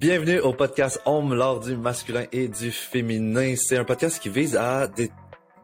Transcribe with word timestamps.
Bienvenue 0.00 0.40
au 0.40 0.54
podcast 0.54 0.98
Homme, 1.04 1.34
l'art 1.34 1.60
du 1.60 1.76
masculin 1.76 2.24
et 2.32 2.48
du 2.48 2.70
féminin. 2.70 3.54
C'est 3.56 3.76
un 3.76 3.84
podcast 3.84 4.18
qui 4.22 4.30
vise 4.30 4.56
à 4.56 4.88
dé- 4.88 5.10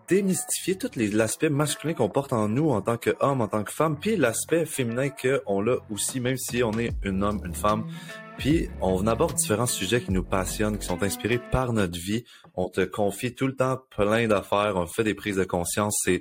démystifier 0.09 0.77
tout 0.77 0.91
les- 0.95 1.09
l'aspect 1.09 1.49
masculin 1.49 1.95
qu'on 1.95 2.11
porte 2.11 2.35
en 2.35 2.47
nous 2.47 2.69
en 2.69 2.83
tant 2.83 2.99
qu'homme, 2.99 3.41
en 3.41 3.49
tant 3.49 3.65
que 3.65 3.73
femme, 3.73 3.99
puis 3.99 4.17
l'aspect 4.17 4.67
féminin 4.67 5.09
qu'on 5.09 5.67
a 5.67 5.77
aussi, 5.91 6.21
même 6.21 6.37
si 6.37 6.63
on 6.63 6.73
est 6.73 6.91
un 7.07 7.23
homme, 7.23 7.41
une 7.47 7.55
femme. 7.55 7.87
Puis 8.37 8.69
on 8.83 9.07
aborde 9.07 9.35
différents 9.37 9.65
sujets 9.67 10.03
qui 10.03 10.13
nous 10.13 10.23
passionnent, 10.23 10.77
qui 10.77 10.87
sont 10.87 11.03
inspirés 11.03 11.41
par 11.51 11.73
notre 11.73 11.99
vie. 11.99 12.25
On 12.55 12.69
te 12.69 12.83
confie 12.83 13.35
tout 13.35 13.47
le 13.47 13.57
temps 13.57 13.79
plein 13.97 14.29
d'affaires, 14.29 14.75
on 14.77 14.87
fait 14.87 15.05
des 15.05 15.15
prises 15.15 15.37
de 15.37 15.45
conscience. 15.45 15.99
C'est 16.05 16.21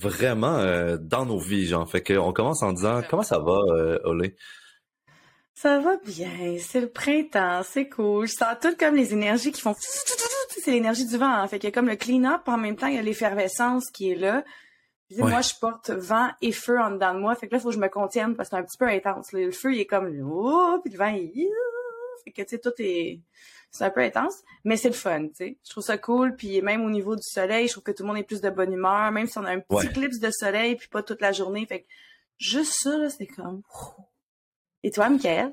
vraiment 0.00 0.56
euh, 0.58 0.96
dans 1.00 1.26
nos 1.26 1.38
vies, 1.38 1.66
genre. 1.66 1.88
Fait 1.88 2.02
qu'on 2.02 2.32
commence 2.32 2.64
en 2.64 2.72
disant 2.72 3.02
comment 3.08 3.22
ça 3.22 3.38
va, 3.38 3.56
euh, 3.70 3.98
Olé? 4.02 4.34
Ça 5.54 5.78
va 5.80 5.96
bien, 5.98 6.56
c'est 6.60 6.80
le 6.80 6.88
printemps, 6.88 7.62
c'est 7.62 7.88
cool. 7.88 8.26
Je 8.26 8.32
sens 8.32 8.56
tout 8.60 8.74
comme 8.76 8.96
les 8.96 9.12
énergies 9.12 9.52
qui 9.52 9.60
font... 9.60 9.74
C'est 10.64 10.70
l'énergie 10.70 11.06
du 11.06 11.16
vent, 11.16 11.26
hein. 11.26 11.48
fait 11.48 11.58
qu'il 11.58 11.68
y 11.68 11.72
a 11.72 11.74
comme 11.74 11.88
le 11.88 11.96
clean-up, 11.96 12.42
en 12.46 12.56
même 12.56 12.76
temps, 12.76 12.86
il 12.86 12.94
y 12.94 12.98
a 12.98 13.02
l'effervescence 13.02 13.90
qui 13.90 14.10
est 14.12 14.14
là. 14.14 14.44
Puis, 15.08 15.20
Ouais. 15.20 15.30
Moi, 15.30 15.40
je 15.40 15.54
porte 15.60 15.90
vent 15.90 16.30
et 16.40 16.52
feu 16.52 16.78
en 16.78 16.90
dedans 16.92 17.14
de 17.14 17.18
moi, 17.18 17.34
fait 17.34 17.48
que 17.48 17.52
là, 17.52 17.58
il 17.58 17.62
faut 17.62 17.68
que 17.70 17.74
je 17.74 17.80
me 17.80 17.88
contienne 17.88 18.36
parce 18.36 18.48
que 18.48 18.56
c'est 18.56 18.60
un 18.60 18.64
petit 18.64 18.78
peu 18.78 18.86
intense. 18.86 19.32
Le 19.32 19.50
feu, 19.50 19.74
il 19.74 19.80
est 19.80 19.86
comme... 19.86 20.08
Oh, 20.24 20.78
puis 20.82 20.92
le 20.92 20.98
vent, 20.98 21.08
il... 21.08 21.48
Fait 22.24 22.30
que, 22.30 22.42
tu 22.42 22.48
sais, 22.50 22.58
tout 22.58 22.72
est... 22.78 23.20
C'est 23.70 23.84
un 23.84 23.90
peu 23.90 24.00
intense, 24.02 24.42
mais 24.64 24.76
c'est 24.76 24.88
le 24.88 24.94
fun, 24.94 25.28
tu 25.28 25.34
sais. 25.34 25.58
Je 25.64 25.70
trouve 25.70 25.82
ça 25.82 25.96
cool, 25.98 26.36
puis 26.36 26.60
même 26.62 26.84
au 26.84 26.90
niveau 26.90 27.16
du 27.16 27.22
soleil, 27.24 27.66
je 27.66 27.72
trouve 27.72 27.84
que 27.84 27.92
tout 27.92 28.02
le 28.02 28.08
monde 28.08 28.18
est 28.18 28.22
plus 28.22 28.40
de 28.42 28.50
bonne 28.50 28.72
humeur, 28.72 29.10
même 29.10 29.26
si 29.26 29.38
on 29.38 29.44
a 29.44 29.50
un 29.50 29.60
petit 29.60 29.86
Ouais. 29.88 29.92
clips 29.92 30.20
de 30.20 30.30
soleil, 30.30 30.76
puis 30.76 30.88
pas 30.88 31.02
toute 31.02 31.20
la 31.22 31.32
journée, 31.32 31.64
fait 31.66 31.80
que 31.80 31.86
juste 32.38 32.74
ça, 32.82 32.96
là, 32.98 33.08
c'est 33.10 33.26
comme... 33.26 33.62
Et 34.82 34.90
toi, 34.90 35.08
Michael? 35.08 35.52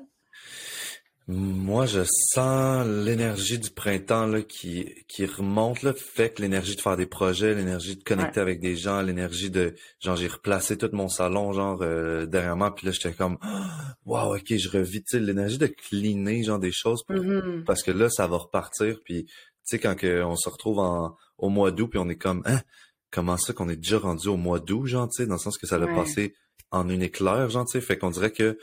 Moi, 1.28 1.86
je 1.86 2.00
sens 2.04 2.84
l'énergie 2.86 3.60
du 3.60 3.70
printemps 3.70 4.26
là, 4.26 4.42
qui, 4.42 4.92
qui 5.06 5.26
remonte, 5.26 5.82
là, 5.82 5.92
fait 5.94 6.30
que 6.34 6.42
l'énergie 6.42 6.74
de 6.74 6.80
faire 6.80 6.96
des 6.96 7.06
projets, 7.06 7.54
l'énergie 7.54 7.94
de 7.96 8.02
connecter 8.02 8.40
avec 8.40 8.58
des 8.58 8.74
gens, 8.74 9.00
l'énergie 9.00 9.48
de... 9.48 9.76
Genre, 10.00 10.16
j'ai 10.16 10.26
replacé 10.26 10.76
tout 10.76 10.90
mon 10.92 11.08
salon, 11.08 11.52
genre, 11.52 11.78
euh, 11.82 12.26
derrière 12.26 12.56
moi, 12.56 12.74
puis 12.74 12.86
là, 12.86 12.92
j'étais 12.92 13.12
comme... 13.12 13.38
Wow, 14.06 14.34
ok, 14.36 14.56
je 14.56 14.68
revis, 14.70 15.04
l'énergie 15.12 15.58
de 15.58 15.68
cleaner, 15.68 16.42
genre, 16.42 16.58
des 16.58 16.72
choses, 16.72 17.04
pour- 17.04 17.14
Mhm. 17.22 17.62
parce 17.64 17.84
que 17.84 17.92
là, 17.92 18.08
ça 18.10 18.26
va 18.26 18.38
repartir, 18.38 18.98
puis, 19.04 19.26
tu 19.26 19.32
sais, 19.62 19.78
quand 19.78 19.94
que 19.94 20.24
on 20.24 20.34
se 20.34 20.48
retrouve 20.48 20.80
en, 20.80 21.14
au 21.38 21.48
mois 21.48 21.70
d'août, 21.70 21.86
puis 21.90 22.00
on 22.00 22.08
est 22.08 22.16
comme... 22.18 22.42
Hein, 22.44 22.60
comment 23.12 23.36
ça 23.36 23.52
qu'on 23.52 23.68
est 23.68 23.76
déjà 23.76 23.98
rendu 23.98 24.26
au 24.26 24.36
mois 24.36 24.58
d'août, 24.58 24.86
genre, 24.86 25.08
tu 25.08 25.22
sais, 25.22 25.26
dans 25.28 25.34
le 25.34 25.40
sens 25.40 25.58
que 25.58 25.66
ça 25.68 25.78
l'a 25.78 25.86
Ouais. 25.86 25.94
passé 25.94 26.34
en 26.72 26.88
une 26.88 27.02
éclair, 27.02 27.48
genre, 27.50 27.66
tu 27.66 27.78
sais, 27.78 27.80
fait 27.80 27.98
qu'on 27.98 28.10
dirait 28.10 28.32
que 28.32 28.58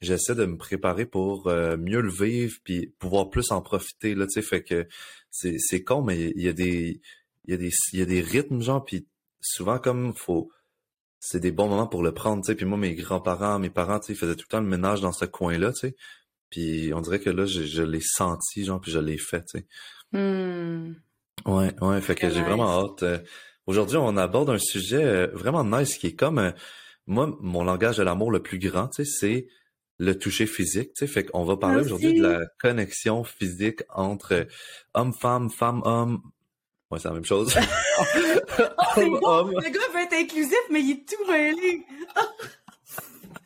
j'essaie 0.00 0.34
de 0.34 0.44
me 0.44 0.56
préparer 0.56 1.06
pour 1.06 1.48
euh, 1.48 1.76
mieux 1.76 2.00
le 2.00 2.10
vivre 2.10 2.56
puis 2.64 2.94
pouvoir 2.98 3.30
plus 3.30 3.50
en 3.50 3.62
profiter 3.62 4.14
là 4.14 4.26
tu 4.26 4.32
sais 4.34 4.42
fait 4.42 4.62
que 4.62 4.86
c'est 5.30 5.56
c'est 5.58 5.82
con 5.82 6.02
mais 6.02 6.32
il 6.36 6.42
y 6.42 6.48
a 6.48 6.52
des 6.52 7.00
il 7.46 7.50
y 7.50 7.54
a 7.54 7.56
des 7.56 7.70
il 7.92 7.98
y 7.98 8.02
a 8.02 8.06
des 8.06 8.20
rythmes 8.20 8.60
genre 8.60 8.84
puis 8.84 9.06
souvent 9.40 9.78
comme 9.78 10.14
faut 10.14 10.50
c'est 11.20 11.40
des 11.40 11.52
bons 11.52 11.68
moments 11.68 11.86
pour 11.86 12.02
le 12.02 12.12
prendre 12.12 12.42
tu 12.42 12.48
sais 12.48 12.54
puis 12.54 12.66
moi 12.66 12.78
mes 12.78 12.94
grands-parents 12.94 13.58
mes 13.58 13.70
parents 13.70 14.00
tu 14.00 14.06
sais 14.08 14.12
ils 14.14 14.16
faisaient 14.16 14.36
tout 14.36 14.44
le 14.48 14.52
temps 14.52 14.60
le 14.60 14.66
ménage 14.68 15.00
dans 15.00 15.12
ce 15.12 15.24
coin 15.24 15.58
là 15.58 15.72
tu 15.72 15.88
sais 15.88 15.96
puis 16.50 16.92
on 16.94 17.00
dirait 17.00 17.20
que 17.20 17.30
là 17.30 17.46
je, 17.46 17.62
je 17.62 17.82
l'ai 17.82 18.02
senti 18.02 18.64
genre 18.64 18.80
puis 18.80 18.92
je 18.92 18.98
l'ai 18.98 19.18
fait 19.18 19.44
tu 19.46 19.58
sais 19.58 19.66
Hmm. 20.12 20.92
Ouais, 21.44 21.74
ouais, 21.80 22.00
fait 22.00 22.14
que 22.14 22.30
j'ai 22.30 22.40
nice. 22.40 22.44
vraiment 22.44 22.68
hâte. 22.84 23.02
Euh, 23.02 23.18
Aujourd'hui, 23.66 23.96
on 23.96 24.16
aborde 24.18 24.50
un 24.50 24.58
sujet 24.58 25.02
euh, 25.04 25.26
vraiment 25.32 25.64
nice 25.64 25.96
qui 25.96 26.08
est 26.08 26.14
comme 26.14 26.38
euh, 26.38 26.52
moi, 27.06 27.36
mon 27.40 27.64
langage 27.64 27.96
de 27.96 28.02
l'amour 28.02 28.30
le 28.30 28.42
plus 28.42 28.58
grand, 28.58 28.88
tu 28.88 29.04
sais, 29.04 29.10
c'est 29.10 29.48
le 29.98 30.18
toucher 30.18 30.46
physique, 30.46 30.94
tu 30.94 31.00
sais, 31.00 31.06
fait 31.06 31.24
qu'on 31.24 31.44
va 31.44 31.56
parler 31.56 31.80
aujourd'hui 31.80 32.14
de 32.14 32.22
la 32.22 32.46
connexion 32.60 33.24
physique 33.24 33.82
entre 33.90 34.34
euh, 34.34 34.44
homme-femme, 34.94 35.50
femme-homme. 35.50 36.20
Ouais, 36.90 36.98
c'est 36.98 37.08
la 37.08 37.14
même 37.14 37.24
chose. 37.24 37.54
Oh, 37.96 38.02
c'est 38.94 39.06
bon! 39.06 39.20
Homme-homme. 39.22 39.54
Le 39.62 39.70
gars 39.70 39.80
veut 39.92 40.00
être 40.00 40.14
inclusif, 40.14 40.58
mais 40.70 40.80
il 40.80 40.90
est 40.92 41.08
tout 41.08 41.30
mêlé. 41.30 41.84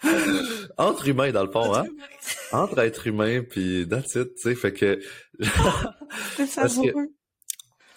Entre 0.79 1.09
humains, 1.09 1.33
dans 1.33 1.45
le 1.45 1.51
fond, 1.51 1.75
hein? 1.75 1.85
Entre 2.53 2.79
êtres 2.79 3.07
humains, 3.07 3.43
puis 3.43 3.87
that's 3.89 4.15
it, 4.15 4.35
tu 4.35 4.43
sais, 4.43 4.55
fait 4.55 4.73
que 4.73 5.01
Parce. 6.57 6.79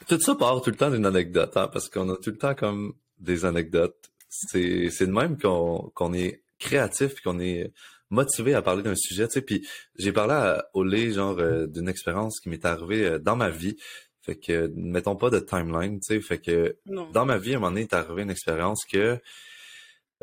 Tout 0.07 0.19
ça 0.19 0.35
part 0.35 0.61
tout 0.61 0.71
le 0.71 0.75
temps 0.75 0.89
d'une 0.89 1.05
anecdote, 1.05 1.55
hein, 1.55 1.69
parce 1.71 1.87
qu'on 1.87 2.09
a 2.09 2.17
tout 2.17 2.31
le 2.31 2.37
temps 2.37 2.55
comme 2.55 2.93
des 3.19 3.45
anecdotes. 3.45 4.11
C'est, 4.29 4.89
c'est 4.89 5.05
de 5.05 5.11
même 5.11 5.37
qu'on, 5.37 5.91
qu'on 5.93 6.13
est 6.13 6.41
créatif 6.59 7.21
qu'on 7.21 7.39
est 7.39 7.71
motivé 8.11 8.53
à 8.53 8.61
parler 8.61 8.83
d'un 8.83 8.95
sujet, 8.95 9.27
tu 9.27 9.33
sais. 9.33 9.41
Puis 9.41 9.67
j'ai 9.97 10.11
parlé 10.11 10.33
à 10.33 10.65
Olé, 10.73 11.11
genre, 11.13 11.39
euh, 11.39 11.65
d'une 11.65 11.89
expérience 11.89 12.39
qui 12.39 12.49
m'est 12.49 12.63
arrivée 12.65 13.05
euh, 13.05 13.19
dans 13.19 13.35
ma 13.35 13.49
vie. 13.49 13.75
Fait 14.21 14.35
que, 14.35 14.71
mettons 14.75 15.15
pas 15.15 15.31
de 15.31 15.39
timeline, 15.39 15.99
tu 15.99 16.13
sais. 16.13 16.21
Fait 16.21 16.37
que, 16.39 16.77
Non. 16.85 17.09
dans 17.11 17.25
ma 17.25 17.37
vie, 17.39 17.53
à 17.53 17.57
un 17.57 17.59
moment 17.59 17.71
donné, 17.71 17.81
est 17.81 17.93
arrivé 17.93 18.21
une 18.21 18.29
expérience 18.29 18.85
que 18.85 19.17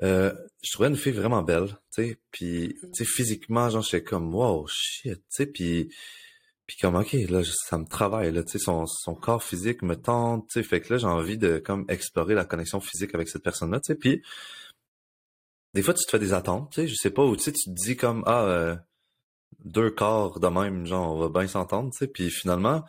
euh, 0.05 0.33
je 0.63 0.73
trouvais 0.73 0.89
une 0.89 0.97
fille 0.97 1.13
vraiment 1.13 1.43
belle, 1.43 1.69
tu 1.93 2.05
sais. 2.05 2.19
Puis, 2.31 2.77
tu 2.81 2.89
sais, 2.93 3.05
physiquement, 3.05 3.69
genre, 3.71 3.83
j'étais 3.83 4.05
comme, 4.05 4.33
wow, 4.33 4.67
shit, 4.69 5.15
tu 5.15 5.23
sais. 5.31 5.47
Puis, 5.47 5.89
puis 6.67 6.77
comme, 6.81 6.95
ok, 6.97 7.13
là, 7.31 7.43
ça 7.45 7.79
me 7.79 7.87
travaille, 7.87 8.31
là, 8.31 8.45
tu 8.45 8.53
sais, 8.53 8.59
son, 8.59 8.85
son 8.87 9.15
corps 9.15 9.43
physique 9.43 9.83
me 9.83 9.97
tente, 9.97 10.47
tu 10.49 10.61
sais, 10.61 10.63
fait 10.63 10.81
que 10.81 10.93
là, 10.93 10.99
j'ai 10.99 11.07
envie 11.07 11.39
de, 11.39 11.59
comme, 11.59 11.85
explorer 11.89 12.35
la 12.35 12.45
connexion 12.45 12.79
physique 12.81 13.15
avec 13.15 13.29
cette 13.29 13.43
personne-là, 13.43 13.81
tu 13.81 13.93
sais, 13.93 13.99
puis 13.99 14.23
des 15.79 15.83
fois, 15.85 15.95
tu 15.95 16.05
te 16.05 16.11
fais 16.11 16.19
des 16.19 16.33
attentes, 16.33 16.73
tu 16.73 16.81
sais, 16.81 16.89
je 16.89 16.97
sais 16.97 17.13
pas, 17.13 17.25
ou 17.25 17.37
tu 17.37 17.45
sais, 17.45 17.53
tu 17.53 17.71
te 17.71 17.75
dis 17.75 17.97
comme, 17.97 18.25
ah, 18.27 18.43
euh, 18.47 18.77
deux 19.65 19.91
corps 19.93 20.41
de 20.41 20.49
même, 20.49 20.87
genre, 20.87 21.15
on 21.15 21.19
va 21.21 21.29
bien 21.29 21.47
s'entendre, 21.47 21.93
tu 21.93 21.99
sais, 21.99 22.09
puis 22.09 22.31
finalement, 22.31 22.83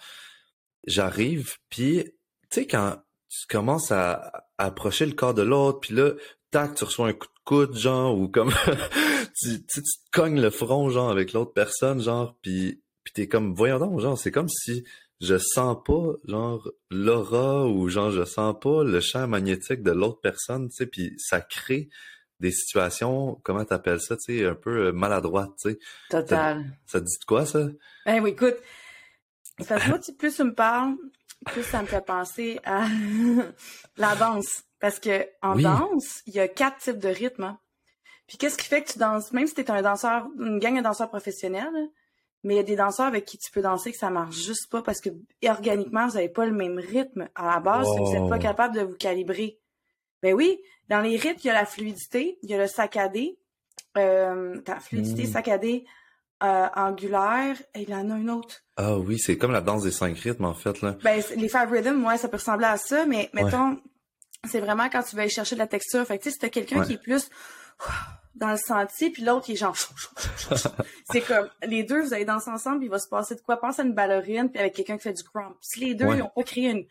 j'arrive, 0.88 1.58
puis, 1.70 2.04
tu 2.04 2.12
sais, 2.50 2.66
quand 2.66 2.98
tu 3.30 3.46
commences 3.48 3.92
à, 3.92 4.48
approcher 4.58 5.06
le 5.06 5.14
corps 5.14 5.36
de 5.36 5.44
l'autre, 5.44 5.82
puis 5.82 5.94
là, 5.94 6.14
tac, 6.50 6.74
tu 6.74 6.84
reçois 6.84 7.10
un 7.10 7.14
coup 7.14 7.28
de 7.28 7.44
coude, 7.46 7.78
genre, 7.78 8.18
ou 8.18 8.28
comme, 8.28 8.50
tu, 9.40 9.64
tu, 9.68 9.84
tu 9.84 9.84
te 9.84 10.12
cognes 10.12 10.42
le 10.42 10.50
front, 10.50 10.90
genre, 10.90 11.12
avec 11.12 11.34
l'autre 11.34 11.54
personne, 11.54 12.02
genre, 12.02 12.36
puis 12.42 12.82
puis 13.04 13.14
t'es 13.14 13.28
comme, 13.28 13.54
voyons 13.54 13.78
donc, 13.78 14.00
genre, 14.00 14.18
c'est 14.18 14.32
comme 14.32 14.50
si 14.50 14.84
je 15.22 15.38
sens 15.38 15.78
pas, 15.86 16.14
genre, 16.26 16.68
l'aura 16.90 17.68
ou 17.68 17.88
genre, 17.88 18.10
je 18.10 18.26
sens 18.26 18.56
pas 18.60 18.84
le 18.84 19.00
champ 19.00 19.28
magnétique 19.28 19.84
de 19.84 19.92
l'autre 19.92 20.22
personne, 20.22 20.70
tu 20.70 20.76
sais, 20.76 20.88
puis 20.88 21.14
ça 21.20 21.40
crée 21.40 21.90
des 22.40 22.52
situations, 22.52 23.40
comment 23.44 23.66
t'appelles 23.66 24.02
ça, 24.02 24.16
tu 24.18 24.38
sais, 24.40 24.46
un 24.46 24.56
peu 24.56 24.88
euh, 24.88 24.92
maladroites, 24.92 25.52
tu 25.62 25.72
sais? 25.72 25.80
Total. 26.10 26.66
Ça 26.86 27.00
te 27.00 27.06
dit 27.06 27.18
de 27.20 27.26
quoi, 27.26 27.46
ça? 27.46 27.68
Eh 28.06 28.20
oui, 28.20 28.32
écoute. 28.32 28.56
Parce 29.68 29.84
que 29.84 29.90
moi, 29.90 30.00
tu- 30.00 30.14
plus 30.14 30.36
tu 30.36 30.44
me 30.44 30.54
parles, 30.54 30.96
plus 31.46 31.64
ça 31.64 31.82
me 31.82 31.88
fait 31.88 32.06
penser 32.06 32.60
à 32.64 32.86
la 33.98 34.16
danse. 34.16 34.64
Parce 34.80 35.00
que 35.00 35.28
en 35.42 35.56
Oui. 35.56 35.64
danse, 35.64 36.22
il 36.28 36.34
y 36.36 36.40
a 36.40 36.48
quatre 36.48 36.78
types 36.78 37.00
de 37.00 37.10
rythmes. 37.10 37.44
hein. 37.44 37.60
Puis 38.28 38.38
qu'est-ce 38.38 38.58
qui 38.58 38.68
fait 38.68 38.84
que 38.84 38.92
tu 38.94 39.00
danses, 39.00 39.34
même 39.34 39.48
si 39.48 39.54
t'es 39.56 39.70
un 39.72 39.82
danseur, 39.82 40.28
une 40.40 40.60
gang 40.60 40.78
de 40.78 40.82
danseurs 40.84 41.10
professionnels, 41.10 41.74
mais 42.44 42.54
il 42.54 42.58
y 42.58 42.60
a 42.62 42.64
des 42.64 42.76
danseurs 42.78 43.08
avec 43.08 43.26
qui 43.26 43.38
tu 43.38 43.52
peux 43.52 43.62
danser 43.62 43.92
que 43.92 43.98
ça 43.98 44.10
marche 44.10 44.38
juste 44.38 44.70
pas 44.72 44.82
parce 44.82 45.02
que 45.02 45.10
organiquement, 45.46 46.08
vous 46.08 46.16
avez 46.16 46.30
pas 46.30 46.46
le 46.46 46.54
même 46.54 46.78
rythme. 46.80 47.28
À 47.36 47.48
la 47.48 47.60
base, 47.60 47.88
que 47.98 48.04
vous 48.04 48.16
êtes 48.16 48.22
Wow. 48.22 48.30
pas 48.30 48.40
capable 48.40 48.76
de 48.76 48.82
vous 48.82 48.96
calibrer. 48.96 49.60
Ben 50.24 50.34
oui, 50.34 50.60
dans 50.90 51.02
les 51.02 51.18
rythmes, 51.18 51.40
il 51.44 51.48
y 51.48 51.50
a 51.50 51.54
la 51.54 51.66
fluidité, 51.66 52.38
il 52.42 52.50
y 52.50 52.54
a 52.54 52.58
le 52.58 52.68
saccadé, 52.68 53.38
euh, 53.98 54.60
fluidité, 54.82 55.24
Mm. 55.24 55.32
saccadé, 55.32 55.86
euh, 56.44 56.68
angulaire, 56.76 57.56
et 57.76 57.82
il 57.84 57.90
y 57.90 57.96
en 57.96 58.10
a 58.10 58.14
un 58.14 58.28
autre. 58.30 58.62
Ah 58.78 58.98
oui, 58.98 59.20
c'est 59.20 59.38
comme 59.38 59.52
la 59.52 59.62
danse 59.62 59.84
des 59.84 59.92
cinq 59.92 60.18
rythmes, 60.20 60.46
en 60.46 60.54
fait, 60.54 60.82
là. 60.82 60.98
Ben, 61.04 61.22
les 61.36 61.50
five 61.50 61.70
rhythms, 61.72 62.06
ouais, 62.06 62.18
ça 62.18 62.28
peut 62.30 62.38
ressembler 62.38 62.66
à 62.68 62.78
ça, 62.78 63.06
mais 63.06 63.30
mettons, 63.34 63.78
c'est 64.50 64.60
vraiment 64.62 64.90
quand 64.90 65.04
tu 65.04 65.16
vas 65.16 65.24
aller 65.24 65.32
chercher 65.32 65.56
de 65.56 65.60
la 65.60 65.68
texture. 65.68 66.06
Fait 66.06 66.18
que, 66.18 66.24
tu 66.24 66.30
sais, 66.30 66.34
si 66.34 66.40
t'as 66.40 66.50
quelqu'un 66.50 66.80
Ouais. 66.80 66.86
qui 66.88 66.94
est 66.94 67.02
plus 67.02 67.30
dans 68.36 68.52
le 68.52 68.58
senti, 68.58 69.10
puis 69.10 69.24
l'autre, 69.24 69.50
il 69.50 69.54
est 69.54 69.56
genre... 69.58 69.76
c'est 71.12 71.22
comme, 71.22 71.50
les 71.64 71.84
deux, 71.84 72.02
vous 72.04 72.14
allez 72.14 72.26
danser 72.26 72.50
ensemble, 72.50 72.78
puis 72.78 72.88
il 72.88 72.92
va 72.92 73.00
se 73.00 73.10
passer 73.10 73.36
de 73.36 73.42
quoi? 73.42 73.58
Pense 73.60 73.80
à 73.80 73.84
une 73.84 73.94
ballerine, 73.94 74.50
puis 74.50 74.60
avec 74.60 74.74
quelqu'un 74.76 74.96
qui 74.98 75.04
fait 75.04 75.14
du 75.14 75.24
crump. 75.24 75.56
Si 75.62 75.80
les 75.82 75.94
deux, 75.94 76.06
Ouais. 76.06 76.18
ils 76.18 76.22
ont 76.24 76.32
pas 76.34 76.44
créé 76.44 76.70
une, 76.70 76.86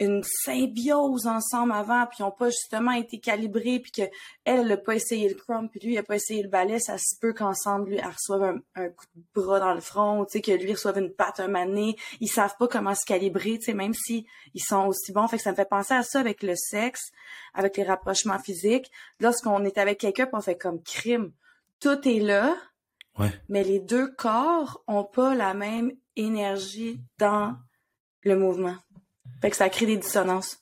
une 0.00 0.22
symbiose 0.22 1.26
ensemble 1.26 1.72
avant, 1.72 2.06
puis 2.06 2.18
ils 2.20 2.22
ont 2.24 2.30
pas 2.30 2.48
justement 2.50 2.92
été 2.92 3.18
calibrés, 3.18 3.80
puis 3.80 3.92
que 3.92 4.02
elle, 4.44 4.60
elle 4.60 4.72
a 4.72 4.76
pas 4.76 4.94
essayé 4.94 5.28
le 5.28 5.34
crump, 5.34 5.70
puis 5.70 5.80
lui, 5.80 5.92
il 5.94 5.98
a 5.98 6.02
pas 6.02 6.16
essayé 6.16 6.42
le 6.42 6.48
ballet, 6.48 6.78
ça 6.78 6.98
se 6.98 7.18
peut 7.20 7.32
qu'ensemble, 7.32 7.90
lui, 7.90 7.96
elle 7.96 8.06
reçoive 8.06 8.42
un, 8.42 8.58
un 8.82 8.88
coup 8.88 9.04
de 9.14 9.22
bras 9.34 9.60
dans 9.60 9.74
le 9.74 9.80
front, 9.80 10.24
tu 10.24 10.32
sais, 10.32 10.40
que 10.40 10.52
lui 10.52 10.72
reçoive 10.72 10.98
une 10.98 11.12
patte 11.12 11.40
un 11.40 11.48
mané. 11.48 11.96
Ils 12.20 12.28
savent 12.28 12.54
pas 12.58 12.68
comment 12.68 12.94
se 12.94 13.04
calibrer, 13.06 13.58
tu 13.58 13.66
sais, 13.66 13.74
même 13.74 13.94
si 13.94 14.26
ils 14.54 14.62
sont 14.62 14.86
aussi 14.86 15.12
bons. 15.12 15.28
Fait 15.28 15.36
que 15.36 15.42
ça 15.42 15.50
me 15.50 15.56
fait 15.56 15.68
penser 15.68 15.94
à 15.94 16.02
ça 16.02 16.20
avec 16.20 16.42
le 16.42 16.54
sexe, 16.56 17.10
avec 17.54 17.76
les 17.76 17.84
rapprochements 17.84 18.38
physiques. 18.38 18.90
Lorsqu'on 19.20 19.64
est 19.64 19.78
avec 19.78 19.98
quelqu'un, 19.98 20.28
on 20.32 20.40
fait 20.40 20.56
comme 20.58 20.82
crime. 20.82 21.32
Tout 21.80 22.08
est 22.08 22.20
là, 22.20 22.56
Ouais. 23.18 23.30
mais 23.48 23.62
les 23.62 23.78
deux 23.78 24.08
corps 24.14 24.82
ont 24.88 25.04
pas 25.04 25.34
la 25.36 25.54
même 25.54 25.92
énergie 26.16 27.00
dans 27.18 27.54
le 28.22 28.36
mouvement. 28.36 28.74
Fait 29.44 29.50
que 29.50 29.56
ça 29.56 29.68
crée 29.68 29.84
des 29.84 29.98
dissonances. 29.98 30.56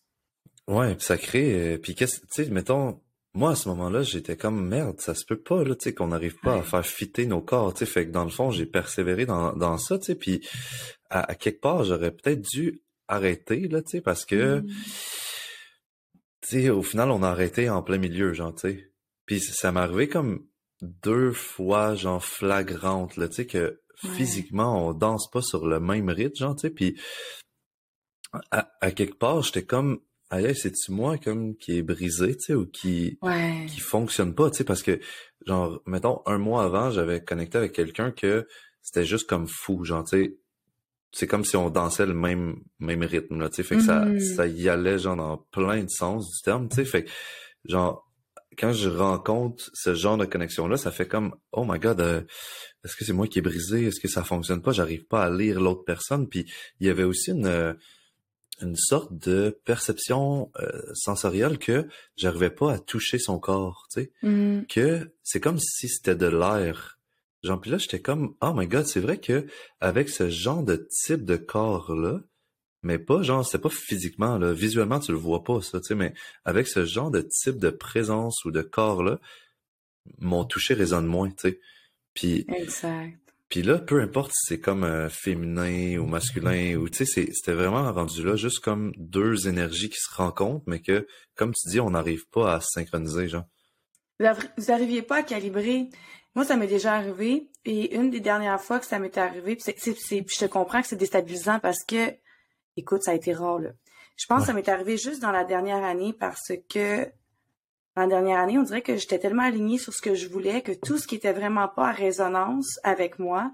Ouais, 0.67 0.97
puis 0.97 1.05
ça 1.05 1.17
crée, 1.17 1.75
euh, 1.75 1.79
puis 1.79 1.95
qu'est-ce, 1.95 2.19
tu 2.19 2.27
sais, 2.31 2.51
mettons, 2.51 3.01
moi, 3.33 3.53
à 3.53 3.55
ce 3.55 3.69
moment-là, 3.69 4.03
j'étais 4.03 4.37
comme 4.37 4.67
merde, 4.67 5.01
ça 5.01 5.15
se 5.15 5.25
peut 5.25 5.41
pas, 5.41 5.63
là, 5.63 5.77
tu 5.77 5.85
sais, 5.85 5.95
qu'on 5.95 6.09
n'arrive 6.09 6.35
pas 6.41 6.57
à 6.57 6.63
faire 6.63 6.85
fitter 6.85 7.27
nos 7.27 7.41
corps, 7.41 7.73
tu 7.73 7.79
sais. 7.79 7.87
Fait 7.87 8.07
que 8.07 8.11
dans 8.11 8.25
le 8.25 8.31
fond, 8.31 8.51
j'ai 8.51 8.67
persévéré 8.67 9.25
dans, 9.25 9.53
dans 9.53 9.79
ça, 9.79 10.01
tu 10.01 10.07
sais. 10.07 10.15
Puis 10.17 10.45
à, 11.11 11.37
quelque 11.37 11.61
part, 11.61 11.85
j'aurais 11.85 12.11
peut-être 12.11 12.41
dû 12.41 12.83
arrêter, 13.07 13.69
là, 13.69 13.83
tu 13.83 13.91
sais, 13.91 14.01
parce 14.01 14.25
que, 14.25 14.59
mmh. 14.59 14.67
tu 16.41 16.63
sais, 16.63 16.71
au 16.71 16.83
final, 16.83 17.13
on 17.13 17.23
a 17.23 17.29
arrêté 17.29 17.71
en 17.71 17.85
plein 17.85 17.99
milieu, 17.99 18.33
genre, 18.33 18.53
tu 18.53 18.69
sais. 18.69 18.91
Puis 19.27 19.39
ça 19.39 19.71
m'est 19.71 19.79
arrivé 19.79 20.09
comme 20.09 20.45
deux 20.81 21.31
fois, 21.31 21.95
genre, 21.95 22.25
flagrante, 22.25 23.17
là, 23.17 23.29
tu 23.29 23.37
sais, 23.37 23.47
que 23.47 23.81
physiquement, 24.17 24.89
on 24.89 24.93
danse 24.93 25.31
pas 25.31 25.41
sur 25.41 25.69
le 25.69 25.79
même 25.79 26.09
rythme, 26.09 26.35
genre, 26.35 26.57
tu 26.57 26.63
sais. 26.63 26.71
Puis 26.71 26.97
à, 28.51 28.73
à 28.81 28.91
quelque 28.91 29.17
part, 29.17 29.43
j'étais 29.43 29.65
comme 29.65 30.01
aïe, 30.33 30.55
c'est-tu 30.55 30.93
moi 30.93 31.19
comme 31.19 31.55
qui 31.57 31.79
est 31.79 31.83
brisé, 31.83 32.37
tu 32.37 32.45
sais, 32.45 32.55
ou 32.55 32.67
qui 32.67 33.19
qui 33.69 33.81
fonctionne 33.81 34.35
pas, 34.35 34.51
tu 34.51 34.59
sais, 34.59 34.65
parce 34.65 34.83
que 34.83 34.99
genre, 35.47 35.81
mettons, 35.87 36.23
un 36.27 36.39
mois 36.39 36.65
avant, 36.65 36.91
j'avais 36.91 37.23
connecté 37.23 37.59
avec 37.59 37.73
quelqu'un 37.73 38.11
que 38.11 38.47
c'était 38.81 39.05
juste 39.05 39.29
comme 39.29 39.47
fou, 39.47 39.85
genre, 39.85 40.05
tu 40.05 40.25
sais, 40.25 40.37
c'est 41.13 41.27
comme 41.27 41.45
si 41.45 41.57
on 41.57 41.69
dansait 41.69 42.07
le 42.07 42.15
même 42.15 42.57
même 42.79 43.03
rythme, 43.03 43.41
là, 43.41 43.51
tu 43.51 43.57
sais, 43.57 43.63
fait 43.63 43.77
que 43.77 43.83
ça 43.83 44.07
mm-hmm. 44.07 44.35
ça 44.35 44.47
y 44.47 44.69
allait 44.69 44.99
genre 44.99 45.17
dans 45.17 45.37
plein 45.51 45.83
de 45.85 45.91
sens 45.91 46.31
du 46.31 46.43
terme, 46.43 46.69
tu 46.69 46.77
sais, 46.77 46.85
fait 46.87 47.05
que 47.05 47.11
genre 47.67 48.09
quand 48.59 48.73
je 48.73 48.89
rencontre 48.89 49.71
ce 49.75 49.95
genre 49.95 50.17
de 50.17 50.25
connexion 50.25 50.67
là, 50.69 50.77
ça 50.79 50.91
fait 50.91 51.07
comme 51.07 51.35
oh 51.53 51.67
my 51.69 51.79
god, 51.79 52.01
euh, 52.01 52.23
est-ce 52.85 52.97
que 52.97 53.05
c'est 53.05 53.13
moi 53.13 53.27
qui 53.27 53.39
est 53.39 53.43
brisé, 53.43 53.87
est-ce 53.87 54.01
que 54.01 54.09
ça 54.09 54.25
fonctionne 54.25 54.63
pas, 54.63 54.73
j'arrive 54.73 55.05
pas 55.05 55.25
à 55.25 55.31
lire 55.31 55.61
l'autre 55.61 55.85
personne, 55.85 56.27
puis 56.27 56.51
il 56.81 56.87
y 56.87 56.91
avait 56.91 57.05
aussi 57.05 57.33
une 57.33 57.77
une 58.61 58.77
sorte 58.77 59.13
de 59.13 59.59
perception 59.65 60.51
euh, 60.61 60.83
sensorielle 60.95 61.59
que 61.59 61.89
j'arrivais 62.17 62.51
pas 62.51 62.73
à 62.73 62.79
toucher 62.79 63.19
son 63.19 63.39
corps, 63.39 63.87
tu 63.93 64.03
sais, 64.03 64.13
mmh. 64.23 64.67
que 64.67 65.13
c'est 65.23 65.41
comme 65.41 65.59
si 65.59 65.89
c'était 65.89 66.15
de 66.15 66.27
l'air. 66.27 66.99
Genre 67.43 67.61
puis 67.61 67.71
là 67.73 67.79
j'étais 67.79 68.01
comme 68.01 68.37
oh 68.41 68.53
my 68.55 68.69
god, 68.69 68.87
c'est 68.87 69.01
vrai 69.01 69.19
que 69.19 69.47
avec 69.81 70.09
ce 70.09 70.31
genre 70.31 70.63
de 70.63 70.87
type 70.91 71.25
de 71.25 71.37
corps 71.37 71.93
là, 71.95 72.21
mais 72.83 73.01
pas 73.01 73.23
genre 73.23 73.45
c'est 73.45 73.59
pas 73.59 73.69
physiquement 73.69 74.39
là, 74.39 74.53
visuellement 74.53 75.01
tu 75.01 75.11
le 75.11 75.19
vois 75.19 75.43
pas 75.43 75.61
ça, 75.61 75.81
tu 75.81 75.89
sais, 75.89 75.95
mais 75.97 76.15
avec 76.45 76.69
ce 76.69 76.85
genre 76.85 77.11
de 77.11 77.21
type 77.23 77.59
de 77.59 77.71
présence 77.71 78.45
ou 78.45 78.53
de 78.53 78.63
corps 78.63 79.03
là, 79.03 79.19
mon 80.19 80.45
toucher 80.45 80.75
résonne 80.75 81.07
moins, 81.07 81.31
tu 81.31 81.37
sais. 81.39 81.61
Puis 82.15 82.45
exact. 82.49 83.22
Puis 83.53 83.61
là, 83.61 83.79
peu 83.79 84.01
importe 84.01 84.31
si 84.33 84.55
c'est 84.55 84.61
comme 84.61 84.83
euh, 84.83 85.11
féminin 85.11 85.99
ou 85.99 86.07
masculin, 86.07 86.75
ou 86.81 86.89
tu 86.89 87.05
sais, 87.05 87.29
c'était 87.35 87.53
vraiment 87.53 87.93
rendu 87.93 88.25
là 88.25 88.35
juste 88.35 88.61
comme 88.61 88.93
deux 88.97 89.47
énergies 89.47 89.91
qui 89.91 89.99
se 89.99 90.11
rencontrent, 90.11 90.65
mais 90.67 90.81
que, 90.81 91.07
comme 91.37 91.53
tu 91.53 91.69
dis, 91.69 91.79
on 91.79 91.91
n'arrive 91.91 92.27
pas 92.33 92.55
à 92.55 92.61
synchroniser, 92.63 93.29
genre. 93.29 93.45
Vous 94.19 94.65
n'arriviez 94.69 95.03
pas 95.03 95.17
à 95.17 95.23
calibrer. 95.23 95.91
Moi, 96.35 96.47
ça 96.47 96.57
m'est 96.57 96.67
déjà 96.67 96.95
arrivé. 96.95 97.51
Et 97.67 97.95
une 97.95 98.09
des 98.09 98.21
dernières 98.21 98.59
fois 98.59 98.81
que 98.81 98.87
ça 98.87 98.99
m'était 98.99 99.21
arrivé, 99.21 99.57
puis 99.57 99.67
je 99.67 100.39
te 100.39 100.47
comprends 100.47 100.81
que 100.81 100.89
c'est 100.89 100.97
déstabilisant 100.97 101.61
parce 101.61 101.85
que, 101.85 102.11
écoute, 102.79 103.03
ça 103.03 103.11
a 103.11 103.15
été 103.15 103.35
rare, 103.35 103.59
là. 103.59 103.73
Je 104.17 104.25
pense 104.29 104.41
que 104.41 104.47
ça 104.47 104.53
m'est 104.55 104.69
arrivé 104.69 104.97
juste 104.97 105.21
dans 105.21 105.31
la 105.31 105.45
dernière 105.45 105.85
année 105.85 106.15
parce 106.19 106.53
que 106.71 107.07
la 107.97 108.07
dernière 108.07 108.39
année, 108.39 108.59
on 108.59 108.63
dirait 108.63 108.83
que 108.83 108.97
j'étais 108.97 109.19
tellement 109.19 109.43
alignée 109.43 109.79
sur 109.79 109.93
ce 109.93 110.01
que 110.01 110.15
je 110.15 110.29
voulais 110.29 110.63
que 110.63 110.73
tout 110.73 110.99
ce 110.99 111.07
qui 111.07 111.17
était 111.17 111.33
vraiment 111.33 111.69
pas 111.69 111.91
en 111.91 111.95
résonance 111.95 112.79
avec 112.83 113.19
moi, 113.19 113.53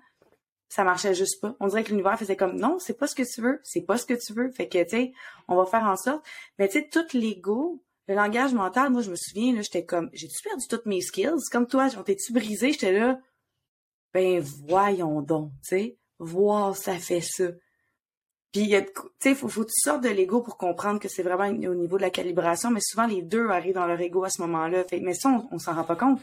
ça 0.68 0.84
marchait 0.84 1.14
juste 1.14 1.40
pas. 1.40 1.56
On 1.60 1.66
dirait 1.66 1.82
que 1.82 1.90
l'univers 1.90 2.18
faisait 2.18 2.36
comme 2.36 2.56
non, 2.56 2.78
c'est 2.78 2.96
pas 2.98 3.06
ce 3.06 3.14
que 3.14 3.22
tu 3.22 3.40
veux, 3.40 3.60
c'est 3.64 3.82
pas 3.82 3.96
ce 3.96 4.06
que 4.06 4.14
tu 4.14 4.32
veux. 4.34 4.50
Fait 4.50 4.68
que 4.68 4.82
tu 4.82 4.90
sais, 4.90 5.12
on 5.48 5.56
va 5.56 5.66
faire 5.66 5.84
en 5.84 5.96
sorte. 5.96 6.24
Mais 6.58 6.68
tu 6.68 6.78
sais, 6.78 6.88
tout 6.88 7.16
l'ego, 7.16 7.82
le 8.06 8.14
langage 8.14 8.54
mental, 8.54 8.90
moi 8.90 9.02
je 9.02 9.10
me 9.10 9.16
souviens 9.16 9.54
là, 9.54 9.62
j'étais 9.62 9.84
comme 9.84 10.10
j'ai-tu 10.12 10.42
perdu 10.42 10.66
toutes 10.68 10.86
mes 10.86 11.00
skills? 11.00 11.48
Comme 11.50 11.66
toi, 11.66 11.88
j'en 11.88 12.02
t'es-tu 12.02 12.32
brisé, 12.32 12.72
j'étais 12.72 12.92
là 12.92 13.18
ben 14.14 14.40
voyons 14.66 15.22
donc, 15.22 15.52
tu 15.62 15.68
sais, 15.68 15.98
voir 16.18 16.76
ça 16.76 16.98
fait 16.98 17.20
ça. 17.20 17.44
Puis, 18.52 18.70
tu 18.70 19.02
sais, 19.20 19.34
faut, 19.34 19.48
faut 19.48 19.64
tu 19.64 19.74
sortes 19.74 20.02
de 20.02 20.08
l'ego 20.08 20.40
pour 20.40 20.56
comprendre 20.56 20.98
que 20.98 21.08
c'est 21.08 21.22
vraiment 21.22 21.48
au 21.48 21.74
niveau 21.74 21.98
de 21.98 22.02
la 22.02 22.10
calibration, 22.10 22.70
mais 22.70 22.80
souvent 22.82 23.06
les 23.06 23.22
deux 23.22 23.48
arrivent 23.48 23.74
dans 23.74 23.86
leur 23.86 24.00
ego 24.00 24.24
à 24.24 24.30
ce 24.30 24.40
moment-là. 24.42 24.84
Mais 25.02 25.14
ça, 25.14 25.30
on, 25.50 25.58
s'en 25.58 25.74
rend 25.74 25.84
pas 25.84 25.96
compte. 25.96 26.20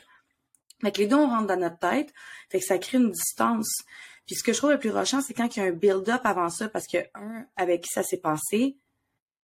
Fait 0.81 0.91
que 0.91 0.99
les 0.99 1.07
deux, 1.07 1.15
on 1.15 1.27
rentre 1.27 1.47
dans 1.47 1.59
notre 1.59 1.77
tête, 1.77 2.11
fait 2.49 2.59
que 2.59 2.65
ça 2.65 2.77
crée 2.77 2.97
une 2.97 3.11
distance. 3.11 3.83
Puis 4.25 4.35
ce 4.35 4.43
que 4.43 4.53
je 4.53 4.57
trouve 4.57 4.71
le 4.71 4.79
plus 4.79 4.89
rochant, 4.89 5.21
c'est 5.21 5.33
quand 5.33 5.55
il 5.55 5.59
y 5.59 5.61
a 5.61 5.65
un 5.65 5.71
build-up 5.71 6.21
avant 6.23 6.49
ça, 6.49 6.67
parce 6.67 6.87
que 6.87 6.97
un, 7.13 7.45
avec 7.55 7.83
qui 7.83 7.89
ça 7.89 8.01
s'est 8.01 8.17
passé, 8.17 8.77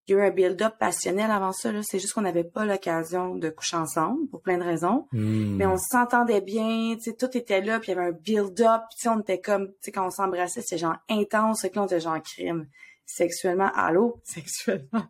il 0.08 0.12
y 0.12 0.16
a 0.16 0.20
eu 0.20 0.28
un 0.28 0.32
build-up 0.32 0.74
passionnel 0.80 1.30
avant 1.30 1.52
ça. 1.52 1.72
C'est 1.84 2.00
juste 2.00 2.14
qu'on 2.14 2.22
n'avait 2.22 2.44
pas 2.44 2.66
l'occasion 2.66 3.36
de 3.36 3.50
coucher 3.50 3.78
ensemble 3.78 4.28
pour 4.30 4.42
plein 4.42 4.58
de 4.58 4.64
raisons. 4.64 5.08
Hmm. 5.12 5.56
Mais 5.58 5.66
on 5.66 5.78
s'entendait 5.78 6.42
bien, 6.42 6.96
tout 7.20 7.38
était 7.38 7.62
là, 7.62 7.80
puis 7.80 7.92
il 7.92 7.96
y 7.96 7.98
avait 7.98 8.10
un 8.10 8.12
build-up, 8.12 8.82
on 9.06 9.20
était 9.20 9.40
comme, 9.40 9.72
quand 9.94 10.08
on 10.08 10.10
s'embrassait, 10.10 10.62
c'était 10.62 10.80
genre 10.80 10.98
intense, 11.10 11.64
là, 11.64 11.70
on 11.76 11.86
était 11.86 12.00
genre 12.00 12.22
crime. 12.22 12.68
Sexuellement, 13.06 13.72
allô? 13.76 14.20
Sexuellement. 14.24 15.06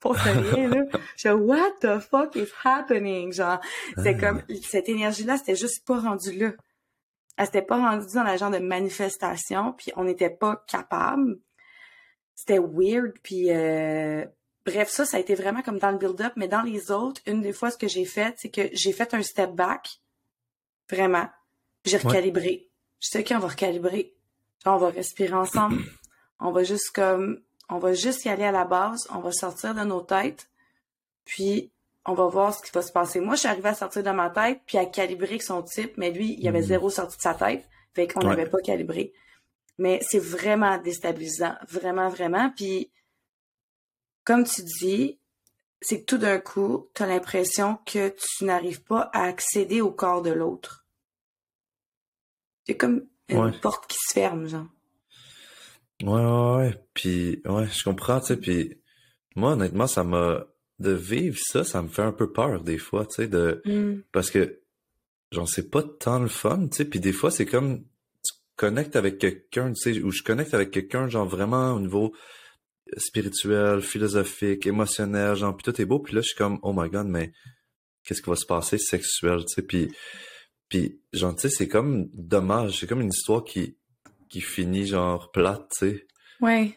Pour 0.00 0.14
rien, 0.14 0.68
là. 0.68 0.84
Je 1.16 1.30
what 1.30 1.72
the 1.80 1.98
fuck 1.98 2.36
is 2.36 2.52
happening? 2.64 3.32
Genre, 3.32 3.60
c'est 3.96 4.14
ah. 4.14 4.20
comme, 4.20 4.42
cette 4.62 4.88
énergie-là, 4.88 5.38
c'était 5.38 5.56
juste 5.56 5.84
pas 5.84 5.98
rendu 5.98 6.32
là. 6.32 6.52
Elle 7.36 7.46
s'était 7.46 7.62
pas 7.62 7.76
rendue 7.76 8.06
dans 8.14 8.24
la 8.24 8.36
genre 8.36 8.50
de 8.50 8.58
manifestation, 8.58 9.72
puis 9.72 9.92
on 9.96 10.04
n'était 10.04 10.30
pas 10.30 10.64
capable 10.68 11.38
c'était 12.38 12.60
weird. 12.60 13.14
Puis 13.22 13.50
euh, 13.50 14.24
bref, 14.64 14.88
ça, 14.90 15.04
ça 15.04 15.16
a 15.16 15.20
été 15.20 15.34
vraiment 15.34 15.62
comme 15.62 15.78
dans 15.78 15.90
le 15.90 15.98
build-up. 15.98 16.34
Mais 16.36 16.46
dans 16.46 16.62
les 16.62 16.92
autres, 16.92 17.20
une 17.26 17.42
des 17.42 17.52
fois, 17.52 17.72
ce 17.72 17.76
que 17.76 17.88
j'ai 17.88 18.04
fait, 18.04 18.34
c'est 18.38 18.48
que 18.48 18.70
j'ai 18.72 18.92
fait 18.92 19.12
un 19.12 19.22
step 19.22 19.50
back. 19.52 20.00
Vraiment. 20.88 21.28
J'ai 21.84 21.96
recalibré. 21.96 22.70
Je 23.00 23.08
sais 23.08 23.24
qu'on 23.24 23.40
va 23.40 23.48
recalibrer. 23.48 24.14
on 24.64 24.76
va 24.76 24.90
respirer 24.90 25.34
ensemble. 25.34 25.82
on 26.40 26.52
va 26.52 26.62
juste 26.62 26.90
comme 26.90 27.40
on 27.68 27.78
va 27.78 27.92
juste 27.92 28.24
y 28.24 28.28
aller 28.28 28.44
à 28.44 28.52
la 28.52 28.64
base, 28.64 29.06
on 29.14 29.18
va 29.18 29.30
sortir 29.30 29.74
de 29.74 29.82
nos 29.82 30.00
têtes, 30.00 30.48
puis 31.26 31.70
on 32.06 32.14
va 32.14 32.26
voir 32.26 32.54
ce 32.54 32.62
qui 32.62 32.70
va 32.72 32.80
se 32.80 32.92
passer. 32.92 33.20
Moi, 33.20 33.34
je 33.34 33.40
suis 33.40 33.48
arrivée 33.48 33.68
à 33.68 33.74
sortir 33.74 34.02
de 34.02 34.10
ma 34.10 34.30
tête, 34.30 34.62
puis 34.64 34.78
à 34.78 34.86
calibrer 34.86 35.28
avec 35.28 35.42
son 35.42 35.62
type, 35.62 35.92
mais 35.98 36.10
lui, 36.10 36.32
il 36.32 36.40
y 36.40 36.48
avait 36.48 36.60
mm. 36.60 36.66
zéro 36.66 36.88
sorti 36.88 37.18
de 37.18 37.22
sa 37.22 37.34
tête, 37.34 37.68
fait 37.92 38.08
qu'on 38.08 38.20
n'avait 38.20 38.48
pas 38.48 38.58
calibré. 38.64 39.12
Mais 39.78 40.00
c'est 40.02 40.18
vraiment 40.18 40.78
déstabilisant, 40.78 41.54
vraiment, 41.68 42.08
vraiment. 42.08 42.50
Puis, 42.50 42.90
comme 44.24 44.44
tu 44.44 44.62
dis, 44.62 45.18
c'est 45.80 46.00
que 46.00 46.04
tout 46.04 46.18
d'un 46.18 46.38
coup, 46.38 46.90
tu 46.94 47.02
as 47.02 47.06
l'impression 47.06 47.78
que 47.86 48.08
tu 48.10 48.44
n'arrives 48.44 48.82
pas 48.82 49.10
à 49.12 49.22
accéder 49.22 49.80
au 49.80 49.92
corps 49.92 50.22
de 50.22 50.30
l'autre. 50.30 50.84
C'est 52.66 52.76
comme 52.76 53.06
une 53.28 53.58
porte 53.60 53.86
qui 53.86 53.96
se 53.98 54.12
ferme, 54.12 54.48
genre. 54.48 54.66
Ouais, 56.02 56.24
ouais, 56.24 56.56
ouais. 56.56 56.84
Puis, 56.94 57.42
ouais, 57.44 57.66
je 57.68 57.84
comprends, 57.84 58.20
tu 58.20 58.26
sais. 58.26 58.36
Puis, 58.36 58.80
moi, 59.36 59.52
honnêtement, 59.52 59.86
ça 59.86 60.04
m'a. 60.04 60.44
De 60.78 60.92
vivre 60.92 61.36
ça, 61.40 61.64
ça 61.64 61.82
me 61.82 61.88
fait 61.88 62.02
un 62.02 62.12
peu 62.12 62.32
peur 62.32 62.62
des 62.62 62.78
fois, 62.78 63.04
tu 63.04 63.16
sais. 63.16 63.26
De... 63.26 63.60
Mm. 63.64 64.04
Parce 64.12 64.30
que, 64.30 64.60
j'en 65.32 65.44
sais 65.44 65.68
pas 65.68 65.82
tant 65.82 66.20
le 66.20 66.28
fun, 66.28 66.68
tu 66.68 66.76
sais. 66.76 66.84
Puis, 66.84 67.00
des 67.00 67.12
fois, 67.12 67.32
c'est 67.32 67.46
comme 67.46 67.84
connecte 68.58 68.96
avec 68.96 69.18
quelqu'un, 69.18 69.72
tu 69.72 69.94
sais, 69.94 70.02
ou 70.02 70.10
je 70.10 70.22
connecte 70.22 70.52
avec 70.52 70.70
quelqu'un, 70.70 71.08
genre 71.08 71.26
vraiment 71.26 71.72
au 71.72 71.80
niveau 71.80 72.12
spirituel, 72.96 73.80
philosophique, 73.80 74.66
émotionnel, 74.66 75.36
genre, 75.36 75.56
puis 75.56 75.64
tout 75.64 75.80
est 75.80 75.84
beau, 75.84 76.00
puis 76.00 76.14
là, 76.14 76.20
je 76.20 76.28
suis 76.28 76.36
comme, 76.36 76.58
oh 76.62 76.74
my 76.76 76.90
god, 76.90 77.06
mais 77.06 77.32
qu'est-ce 78.04 78.20
qui 78.20 78.28
va 78.28 78.36
se 78.36 78.46
passer 78.46 78.76
sexuel, 78.76 79.44
tu 79.46 79.54
sais, 79.54 79.62
puis, 79.62 79.94
puis 80.68 81.00
genre, 81.12 81.34
tu 81.34 81.42
sais, 81.42 81.50
c'est 81.50 81.68
comme 81.68 82.08
dommage, 82.12 82.80
c'est 82.80 82.86
comme 82.86 83.00
une 83.00 83.10
histoire 83.10 83.44
qui, 83.44 83.76
qui 84.28 84.40
finit, 84.40 84.86
genre, 84.86 85.30
plate, 85.30 85.70
tu 85.78 85.90
sais. 85.90 86.06
Ouais. 86.40 86.76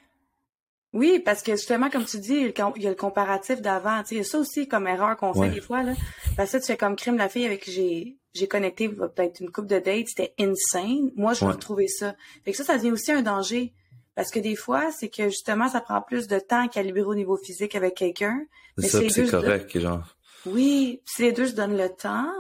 Oui, 0.94 1.22
parce 1.24 1.42
que 1.42 1.54
justement, 1.54 1.90
comme 1.90 2.04
tu 2.04 2.20
dis, 2.20 2.36
il 2.36 2.82
y 2.84 2.88
a 2.88 2.90
le 2.90 2.96
comparatif 2.96 3.62
d'avant. 3.62 4.02
Tu 4.02 4.10
sais, 4.10 4.16
il 4.16 4.18
y 4.18 4.22
a 4.22 4.24
ça 4.26 4.40
aussi 4.40 4.68
comme 4.68 4.88
erreur 4.88 5.16
qu'on 5.16 5.34
fait 5.34 5.50
des 5.50 5.62
fois. 5.62 5.84
Là. 5.84 5.94
Parce 6.36 6.52
que 6.52 6.58
tu 6.58 6.66
fais 6.66 6.76
comme 6.76 6.98
crime 6.98 7.18
la 7.18 7.30
fille 7.30 7.46
avec 7.46 7.64
qui 7.64 7.72
j'ai 7.72 8.21
j'ai 8.34 8.48
connecté 8.48 8.88
peut-être 8.90 9.40
une 9.40 9.52
coupe 9.52 9.68
de 9.68 9.80
dates, 9.80 10.08
c'était 10.08 10.34
insane. 10.40 11.12
Moi, 11.16 11.34
je 11.34 11.46
veux 11.46 11.52
retrouver 11.52 11.88
ça. 11.88 12.16
Fait 12.46 12.52
que 12.52 12.58
ça, 12.58 12.64
ça 12.64 12.78
devient 12.78 12.92
aussi 12.92 13.12
un 13.12 13.22
danger. 13.22 13.74
Parce 14.16 14.30
que 14.30 14.40
des 14.40 14.56
fois, 14.56 14.92
c'est 14.92 15.10
que 15.10 15.30
justement, 15.30 15.70
ça 15.70 15.82
prend 15.82 16.02
plus 16.02 16.28
de 16.28 16.38
temps 16.40 16.66
à 16.66 16.68
calibrer 16.68 17.02
au 17.02 17.16
niveau 17.16 17.38
physique 17.38 17.76
avec 17.76 17.96
quelqu'un. 17.96 18.46
C'est 18.78 18.88
ça, 18.88 19.00
c'est 19.10 19.30
correct, 19.30 19.78
genre. 19.80 20.16
Oui, 20.46 21.02
si 21.06 21.24
les 21.24 21.32
deux 21.32 21.48
se 21.48 21.56
donnent 21.56 21.78
le 21.78 21.90
temps, 21.90 22.32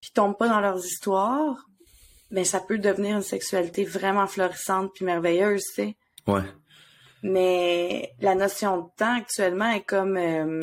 puis 0.00 0.10
tombent 0.12 0.36
pas 0.36 0.48
dans 0.48 0.60
leurs 0.60 0.84
histoires, 0.84 1.66
ben 2.30 2.44
ça 2.44 2.60
peut 2.60 2.78
devenir 2.78 3.16
une 3.16 3.22
sexualité 3.22 3.84
vraiment 3.84 4.26
florissante 4.26 4.92
puis 4.94 5.04
merveilleuse, 5.04 5.64
tu 5.68 5.74
sais. 5.74 5.96
Ouais. 6.26 6.42
Mais 7.22 8.12
la 8.20 8.34
notion 8.34 8.78
de 8.78 8.88
temps 8.96 9.16
actuellement 9.16 9.70
est 9.70 9.84
comme 9.84 10.16
euh, 10.16 10.60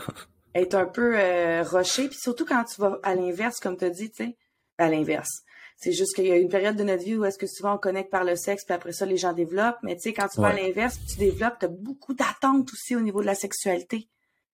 est 0.60 0.74
un 0.74 0.86
peu 0.86 1.14
euh, 1.16 1.64
puis 1.64 2.18
surtout 2.18 2.44
quand 2.44 2.64
tu 2.64 2.80
vas 2.80 2.98
à 3.02 3.14
l'inverse, 3.14 3.60
comme 3.60 3.76
tu 3.76 3.84
as 3.84 3.90
dit, 3.90 4.10
tu 4.10 4.24
sais, 4.24 4.36
à 4.78 4.88
l'inverse. 4.88 5.42
C'est 5.76 5.92
juste 5.92 6.14
qu'il 6.14 6.26
y 6.26 6.32
a 6.32 6.36
une 6.36 6.48
période 6.48 6.76
de 6.76 6.84
notre 6.84 7.04
vie 7.04 7.16
où 7.16 7.24
est-ce 7.24 7.38
que 7.38 7.46
souvent 7.46 7.74
on 7.74 7.78
connecte 7.78 8.10
par 8.10 8.24
le 8.24 8.34
sexe, 8.34 8.64
puis 8.64 8.74
après 8.74 8.92
ça 8.92 9.04
les 9.04 9.18
gens 9.18 9.34
développent. 9.34 9.78
Mais 9.82 9.94
tu 9.96 10.02
sais, 10.02 10.12
quand 10.14 10.28
tu 10.28 10.40
vas 10.40 10.48
à 10.48 10.52
l'inverse, 10.54 10.98
tu 11.06 11.18
développes, 11.18 11.58
tu 11.58 11.66
as 11.66 11.68
beaucoup 11.68 12.14
d'attentes 12.14 12.72
aussi 12.72 12.96
au 12.96 13.00
niveau 13.00 13.20
de 13.20 13.26
la 13.26 13.34
sexualité. 13.34 14.08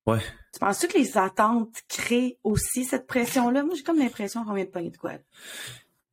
Ouais. 0.07 0.19
Tu 0.53 0.59
penses-tu 0.59 0.89
que 0.89 0.99
les 0.99 1.17
attentes 1.17 1.77
créent 1.89 2.39
aussi 2.43 2.85
cette 2.85 3.07
pression-là? 3.07 3.63
Moi, 3.63 3.75
j'ai 3.77 3.85
comme 3.85 3.99
l'impression 3.99 4.45
qu'on 4.45 4.55
vient 4.55 4.65
de 4.65 4.71
pogner 4.71 4.91
de 4.91 4.97
quoi. 4.97 5.13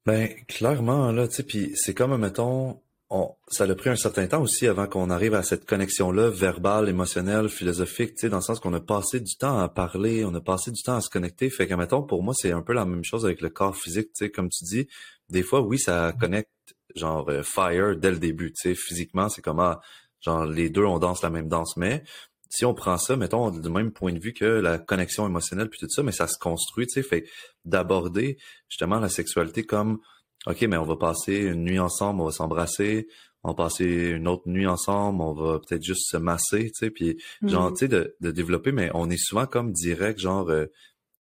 Ben, 0.05 0.29
clairement, 0.47 1.11
là, 1.11 1.27
tu 1.27 1.35
sais, 1.35 1.43
puis 1.43 1.71
c'est 1.75 1.95
comme, 1.95 2.15
mettons, 2.17 2.79
on, 3.09 3.35
ça 3.47 3.63
a 3.63 3.75
pris 3.75 3.89
un 3.89 3.95
certain 3.95 4.27
temps 4.27 4.41
aussi 4.41 4.67
avant 4.67 4.85
qu'on 4.85 5.09
arrive 5.09 5.33
à 5.33 5.41
cette 5.41 5.65
connexion-là, 5.65 6.29
verbale, 6.29 6.89
émotionnelle, 6.89 7.49
philosophique, 7.49 8.11
tu 8.15 8.21
sais, 8.21 8.29
dans 8.29 8.37
le 8.37 8.43
sens 8.43 8.59
qu'on 8.59 8.73
a 8.73 8.79
passé 8.79 9.19
du 9.19 9.35
temps 9.35 9.59
à 9.59 9.67
parler, 9.67 10.23
on 10.25 10.33
a 10.35 10.41
passé 10.41 10.69
du 10.71 10.81
temps 10.83 10.95
à 10.95 11.01
se 11.01 11.09
connecter. 11.09 11.49
Fait 11.49 11.67
que, 11.67 11.73
mettons, 11.73 12.03
pour 12.03 12.21
moi, 12.21 12.35
c'est 12.37 12.51
un 12.51 12.61
peu 12.61 12.73
la 12.73 12.85
même 12.85 13.03
chose 13.03 13.25
avec 13.25 13.41
le 13.41 13.49
corps 13.49 13.75
physique, 13.75 14.09
tu 14.15 14.25
sais, 14.25 14.29
comme 14.29 14.49
tu 14.49 14.63
dis. 14.63 14.87
Des 15.29 15.41
fois, 15.41 15.61
oui, 15.61 15.79
ça 15.79 16.13
connecte, 16.19 16.51
genre, 16.95 17.27
euh, 17.29 17.41
fire 17.41 17.95
dès 17.97 18.11
le 18.11 18.19
début, 18.19 18.51
tu 18.51 18.69
sais, 18.69 18.75
physiquement, 18.75 19.27
c'est 19.27 19.41
comme, 19.41 19.59
ah, 19.59 19.79
genre, 20.21 20.45
les 20.45 20.69
deux, 20.69 20.85
on 20.85 20.99
danse 20.99 21.23
la 21.23 21.31
même 21.31 21.47
danse, 21.47 21.77
mais 21.77 22.03
si 22.49 22.65
on 22.65 22.75
prend 22.75 22.97
ça, 22.97 23.15
mettons, 23.15 23.49
du 23.49 23.69
même 23.69 23.91
point 23.91 24.13
de 24.13 24.19
vue 24.19 24.33
que 24.33 24.45
la 24.45 24.77
connexion 24.77 25.27
émotionnelle 25.27 25.69
puis 25.69 25.79
tout 25.79 25.89
ça, 25.89 26.03
mais 26.03 26.11
ça 26.11 26.27
se 26.27 26.37
construit, 26.39 26.85
tu 26.87 26.93
sais, 26.93 27.03
fait 27.03 27.25
d'aborder 27.65 28.37
justement 28.67 28.99
la 28.99 29.09
sexualité 29.09 29.63
comme 29.63 29.99
OK, 30.47 30.61
mais 30.63 30.77
on 30.77 30.83
va 30.83 30.95
passer 30.95 31.35
une 31.35 31.63
nuit 31.65 31.79
ensemble, 31.79 32.21
on 32.21 32.25
va 32.25 32.31
s'embrasser, 32.31 33.07
on 33.43 33.49
va 33.49 33.55
passer 33.55 33.85
une 33.85 34.27
autre 34.27 34.43
nuit 34.47 34.67
ensemble, 34.67 35.21
on 35.21 35.33
va 35.33 35.59
peut-être 35.59 35.83
juste 35.83 36.09
se 36.09 36.17
masser, 36.17 36.71
tu 36.71 36.85
sais, 36.85 36.89
puis 36.89 37.17
genre, 37.43 37.71
mm. 37.71 37.73
tu 37.73 37.79
sais, 37.79 37.87
de, 37.87 38.15
de, 38.21 38.31
développer, 38.31 38.71
mais 38.71 38.89
on 38.93 39.09
est 39.09 39.17
souvent 39.17 39.45
comme 39.45 39.71
direct, 39.71 40.19
genre, 40.19 40.49
euh, 40.49 40.65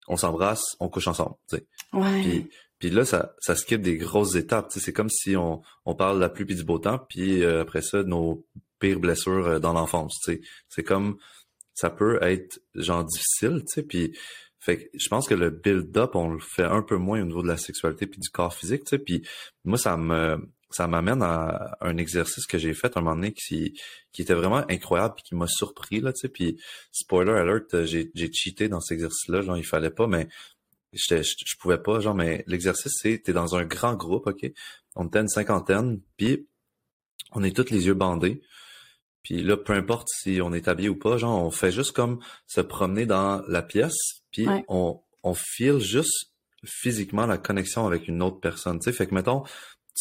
on 0.08 0.16
s'embrasse, 0.16 0.76
on 0.80 0.88
couche 0.88 1.08
ensemble, 1.08 1.34
tu 1.48 1.56
sais. 1.56 1.66
Ouais. 1.92 2.22
Puis, 2.22 2.48
puis 2.78 2.90
là, 2.90 3.04
ça, 3.04 3.34
ça 3.38 3.56
skip 3.56 3.80
des 3.80 3.96
grosses 3.96 4.34
étapes, 4.34 4.68
tu 4.68 4.78
sais, 4.78 4.84
c'est 4.84 4.92
comme 4.92 5.10
si 5.10 5.36
on, 5.36 5.62
on 5.84 5.94
parle 5.94 6.16
de 6.16 6.20
la 6.20 6.28
pluie 6.28 6.44
puis 6.44 6.56
du 6.56 6.64
beau 6.64 6.78
temps, 6.78 6.98
puis 7.08 7.42
euh, 7.42 7.62
après 7.62 7.82
ça, 7.82 8.02
nos 8.02 8.46
pires 8.78 9.00
blessures 9.00 9.46
euh, 9.46 9.58
dans 9.58 9.72
l'enfance, 9.72 10.18
tu 10.24 10.34
sais. 10.34 10.40
C'est 10.68 10.84
comme, 10.84 11.16
ça 11.74 11.90
peut 11.90 12.18
être, 12.22 12.60
genre, 12.74 13.04
difficile, 13.04 13.62
tu 13.66 13.74
sais, 13.74 13.82
puis 13.82 14.16
fait 14.66 14.78
que 14.78 14.98
je 14.98 15.08
pense 15.08 15.28
que 15.28 15.34
le 15.34 15.50
build-up, 15.50 16.16
on 16.16 16.30
le 16.30 16.40
fait 16.40 16.64
un 16.64 16.82
peu 16.82 16.96
moins 16.96 17.22
au 17.22 17.24
niveau 17.24 17.40
de 17.40 17.46
la 17.46 17.56
sexualité 17.56 18.08
puis 18.08 18.18
du 18.18 18.30
corps 18.30 18.52
physique, 18.52 18.82
tu 18.82 18.90
sais. 18.90 18.98
Puis 18.98 19.22
moi, 19.64 19.78
ça 19.78 19.96
me 19.96 20.50
ça 20.70 20.88
m'amène 20.88 21.22
à 21.22 21.76
un 21.80 21.96
exercice 21.98 22.46
que 22.46 22.58
j'ai 22.58 22.74
fait 22.74 22.96
un 22.96 23.00
moment 23.00 23.14
donné 23.14 23.32
qui, 23.32 23.80
qui 24.10 24.22
était 24.22 24.34
vraiment 24.34 24.64
incroyable 24.68 25.14
puis 25.14 25.22
qui 25.22 25.36
m'a 25.36 25.46
surpris, 25.46 26.00
là, 26.00 26.12
tu 26.12 26.22
sais. 26.22 26.28
Puis 26.28 26.60
spoiler 26.90 27.30
alert, 27.30 27.84
j'ai, 27.84 28.10
j'ai 28.12 28.32
cheaté 28.32 28.68
dans 28.68 28.80
cet 28.80 28.96
exercice-là, 28.96 29.42
genre 29.42 29.56
il 29.56 29.64
fallait 29.64 29.90
pas, 29.90 30.08
mais 30.08 30.26
je, 30.92 31.22
je 31.22 31.56
pouvais 31.60 31.78
pas, 31.78 32.00
genre, 32.00 32.16
mais 32.16 32.42
l'exercice, 32.48 32.92
c'est 33.00 33.22
t'es 33.22 33.32
dans 33.32 33.54
un 33.54 33.64
grand 33.64 33.94
groupe, 33.94 34.26
OK? 34.26 34.50
On 34.96 35.06
était 35.06 35.20
une 35.20 35.28
cinquantaine, 35.28 36.00
puis 36.16 36.48
on 37.30 37.44
est 37.44 37.54
tous 37.54 37.70
les 37.70 37.86
yeux 37.86 37.94
bandés. 37.94 38.42
Puis 39.22 39.44
là, 39.44 39.56
peu 39.56 39.74
importe 39.74 40.08
si 40.08 40.40
on 40.42 40.52
est 40.52 40.66
habillé 40.66 40.88
ou 40.88 40.98
pas, 40.98 41.18
genre, 41.18 41.44
on 41.44 41.52
fait 41.52 41.70
juste 41.70 41.92
comme 41.92 42.18
se 42.46 42.60
promener 42.60 43.06
dans 43.06 43.42
la 43.46 43.62
pièce, 43.62 44.24
puis 44.44 44.64
on, 44.68 45.00
on 45.22 45.34
file 45.34 45.78
juste 45.78 46.32
physiquement 46.64 47.26
la 47.26 47.38
connexion 47.38 47.86
avec 47.86 48.08
une 48.08 48.22
autre 48.22 48.40
personne. 48.40 48.78
Tu 48.78 48.84
sais, 48.84 48.92
fait 48.92 49.06
que 49.06 49.14
mettons, 49.14 49.42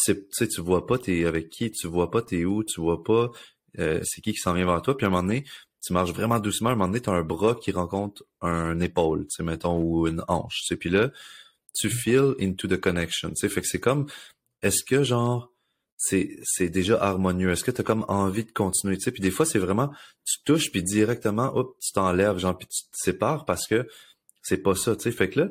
tu 0.04 0.15
sais, 0.32 0.48
tu 0.48 0.62
vois 0.62 0.86
pas 0.86 0.98
t'es 0.98 1.25
avec 1.25 1.50
qui, 1.50 1.72
tu 1.72 1.88
vois 1.88 2.12
pas 2.12 2.22
t'es 2.22 2.46
où, 2.46 2.63
tu 2.63 2.82
vois 2.82 3.04
pas 3.04 3.32
euh, 3.80 4.01
c'est 4.04 4.22
qui 4.22 4.32
qui 4.34 4.39
s'en 4.39 4.54
vient 4.54 4.65
vers 4.65 4.82
toi. 4.82 4.98
Puis 4.98 5.06
à 5.06 5.08
un 5.08 5.12
moment 5.12 5.24
donné, 5.24 5.46
tu 5.86 5.94
marches 5.94 6.12
vraiment 6.12 6.39
doucement. 6.39 6.70
À 6.70 6.74
un 6.74 6.75
moment 6.75 6.88
donné, 6.88 7.01
t'as 7.01 7.13
un 7.13 7.24
bras 7.24 7.56
qui 7.56 7.72
rencontre 7.72 8.24
un 8.42 8.80
épaule, 8.80 9.22
tu 9.27 9.36
sais, 9.38 9.44
mettons, 9.44 9.80
ou 9.80 10.08
une 10.08 10.24
hanche. 10.27 10.63
Sais, 10.65 10.75
puis 10.75 10.89
là, 10.89 11.12
tu 11.74 11.89
feel 11.89 12.36
into 12.39 12.68
the 12.68 12.77
connection. 12.77 13.30
Tu 13.30 13.36
sais, 13.36 13.50
fait 13.50 13.62
que 13.62 13.68
c'est 13.68 13.80
comme, 13.80 14.08
est-ce 14.62 14.84
que 14.84 15.04
genre 15.04 15.51
c'est 15.98 16.30
c'est 16.44 16.70
déjà 16.70 17.01
harmonieux? 17.01 17.51
Est-ce 17.51 17.63
que 17.63 17.72
tu 17.72 17.82
as 17.82 17.84
comme 17.84 18.06
envie 18.08 18.46
de 18.46 18.51
continuer, 18.51 18.98
tu 18.98 19.04
sais? 19.04 19.12
Puis 19.12 19.22
des 19.22 19.32
fois, 19.32 19.46
c'est 19.46 19.60
vraiment, 19.60 19.92
tu 20.25 20.39
touches, 20.46 20.72
puis 20.72 20.84
directement, 20.84 21.56
hop, 21.56 21.77
tu 21.82 21.92
t'enlèves, 21.94 22.38
genre, 22.38 22.58
puis 22.58 22.68
tu 22.68 22.84
te 22.84 22.98
sépares 22.98 23.46
parce 23.46 23.68
que 23.68 23.88
c'est 24.46 24.62
pas 24.62 24.75
ça, 24.75 24.96
tu 24.96 25.04
sais. 25.04 25.12
Fait 25.12 25.30
que 25.30 25.42
là, 25.42 25.50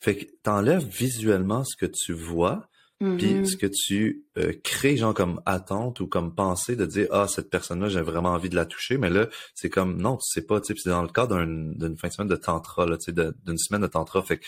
fait 0.00 0.16
que 0.16 0.24
t'enlèves 0.42 0.86
visuellement 0.86 1.62
ce 1.64 1.76
que 1.76 1.86
tu 1.86 2.14
vois, 2.14 2.70
puis 2.98 3.08
mm-hmm. 3.08 3.46
ce 3.46 3.56
que 3.56 3.66
tu 3.66 4.24
euh, 4.36 4.52
crées, 4.62 4.98
genre 4.98 5.14
comme 5.14 5.40
attente 5.46 6.00
ou 6.00 6.06
comme 6.06 6.34
pensée 6.34 6.76
de 6.76 6.84
dire 6.84 7.08
ah 7.12 7.26
cette 7.28 7.48
personne-là 7.48 7.88
j'ai 7.88 8.02
vraiment 8.02 8.30
envie 8.30 8.50
de 8.50 8.56
la 8.56 8.66
toucher, 8.66 8.98
mais 8.98 9.08
là 9.08 9.26
c'est 9.54 9.70
comme 9.70 9.96
non 9.96 10.18
tu 10.18 10.30
sais 10.30 10.46
pas, 10.46 10.60
tu 10.60 10.74
sais 10.74 10.80
c'est 10.82 10.90
dans 10.90 11.00
le 11.00 11.08
cadre 11.08 11.42
d'une 11.42 11.96
fin 11.96 12.08
de 12.08 12.12
semaine 12.12 12.28
de 12.28 12.36
tantra 12.36 12.84
là, 12.84 12.98
tu 12.98 13.06
sais 13.06 13.12
d'une 13.12 13.56
semaine 13.56 13.80
de 13.80 13.86
tantra, 13.86 14.22
fait 14.22 14.40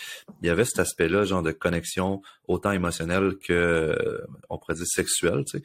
il 0.43 0.47
y 0.47 0.49
avait 0.51 0.65
cet 0.65 0.77
aspect-là 0.77 1.25
genre 1.25 1.41
de 1.41 1.51
connexion 1.51 2.21
autant 2.47 2.71
émotionnelle 2.71 3.37
que 3.43 4.21
on 4.49 4.59
pourrait 4.59 4.75
dire 4.75 4.87
sexuelle, 4.87 5.45
tu 5.47 5.57
sais. 5.57 5.63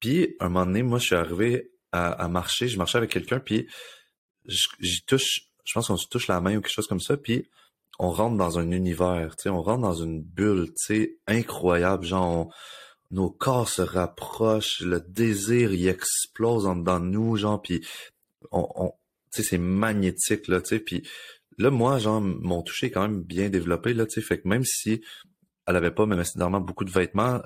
Puis 0.00 0.34
un 0.40 0.48
moment 0.48 0.66
donné, 0.66 0.82
moi 0.82 0.98
je 0.98 1.04
suis 1.04 1.14
arrivé 1.14 1.70
à, 1.92 2.10
à 2.10 2.26
marcher, 2.26 2.66
je 2.66 2.78
marchais 2.78 2.98
avec 2.98 3.10
quelqu'un 3.10 3.38
puis 3.38 3.68
j'y 4.46 5.02
touche, 5.04 5.51
je 5.64 5.74
pense 5.74 5.88
qu'on 5.88 5.96
se 5.96 6.08
touche 6.08 6.28
la 6.28 6.40
main 6.40 6.56
ou 6.56 6.60
quelque 6.60 6.72
chose 6.72 6.86
comme 6.86 7.00
ça, 7.00 7.16
puis 7.16 7.48
on 7.98 8.10
rentre 8.10 8.36
dans 8.36 8.58
un 8.58 8.70
univers, 8.70 9.36
tu 9.36 9.44
sais, 9.44 9.48
on 9.48 9.62
rentre 9.62 9.82
dans 9.82 9.94
une 9.94 10.22
bulle, 10.22 10.68
tu 10.68 10.74
sais, 10.76 11.18
incroyable, 11.26 12.04
genre, 12.04 12.52
nos 13.10 13.30
corps 13.30 13.68
se 13.68 13.82
rapprochent, 13.82 14.80
le 14.80 15.00
désir, 15.00 15.72
il 15.72 15.86
explose 15.88 16.66
en 16.66 16.76
dedans 16.76 17.00
de 17.00 17.06
nous, 17.06 17.36
genre, 17.36 17.60
puis 17.60 17.86
on, 18.50 18.66
on 18.74 18.92
tu 19.32 19.42
sais, 19.42 19.48
c'est 19.50 19.58
magnétique, 19.58 20.48
là, 20.48 20.60
tu 20.60 20.68
sais, 20.70 20.78
puis 20.80 21.08
là, 21.58 21.70
moi, 21.70 21.98
genre, 21.98 22.20
mon 22.20 22.62
toucher 22.62 22.86
est 22.86 22.90
quand 22.90 23.02
même 23.02 23.22
bien 23.22 23.48
développé, 23.48 23.94
là, 23.94 24.06
tu 24.06 24.14
sais, 24.14 24.20
fait 24.20 24.40
que 24.40 24.48
même 24.48 24.64
si 24.64 25.02
elle 25.66 25.76
avait 25.76 25.90
pas 25.90 26.06
nécessairement 26.06 26.60
beaucoup 26.60 26.84
de 26.84 26.90
vêtements, 26.90 27.40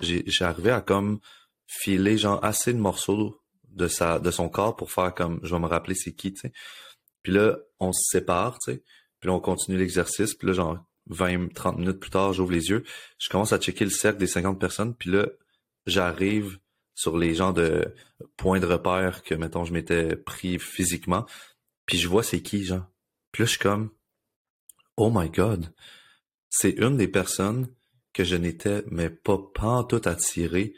j'ai 0.00 0.24
arrivé 0.40 0.70
à 0.70 0.80
comme 0.80 1.20
filer, 1.66 2.18
genre, 2.18 2.42
assez 2.44 2.72
de 2.72 2.78
morceaux 2.78 3.38
de 3.68 3.88
sa 3.88 4.18
de 4.18 4.30
son 4.30 4.48
corps 4.48 4.76
pour 4.76 4.92
faire 4.92 5.14
comme, 5.14 5.40
je 5.42 5.54
vais 5.54 5.60
me 5.60 5.66
rappeler 5.66 5.94
c'est 5.94 6.12
qui, 6.12 6.32
tu 6.32 6.40
sais. 6.40 6.52
Puis 7.22 7.32
là, 7.32 7.58
on 7.80 7.92
se 7.92 8.02
sépare, 8.10 8.58
tu 8.58 8.72
sais. 8.72 8.82
Puis 9.20 9.28
là, 9.28 9.34
on 9.34 9.40
continue 9.40 9.78
l'exercice. 9.78 10.34
Puis 10.34 10.48
là, 10.48 10.52
genre 10.52 10.84
20, 11.06 11.52
30 11.54 11.78
minutes 11.78 12.00
plus 12.00 12.10
tard, 12.10 12.32
j'ouvre 12.32 12.52
les 12.52 12.68
yeux. 12.68 12.84
Je 13.18 13.28
commence 13.28 13.52
à 13.52 13.58
checker 13.58 13.84
le 13.84 13.90
cercle 13.90 14.18
des 14.18 14.26
50 14.26 14.58
personnes. 14.60 14.94
Puis 14.94 15.10
là, 15.10 15.26
j'arrive 15.86 16.58
sur 16.94 17.16
les 17.16 17.34
gens 17.34 17.52
de 17.52 17.94
points 18.36 18.60
de 18.60 18.66
repère 18.66 19.22
que, 19.22 19.34
mettons, 19.34 19.64
je 19.64 19.72
m'étais 19.72 20.16
pris 20.16 20.58
physiquement. 20.58 21.26
Puis 21.86 21.98
je 21.98 22.08
vois 22.08 22.22
c'est 22.22 22.42
qui, 22.42 22.64
genre. 22.64 22.86
Puis 23.32 23.42
là, 23.42 23.46
je 23.46 23.50
suis 23.50 23.58
comme, 23.58 23.90
oh 24.96 25.10
my 25.14 25.28
God. 25.30 25.72
C'est 26.50 26.72
une 26.72 26.96
des 26.96 27.08
personnes 27.08 27.68
que 28.12 28.24
je 28.24 28.36
n'étais, 28.36 28.84
mais 28.90 29.08
pas 29.08 29.38
tout 29.88 30.02
attiré 30.04 30.74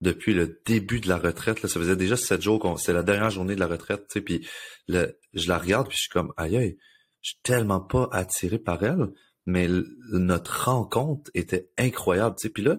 depuis 0.00 0.32
le 0.32 0.60
début 0.64 1.00
de 1.00 1.08
la 1.08 1.18
retraite. 1.18 1.62
Là. 1.62 1.68
Ça 1.68 1.80
faisait 1.80 1.96
déjà 1.96 2.16
sept 2.16 2.40
jours 2.40 2.60
qu'on, 2.60 2.76
c'est 2.76 2.92
la 2.92 3.02
dernière 3.02 3.30
journée 3.30 3.54
de 3.54 3.60
la 3.60 3.66
retraite, 3.66 4.06
tu 4.08 4.14
sais, 4.14 4.20
puis 4.20 4.46
le, 4.86 5.17
je 5.34 5.48
la 5.48 5.58
regarde, 5.58 5.88
puis 5.88 5.96
je 5.96 6.02
suis 6.02 6.10
comme, 6.10 6.32
aïe 6.36 6.56
aïe, 6.56 6.78
je 7.22 7.30
suis 7.30 7.40
tellement 7.42 7.80
pas 7.80 8.08
attiré 8.12 8.58
par 8.58 8.82
elle, 8.82 9.08
mais 9.46 9.68
notre 10.12 10.66
rencontre 10.70 11.30
était 11.34 11.70
incroyable, 11.78 12.36
tu 12.38 12.48
sais. 12.48 12.52
Puis 12.52 12.62
là, 12.62 12.78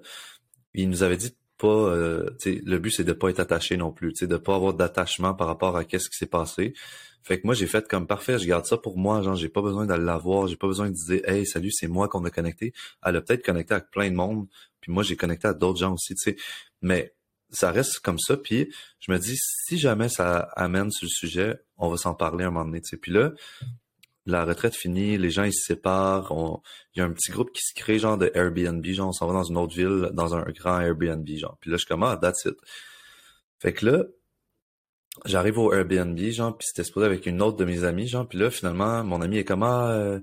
il 0.74 0.89
nous 0.89 1.03
avait 1.03 1.18
dit 1.18 1.36
pas, 1.58 1.68
euh, 1.68 2.29
le 2.46 2.77
but 2.77 2.91
c'est 2.91 3.03
de 3.03 3.13
pas 3.13 3.29
être 3.29 3.39
attaché 3.39 3.75
non 3.77 3.91
plus, 3.91 4.13
tu 4.13 4.20
sais, 4.20 4.27
de 4.27 4.38
pas 4.38 4.56
avoir 4.56 4.74
d'attachement 4.74 5.34
par 5.34 5.48
rapport 5.48 5.75
à 5.75 5.84
qu'est-ce 5.84 6.10
qui 6.10 6.18
s'est 6.18 6.25
passé. 6.25 6.74
Fait 7.22 7.39
que 7.39 7.46
moi 7.46 7.53
j'ai 7.53 7.68
fait 7.68 7.88
comme 7.88 8.08
parfait, 8.08 8.39
je 8.39 8.48
garde 8.48 8.65
ça 8.65 8.77
pour 8.77 8.98
moi, 8.98 9.22
genre 9.22 9.36
j'ai 9.36 9.50
pas 9.50 9.62
besoin 9.62 9.86
d'aller 9.86 10.06
la 10.06 10.18
voir, 10.18 10.48
j'ai 10.48 10.56
pas 10.56 10.68
besoin 10.68 10.89
de 10.89 10.96
dire 10.96 11.22
hey 11.27 11.46
salut 11.46 11.72
c'est 11.72 11.88
moi 11.88 12.08
qu'on 12.08 12.24
a 12.24 12.29
connecté. 12.29 12.74
Elle 13.03 13.18
a 13.18 13.22
peut-être 13.22 13.44
connecté 13.46 13.74
avec 13.74 13.91
plein 13.91 14.10
de 14.10 14.15
monde, 14.15 14.48
puis 14.79 14.91
moi 14.91 15.03
j'ai 15.03 15.18
connecté 15.18 15.48
à 15.48 15.53
d'autres 15.53 15.79
gens 15.79 15.94
aussi, 15.94 16.15
tu 16.15 16.32
sais. 16.32 16.38
Mais 16.82 17.13
ça 17.51 17.72
reste 17.72 18.00
comme 18.00 18.20
ça, 18.20 18.38
puis 18.38 18.72
je 19.00 19.12
me 19.12 19.20
dis 19.20 19.36
si 19.38 19.77
jamais 19.77 20.08
ça 20.08 20.39
amène 20.56 20.91
sur 20.91 21.06
le 21.06 21.10
sujet, 21.10 21.60
on 21.79 21.89
va 21.89 21.98
s'en 21.98 22.13
parler 22.13 22.45
un 22.45 22.51
moment 22.51 22.65
donné, 22.65 22.81
tu 22.81 22.89
sais. 22.89 22.98
Puis 22.98 23.12
là, 23.12 23.31
la 24.29 24.45
retraite 24.45 24.75
finie, 24.75 25.17
les 25.17 25.31
gens 25.31 25.43
ils 25.43 25.53
se 25.53 25.65
séparent, 25.65 26.31
il 26.95 27.00
y 27.00 27.01
a 27.01 27.05
un 27.05 27.12
petit 27.12 27.31
groupe 27.31 27.51
qui 27.51 27.62
se 27.62 27.74
crée 27.74 28.00
genre 28.00 28.17
de 28.17 28.31
Airbnb, 28.33 28.86
genre 28.86 29.09
on 29.09 29.12
s'en 29.12 29.27
va 29.27 29.33
dans 29.33 29.43
une 29.43 29.57
autre 29.57 29.75
ville, 29.75 30.09
dans 30.13 30.36
un 30.36 30.43
grand 30.43 30.79
Airbnb, 30.79 31.27
genre. 31.27 31.57
Puis 31.59 31.71
là 31.71 31.77
je 31.77 31.81
suis 31.81 31.88
comme 31.88 32.03
ah 32.03 32.17
that's 32.21 32.45
it. 32.45 32.55
Fait 33.59 33.74
que 33.74 33.86
là, 33.86 34.03
j'arrive 35.25 35.57
au 35.57 35.74
Airbnb, 35.74 36.17
genre, 36.17 36.57
puis 36.57 36.67
c'était 36.67 36.81
exposé 36.83 37.05
avec 37.05 37.25
une 37.25 37.41
autre 37.41 37.57
de 37.57 37.65
mes 37.65 37.83
amies, 37.83 38.07
genre, 38.07 38.27
puis 38.27 38.38
là 38.38 38.50
finalement 38.51 39.03
mon 39.03 39.21
ami 39.21 39.38
est 39.38 39.45
comme 39.45 39.63
ah 39.63 39.91
euh, 39.91 40.19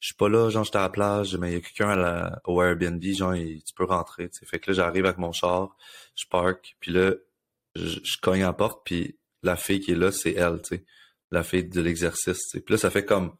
je 0.00 0.08
suis 0.08 0.16
pas 0.16 0.28
là, 0.28 0.50
genre 0.50 0.64
j'étais 0.64 0.78
à 0.78 0.82
la 0.82 0.90
plage, 0.90 1.36
mais 1.36 1.50
il 1.50 1.54
y 1.54 1.56
a 1.56 1.60
quelqu'un 1.60 2.30
au 2.44 2.62
Airbnb, 2.62 3.02
genre 3.02 3.34
tu 3.34 3.74
peux 3.74 3.84
rentrer, 3.84 4.28
tu 4.30 4.44
Fait 4.46 4.58
que 4.58 4.70
là 4.70 4.74
j'arrive 4.76 5.06
avec 5.06 5.18
mon 5.18 5.32
char, 5.32 5.76
je 6.14 6.24
park, 6.30 6.76
puis 6.80 6.92
là 6.92 7.12
je, 7.74 7.98
je 8.02 8.18
cogne 8.20 8.42
à 8.42 8.48
la 8.48 8.52
porte, 8.52 8.82
puis 8.84 9.18
la 9.42 9.56
fille 9.56 9.80
qui 9.80 9.92
est 9.92 9.96
là 9.96 10.12
c'est 10.12 10.32
elle, 10.32 10.60
tu 10.62 10.76
sais 10.76 10.84
la 11.30 11.42
fille 11.42 11.64
de 11.64 11.80
l'exercice. 11.80 12.50
Puis 12.52 12.64
là, 12.68 12.78
ça 12.78 12.90
fait 12.90 13.04
comme 13.04 13.32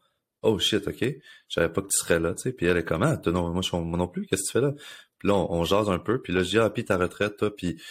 Oh 0.43 0.59
shit, 0.59 0.87
ok. 0.87 1.01
Je 1.01 1.13
savais 1.49 1.69
pas 1.69 1.81
que 1.81 1.87
tu 1.87 1.97
serais 1.97 2.19
là, 2.19 2.33
tu 2.33 2.43
sais. 2.43 2.51
Puis 2.53 2.65
elle 2.67 2.77
est 2.77 2.83
comme 2.83 3.03
Ah, 3.03 3.19
non, 3.27 3.51
moi, 3.51 3.61
je 3.61 3.69
suis 3.69 3.77
moi 3.77 3.97
non 3.97 4.07
plus, 4.07 4.25
qu'est-ce 4.27 4.43
que 4.43 4.47
tu 4.47 4.51
fais 4.53 4.61
là? 4.61 4.73
Puis 5.17 5.27
là, 5.29 5.33
on, 5.35 5.63
jase 5.63 5.89
un 5.89 5.99
peu, 5.99 6.21
puis 6.21 6.31
là, 6.33 6.43
je 6.43 6.49
dis 6.49 6.59
Ah, 6.59 6.69
puis 6.69 6.85
ta 6.85 6.97
retraite, 6.97 7.37
toi, 7.37 7.55
puis 7.55 7.81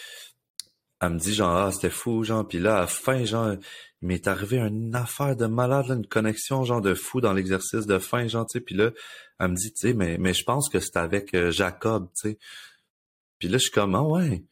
elle 1.01 1.11
me 1.13 1.19
dit 1.19 1.33
genre 1.33 1.55
Ah, 1.55 1.71
c'était 1.71 1.89
fou, 1.89 2.23
genre, 2.23 2.47
puis 2.47 2.59
là, 2.59 2.77
à 2.77 2.81
la 2.81 2.87
fin, 2.87 3.25
genre, 3.25 3.53
il 4.01 4.07
m'est 4.07 4.27
arrivé 4.27 4.57
une 4.59 4.95
affaire 4.95 5.35
de 5.35 5.45
malade, 5.45 5.87
une 5.89 6.07
connexion, 6.07 6.63
genre, 6.63 6.81
de 6.81 6.93
fou 6.93 7.21
dans 7.21 7.33
l'exercice 7.33 7.85
de 7.85 7.99
fin, 7.99 8.27
genre, 8.27 8.45
tu 8.47 8.59
sais. 8.59 8.61
Puis 8.61 8.75
là, 8.75 8.91
elle 9.39 9.49
me 9.49 9.55
dit, 9.55 9.73
tu 9.73 9.89
sais, 9.89 9.93
mais, 9.93 10.17
mais 10.17 10.33
je 10.33 10.43
pense 10.43 10.69
que 10.69 10.79
c'était 10.79 10.99
avec 10.99 11.33
euh, 11.33 11.51
Jacob, 11.51 12.09
tu 12.15 12.31
sais. 12.31 12.39
Puis 13.39 13.49
là, 13.49 13.57
je 13.57 13.63
suis 13.63 13.71
comme 13.71 13.95
Ah 13.95 14.03
ouais. 14.03 14.43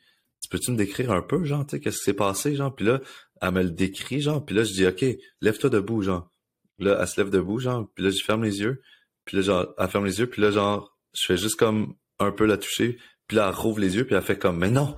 Tu 0.42 0.50
peux-tu 0.50 0.72
me 0.72 0.78
décrire 0.78 1.12
un 1.12 1.22
peu, 1.22 1.44
genre, 1.46 1.66
tu 1.66 1.78
sais, 1.78 1.80
qu'est-ce 1.82 1.98
qui 2.00 2.04
s'est 2.04 2.14
passé, 2.14 2.56
genre? 2.56 2.75
Puis 2.75 2.86
là, 2.86 3.00
elle 3.42 3.51
me 3.51 3.63
le 3.63 3.72
décrit, 3.72 4.22
genre, 4.22 4.44
puis 4.44 4.56
là, 4.56 4.63
je 4.63 4.74
dis, 4.74 4.86
OK, 4.86 5.06
lève-toi 5.42 5.70
debout, 5.70 6.01
genre. 6.01 6.32
là, 6.80 6.98
elle 7.00 7.08
se 7.08 7.20
lève 7.20 7.30
debout, 7.30 7.60
genre, 7.60 7.88
puis 7.94 8.04
là, 8.04 8.10
je 8.10 8.24
ferme 8.24 8.44
les 8.44 8.62
yeux, 8.62 8.82
puis 9.25 9.38
là, 9.38 9.44
genre, 9.44 9.74
elle 9.77 9.88
ferme 9.89 10.06
les 10.06 10.20
yeux, 10.20 10.27
puis 10.27 10.42
là, 10.42 10.51
genre, 10.51 10.98
je 11.13 11.25
fais 11.25 11.38
juste 11.38 11.56
comme 11.56 11.96
un 12.20 12.32
peu 12.32 12.46
la 12.46 12.58
toucher, 12.58 12.98
puis 13.27 13.38
là, 13.38 13.48
elle 13.50 13.56
rouvre 13.56 13.80
les 13.80 13.96
yeux, 13.96 14.06
puis 14.06 14.15
elle 14.15 14.22
fait 14.22 14.38
comme, 14.38 14.58
mais 14.58 14.72
non, 14.72 14.96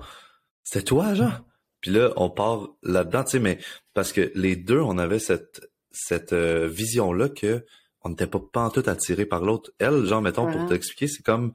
c'était 0.62 0.84
toi, 0.84 1.14
genre. 1.14 1.40
Puis 1.80 1.92
là, 1.92 2.12
on 2.16 2.30
part 2.30 2.68
là-dedans, 2.82 3.24
tu 3.24 3.30
sais, 3.32 3.38
mais 3.38 3.58
parce 3.94 4.12
que 4.12 4.32
les 4.34 4.56
deux, 4.56 4.80
on 4.80 4.98
avait 4.98 5.20
cette 5.20 5.68
cette 5.90 6.32
euh, 6.32 6.68
vision-là 6.68 7.28
que 7.28 7.64
on 8.02 8.10
n'était 8.10 8.26
pas 8.26 8.70
tout 8.72 8.82
attiré 8.86 9.26
par 9.26 9.42
l'autre. 9.42 9.72
Elle, 9.78 10.04
genre, 10.06 10.22
mettons, 10.22 10.50
pour 10.50 10.66
t'expliquer, 10.66 11.08
c'est 11.08 11.22
comme 11.22 11.52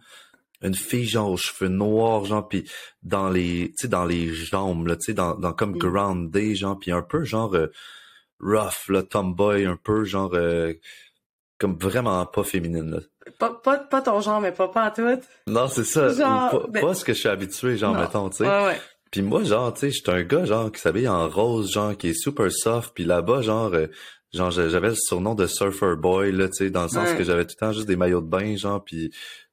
une 0.63 0.73
fille, 0.73 1.05
genre, 1.05 1.29
aux 1.29 1.37
cheveux 1.37 1.69
noirs, 1.69 2.25
genre, 2.25 2.47
puis 2.47 2.69
dans 3.03 3.29
les, 3.29 3.69
tu 3.71 3.83
sais, 3.83 3.87
dans 3.87 4.05
les 4.05 4.33
jambes, 4.33 4.87
là, 4.87 4.95
tu 4.95 5.07
sais, 5.07 5.13
dans, 5.13 5.35
dans 5.35 5.53
comme 5.53 5.75
mm. 5.75 5.77
grounded, 5.77 6.55
genre, 6.55 6.79
puis 6.79 6.91
un 6.91 7.01
peu, 7.01 7.23
genre, 7.23 7.53
euh, 7.53 7.67
rough, 8.39 8.89
là, 8.89 9.03
tomboy, 9.03 9.65
un 9.65 9.77
peu, 9.77 10.05
genre, 10.05 10.31
euh, 10.33 10.73
comme 11.59 11.77
vraiment 11.77 12.25
pas 12.25 12.43
féminine, 12.43 12.91
là. 12.91 12.99
Pas, 13.39 13.53
pas, 13.53 13.77
pas 13.77 14.01
ton 14.01 14.19
genre, 14.19 14.41
mais 14.41 14.51
pas 14.51 14.67
pas 14.67 14.91
tout. 14.91 15.17
Non, 15.47 15.69
c'est 15.69 15.85
ça. 15.85 16.09
Genre, 16.09 16.69
pas, 16.71 16.81
pas, 16.81 16.93
ce 16.93 17.05
que 17.05 17.13
je 17.13 17.19
suis 17.19 17.29
habitué, 17.29 17.77
genre, 17.77 17.95
mettons, 17.95 18.29
tu 18.29 18.37
sais. 18.37 18.43
Ouais, 18.43 18.65
ouais. 18.65 18.81
Puis 19.11 19.21
moi, 19.21 19.43
genre, 19.43 19.73
tu 19.73 19.81
sais, 19.81 19.91
j'étais 19.91 20.11
un 20.11 20.23
gars, 20.23 20.43
genre, 20.43 20.71
qui 20.71 20.81
s'habille 20.81 21.07
en 21.07 21.29
rose, 21.29 21.71
genre, 21.71 21.95
qui 21.95 22.09
est 22.09 22.13
super 22.13 22.51
soft. 22.51 22.93
Puis 22.93 23.05
là-bas, 23.05 23.41
genre, 23.41 23.71
genre 24.33 24.49
j'avais 24.51 24.89
le 24.89 24.95
surnom 24.95 25.35
de 25.35 25.45
surfer 25.45 25.95
boy 25.95 26.31
là 26.31 26.47
tu 26.47 26.65
sais 26.65 26.69
dans 26.71 26.83
le 26.83 26.89
sens 26.89 27.13
que 27.13 27.23
j'avais 27.23 27.45
tout 27.45 27.55
le 27.59 27.67
temps 27.67 27.71
juste 27.71 27.87
des 27.87 27.95
maillots 27.95 28.21
de 28.21 28.27
bain 28.27 28.55
genre 28.55 28.83
puis 28.83 29.11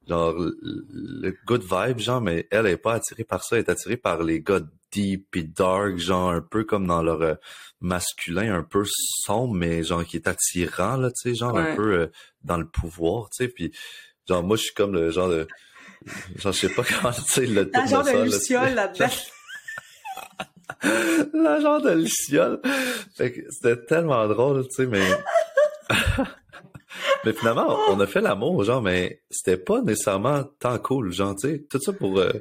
genre 0.09 0.35
le 0.37 1.35
good 1.47 1.63
vibe 1.63 1.99
genre 1.99 2.21
mais 2.21 2.49
elle 2.51 2.67
est 2.67 2.77
pas 2.77 2.95
attirée 2.95 3.25
par 3.25 3.45
ça. 3.45 3.57
Elle 3.57 3.65
est 3.65 3.71
attirée 3.71 3.97
par 3.97 4.23
les 4.23 4.41
gars 4.41 4.61
deep 4.93 5.37
et 5.37 5.43
dark 5.43 5.99
genre 5.99 6.31
un 6.31 6.41
peu 6.41 6.65
comme 6.65 6.87
dans 6.87 7.03
leur 7.03 7.23
euh, 7.23 7.35
masculin 7.81 8.55
un 8.55 8.63
peu 8.63 8.85
sombre 9.25 9.55
mais 9.55 9.85
genre 9.85 10.05
qui 10.05 10.17
est 10.17 10.27
attirant 10.27 10.97
là 10.97 11.11
tu 11.11 11.31
sais 11.31 11.35
genre 11.35 11.57
un 11.57 11.77
peu 11.77 11.93
euh, 11.93 12.07
dans 12.43 12.57
le 12.57 12.67
pouvoir 12.67 13.31
tu 13.31 13.45
sais 13.45 13.49
puis 13.49 13.73
genre 14.29 14.43
moi 14.43 14.57
je 14.57 14.65
suis 14.65 14.75
comme 14.75 14.93
le 14.93 15.11
genre 15.11 15.29
de 15.29 15.47
genre 16.37 16.53
je 16.53 16.67
sais 16.67 16.75
pas 16.75 16.83
comment 17.01 17.13
tu 17.13 17.23
sais 17.23 17.47
le 17.47 17.71
genre 17.89 18.05
de 18.05 18.25
luciole 18.25 18.75
là-dedans. 18.75 19.09
L'agent 21.35 21.81
de 21.81 21.91
Luciole. 21.91 22.61
c'était 23.15 23.77
tellement 23.85 24.27
drôle, 24.29 24.67
tu 24.69 24.77
sais, 24.77 24.87
mais... 24.87 25.07
mais 27.25 27.33
finalement, 27.33 27.79
on 27.89 27.99
a 28.01 28.07
fait 28.07 28.21
l'amour, 28.21 28.65
genre, 28.65 28.83
mais 28.83 29.23
c'était 29.31 29.57
pas 29.57 29.83
nécessairement 29.83 30.45
tant 30.59 30.79
cool, 30.79 31.13
genre, 31.13 31.35
tu 31.35 31.49
sais, 31.49 31.67
tout 31.69 31.81
ça 31.81 31.93
pour... 31.93 32.19
Euh, 32.19 32.33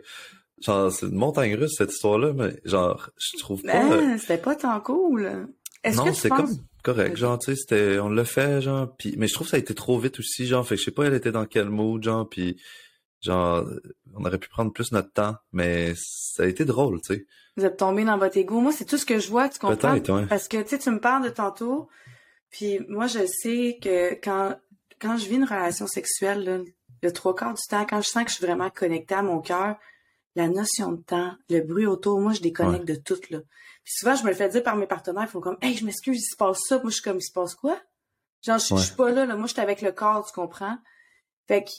genre, 0.62 0.92
c'est 0.92 1.06
une 1.06 1.16
montagne 1.16 1.56
russe, 1.56 1.76
cette 1.78 1.92
histoire-là, 1.92 2.34
mais 2.34 2.60
genre, 2.66 3.10
je 3.18 3.38
trouve 3.38 3.62
pas... 3.62 3.88
Ben, 3.90 4.18
c'était 4.18 4.38
pas 4.38 4.56
tant 4.56 4.80
cool. 4.82 5.48
Est-ce 5.84 6.02
que 6.02 6.14
c'est 6.14 6.30
comme 6.30 6.56
correct, 6.84 7.18
genre, 7.18 7.40
tu 7.40 7.52
sais, 7.52 7.56
c'était... 7.56 8.00
On 8.00 8.10
l'a 8.10 8.26
fait, 8.26 8.62
genre, 8.62 8.96
puis... 8.98 9.16
Mais 9.18 9.28
je 9.28 9.34
trouve 9.34 9.48
que 9.48 9.52
ça 9.52 9.58
a 9.58 9.60
été 9.60 9.76
trop 9.76 9.98
vite 10.00 10.20
aussi, 10.20 10.46
genre, 10.48 10.66
fait 10.68 10.76
que 10.76 10.80
je 10.82 10.86
sais 10.86 10.92
pas, 10.92 11.06
elle 11.06 11.14
était 11.14 11.32
dans 11.32 11.46
quel 11.46 11.70
mood, 11.70 12.04
genre, 12.04 12.28
puis... 12.28 12.62
Genre, 13.22 13.66
on 14.16 14.24
aurait 14.24 14.38
pu 14.38 14.48
prendre 14.48 14.72
plus 14.72 14.94
notre 14.94 15.12
temps, 15.12 15.36
mais 15.52 15.92
ça 15.98 16.44
a 16.44 16.46
été 16.46 16.64
drôle, 16.64 17.02
tu 17.02 17.16
sais. 17.16 17.26
Vous 17.58 17.66
êtes 17.66 17.76
tombé 17.76 18.06
dans 18.06 18.18
votre 18.18 18.38
égo. 18.38 18.62
Moi, 18.62 18.72
c'est 18.72 18.86
tout 18.86 18.98
ce 18.98 19.06
que 19.06 19.20
je 19.20 19.28
vois, 19.30 19.50
tu 19.50 19.60
comprends? 19.60 19.98
Ouais. 19.98 20.26
Parce 20.28 20.48
que, 20.48 20.62
tu 20.62 20.70
sais, 20.70 20.80
tu 20.80 20.90
me 20.90 21.02
parles 21.02 21.26
de 21.26 21.30
tantôt, 21.30 21.90
puis 22.52 22.80
moi, 22.88 23.08
je 23.08 23.26
sais 23.26 23.78
que 23.82 24.14
quand, 24.16 24.56
quand 25.00 25.18
je 25.18 25.28
vis 25.28 25.36
une 25.36 25.46
relation 25.46 25.88
sexuelle, 25.88 26.44
là, 26.44 26.60
le 27.02 27.14
trois 27.14 27.36
quarts 27.36 27.54
du 27.54 27.62
temps, 27.70 27.86
quand 27.86 28.02
je 28.02 28.10
sens 28.10 28.24
que 28.24 28.30
je 28.30 28.36
suis 28.36 28.46
vraiment 28.46 28.70
connectée 28.70 29.16
à 29.16 29.22
mon 29.22 29.40
cœur, 29.40 29.78
la 30.36 30.48
notion 30.48 30.92
de 30.92 31.02
temps, 31.02 31.34
le 31.50 31.62
bruit 31.62 31.86
autour, 31.86 32.20
moi, 32.20 32.34
je 32.34 32.42
déconnecte 32.42 32.86
de 32.86 32.96
tout, 32.96 33.20
là. 33.30 33.40
Puis 33.84 33.94
souvent, 33.98 34.16
je 34.16 34.24
me 34.24 34.30
le 34.30 34.36
fais 34.36 34.50
dire 34.50 34.62
par 34.62 34.76
mes 34.76 34.86
partenaires, 34.86 35.24
ils 35.24 35.30
font 35.30 35.40
comme, 35.40 35.58
hey, 35.62 35.76
je 35.76 35.86
m'excuse, 35.86 36.18
il 36.18 36.30
se 36.30 36.36
passe 36.36 36.60
ça. 36.68 36.78
Moi, 36.78 36.90
je 36.90 36.96
suis 36.96 37.04
comme, 37.04 37.18
il 37.18 37.24
se 37.24 37.32
passe 37.32 37.56
quoi? 37.56 37.80
Genre, 38.46 38.60
je, 38.60 38.76
je 38.76 38.82
suis 38.82 38.96
pas 38.96 39.10
là, 39.12 39.26
là. 39.26 39.36
Moi, 39.36 39.48
je 39.48 39.54
suis 39.54 39.62
avec 39.62 39.82
le 39.82 39.92
corps, 39.92 40.26
tu 40.26 40.34
comprends? 40.34 40.78
Fait 41.48 41.64
que, 41.64 41.72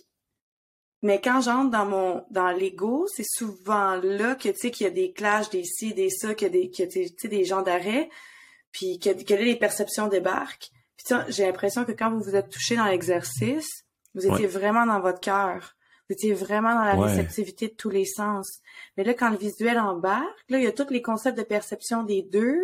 mais 1.02 1.20
quand 1.20 1.40
j'entre 1.40 1.70
dans 1.70 1.86
mon 1.86 2.24
dans 2.30 2.50
l'ego, 2.50 3.06
c'est 3.14 3.26
souvent 3.26 3.94
là 3.96 4.34
que 4.34 4.48
tu 4.48 4.58
sais 4.58 4.70
qu'il 4.70 4.84
y 4.84 4.90
a 4.90 4.92
des 4.92 5.12
clashs, 5.12 5.48
des 5.50 5.64
ci, 5.64 5.94
des 5.94 6.10
ça, 6.10 6.34
qu'il 6.34 6.48
y 6.48 6.50
a 6.50 6.52
des 6.52 6.70
que 6.70 6.82
tu 6.82 7.08
sais 7.16 7.28
des 7.28 7.44
gens 7.44 7.62
d'arrêt, 7.62 8.10
puis 8.72 8.98
que, 8.98 9.10
que 9.10 9.34
les 9.34 9.56
perceptions 9.56 10.08
débarquent. 10.08 10.70
Puis 10.96 11.16
j'ai 11.28 11.46
l'impression 11.46 11.84
que 11.84 11.92
quand 11.92 12.10
vous 12.10 12.20
vous 12.20 12.36
êtes 12.36 12.50
touché 12.50 12.76
dans 12.76 12.84
l'exercice, 12.84 13.84
vous 14.14 14.26
étiez 14.26 14.46
vraiment 14.46 14.86
dans 14.86 15.00
votre 15.00 15.20
cœur. 15.20 15.76
Vous 16.08 16.14
étiez 16.14 16.34
vraiment 16.34 16.74
dans 16.74 16.84
la 16.84 16.94
réceptivité 16.94 17.68
de 17.68 17.74
tous 17.74 17.90
les 17.90 18.04
sens. 18.04 18.60
Mais 18.96 19.04
là, 19.04 19.14
quand 19.14 19.30
le 19.30 19.36
visuel 19.36 19.78
embarque, 19.78 20.44
là, 20.48 20.58
il 20.58 20.64
y 20.64 20.66
a 20.66 20.72
tous 20.72 20.90
les 20.90 21.02
concepts 21.02 21.38
de 21.38 21.44
perception 21.44 22.02
des 22.02 22.22
deux. 22.22 22.58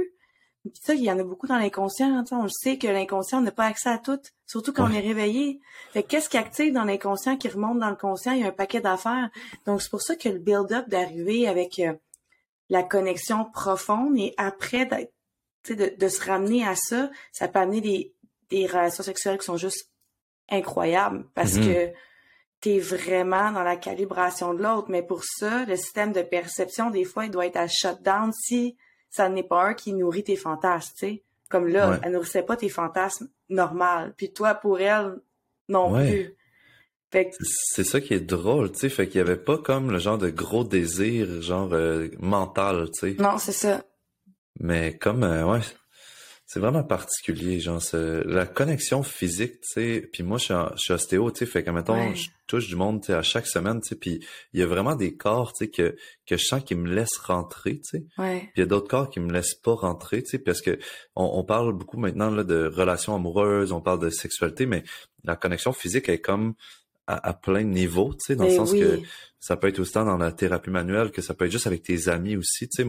Puis 0.64 0.80
ça, 0.82 0.94
il 0.94 1.04
y 1.04 1.12
en 1.12 1.18
a 1.20 1.22
beaucoup 1.22 1.46
dans 1.46 1.58
l'inconscient. 1.58 2.24
On 2.32 2.42
le 2.42 2.48
sait 2.48 2.76
que 2.76 2.88
l'inconscient 2.88 3.40
n'a 3.40 3.52
pas 3.52 3.66
accès 3.66 3.88
à 3.88 3.98
tout, 3.98 4.18
surtout 4.46 4.72
quand 4.72 4.90
on 4.90 4.92
est 4.92 5.00
réveillé. 5.00 5.60
Fait 5.92 6.02
qu'est-ce 6.02 6.28
qui 6.28 6.36
active 6.36 6.72
dans 6.72 6.82
l'inconscient 6.82 7.36
qui 7.36 7.48
remonte 7.48 7.78
dans 7.78 7.90
le 7.90 7.96
conscient? 7.96 8.32
Il 8.32 8.40
y 8.40 8.44
a 8.44 8.48
un 8.48 8.52
paquet 8.52 8.80
d'affaires. 8.80 9.30
Donc, 9.64 9.80
c'est 9.80 9.90
pour 9.90 10.02
ça 10.02 10.16
que 10.16 10.28
le 10.28 10.40
build-up 10.40 10.88
d'arriver 10.88 11.46
avec 11.46 11.78
euh, 11.78 11.94
la 12.68 12.82
connexion 12.82 13.44
profonde 13.44 14.18
et 14.18 14.34
après 14.38 14.88
de, 15.74 15.92
de, 15.98 16.08
se 16.08 16.24
ramener 16.24 16.66
à 16.66 16.76
ça, 16.76 17.10
ça 17.32 17.48
peut 17.48 17.58
amener 17.58 17.80
des, 17.80 18.14
des 18.50 18.66
relations 18.66 19.02
sexuelles 19.02 19.38
qui 19.38 19.46
sont 19.46 19.56
juste 19.56 19.90
incroyables 20.50 21.26
parce 21.34 21.54
mm-hmm. 21.54 21.92
que 21.92 21.96
tu 22.60 22.70
es 22.70 22.78
vraiment 22.78 23.52
dans 23.52 23.62
la 23.62 23.76
calibration 23.76 24.54
de 24.54 24.62
l'autre. 24.62 24.88
Mais 24.90 25.02
pour 25.02 25.22
ça, 25.24 25.64
le 25.64 25.76
système 25.76 26.12
de 26.12 26.22
perception, 26.22 26.90
des 26.90 27.04
fois, 27.04 27.24
il 27.24 27.30
doit 27.30 27.46
être 27.46 27.56
à 27.56 27.68
shutdown 27.68 28.32
si 28.32 28.76
ça 29.10 29.28
n'est 29.28 29.42
pas 29.42 29.64
un 29.64 29.74
qui 29.74 29.92
nourrit 29.92 30.24
tes 30.24 30.36
fantasmes, 30.36 30.92
tu 30.98 31.06
sais. 31.06 31.22
Comme 31.48 31.68
là, 31.68 32.00
elle 32.02 32.12
nourrissait 32.12 32.42
pas 32.42 32.56
tes 32.56 32.68
fantasmes 32.68 33.28
normales. 33.48 34.14
Puis 34.16 34.32
toi, 34.32 34.54
pour 34.54 34.80
elle, 34.80 35.14
non 35.68 35.94
plus. 35.94 36.34
C'est 37.40 37.84
ça 37.84 38.00
qui 38.00 38.14
est 38.14 38.20
drôle, 38.20 38.72
tu 38.72 38.80
sais. 38.80 38.88
Fait 38.88 39.06
qu'il 39.06 39.18
y 39.18 39.20
avait 39.20 39.36
pas 39.36 39.56
comme 39.56 39.90
le 39.90 39.98
genre 39.98 40.18
de 40.18 40.28
gros 40.28 40.64
désir, 40.64 41.40
genre 41.40 41.72
euh, 41.72 42.08
mental, 42.18 42.90
tu 42.92 43.12
sais. 43.12 43.22
Non, 43.22 43.38
c'est 43.38 43.52
ça. 43.52 43.84
Mais 44.60 44.96
comme, 44.96 45.22
euh, 45.22 45.44
ouais, 45.44 45.60
c'est 46.46 46.60
vraiment 46.60 46.84
particulier, 46.84 47.58
genre 47.58 47.82
la 47.92 48.46
connexion 48.46 49.02
physique, 49.02 49.60
tu 49.62 49.68
sais. 49.72 50.08
Puis 50.12 50.22
moi, 50.22 50.38
je 50.38 50.54
suis, 50.76 50.92
ostéo, 50.92 51.32
tu 51.32 51.40
sais, 51.40 51.46
fait 51.46 51.64
que 51.64 51.70
mettons, 51.70 52.14
je 52.14 52.28
touche 52.46 52.68
du 52.68 52.76
monde, 52.76 53.00
tu 53.00 53.08
sais, 53.08 53.14
à 53.14 53.22
chaque 53.22 53.48
semaine, 53.48 53.80
tu 53.80 53.88
sais. 53.88 53.96
Puis 53.96 54.24
il 54.52 54.60
y 54.60 54.62
a 54.62 54.66
vraiment 54.66 54.94
des 54.94 55.16
corps, 55.16 55.52
tu 55.52 55.64
sais, 55.64 55.70
que 55.70 55.96
que 56.24 56.36
je 56.36 56.44
sens 56.44 56.62
qu'ils 56.62 56.76
me 56.76 56.88
laissent 56.88 57.18
rentrer, 57.18 57.78
tu 57.78 57.98
sais. 57.98 58.04
Puis 58.16 58.50
il 58.56 58.60
y 58.60 58.62
a 58.62 58.66
d'autres 58.66 58.86
corps 58.86 59.10
qui 59.10 59.18
me 59.18 59.32
laissent 59.32 59.56
pas 59.56 59.74
rentrer, 59.74 60.22
tu 60.22 60.30
sais, 60.30 60.38
parce 60.38 60.62
que 60.62 60.78
on, 61.16 61.42
parle 61.42 61.72
beaucoup 61.72 61.98
maintenant 61.98 62.30
là 62.30 62.44
de 62.44 62.70
relations 62.72 63.16
amoureuses, 63.16 63.72
on 63.72 63.80
parle 63.80 63.98
de 63.98 64.10
sexualité, 64.10 64.66
mais 64.66 64.84
la 65.24 65.34
connexion 65.34 65.72
physique 65.72 66.08
est 66.08 66.20
comme 66.20 66.54
à, 67.08 67.34
plein 67.34 67.62
de 67.62 67.70
niveaux, 67.70 68.14
tu 68.14 68.20
sais, 68.20 68.36
dans 68.36 68.44
le 68.44 68.50
sens 68.50 68.72
que 68.72 69.00
ça 69.40 69.56
peut 69.56 69.68
être 69.68 69.80
aussi 69.80 69.92
dans 69.92 70.16
la 70.16 70.32
thérapie 70.32 70.70
manuelle, 70.70 71.10
que 71.10 71.22
ça 71.22 71.34
peut 71.34 71.46
être 71.46 71.52
juste 71.52 71.66
avec 71.66 71.82
tes 71.82 72.08
amis 72.08 72.36
aussi, 72.36 72.68
tu 72.68 72.84
sais. 72.84 72.88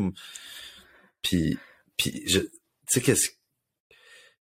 Puis 1.27 1.57
puis 1.97 2.23
je 2.27 2.39
tu 2.39 2.49
sais 2.87 3.01
qu'est-ce 3.01 3.31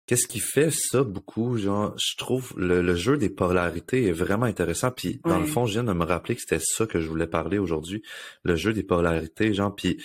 Qu'est-ce 0.07 0.29
qui 0.29 0.39
fait 0.39 0.71
ça 0.71 1.03
beaucoup, 1.03 1.59
genre, 1.59 1.93
je 1.99 2.17
trouve 2.17 2.55
le, 2.57 2.95
jeu 2.95 3.17
des 3.17 3.29
polarités 3.29 4.05
est 4.05 4.13
vraiment 4.13 4.47
intéressant. 4.47 4.93
Puis 4.93 5.21
dans 5.25 5.41
le 5.41 5.47
fond, 5.47 5.67
je 5.67 5.73
viens 5.73 5.83
de 5.83 5.93
me 5.93 6.05
rappeler 6.05 6.37
que 6.37 6.43
c'était 6.43 6.65
ça 6.65 6.87
que 6.87 7.01
je 7.01 7.09
voulais 7.09 7.27
parler 7.27 7.59
aujourd'hui, 7.59 8.05
le 8.45 8.55
jeu 8.55 8.73
des 8.73 8.85
polarités, 8.85 9.53
genre. 9.53 9.75
Puis 9.75 10.01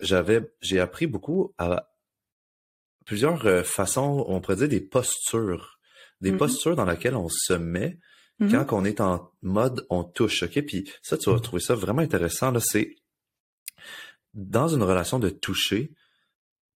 j'avais, 0.00 0.52
j'ai 0.62 0.80
appris 0.80 1.06
beaucoup 1.06 1.54
à 1.58 1.92
plusieurs 3.04 3.46
euh, 3.46 3.62
façons, 3.62 4.24
on 4.26 4.40
pourrait 4.40 4.56
dire 4.56 4.68
des 4.68 4.80
postures, 4.80 5.78
des 6.20 6.32
mm-hmm. 6.32 6.36
postures 6.38 6.74
dans 6.74 6.84
lesquelles 6.84 7.14
on 7.14 7.28
se 7.30 7.52
met 7.52 8.00
mm-hmm. 8.40 8.50
quand 8.50 8.76
on 8.76 8.84
est 8.84 9.00
en 9.00 9.30
mode 9.42 9.86
on 9.90 10.02
touche, 10.02 10.42
ok? 10.42 10.60
Puis 10.66 10.90
ça, 11.02 11.16
tu 11.16 11.30
vas 11.30 11.38
trouver 11.38 11.62
ça 11.62 11.76
vraiment 11.76 12.02
intéressant 12.02 12.50
là. 12.50 12.58
C'est 12.58 12.96
dans 14.34 14.66
une 14.66 14.82
relation 14.82 15.20
de 15.20 15.30
toucher, 15.30 15.92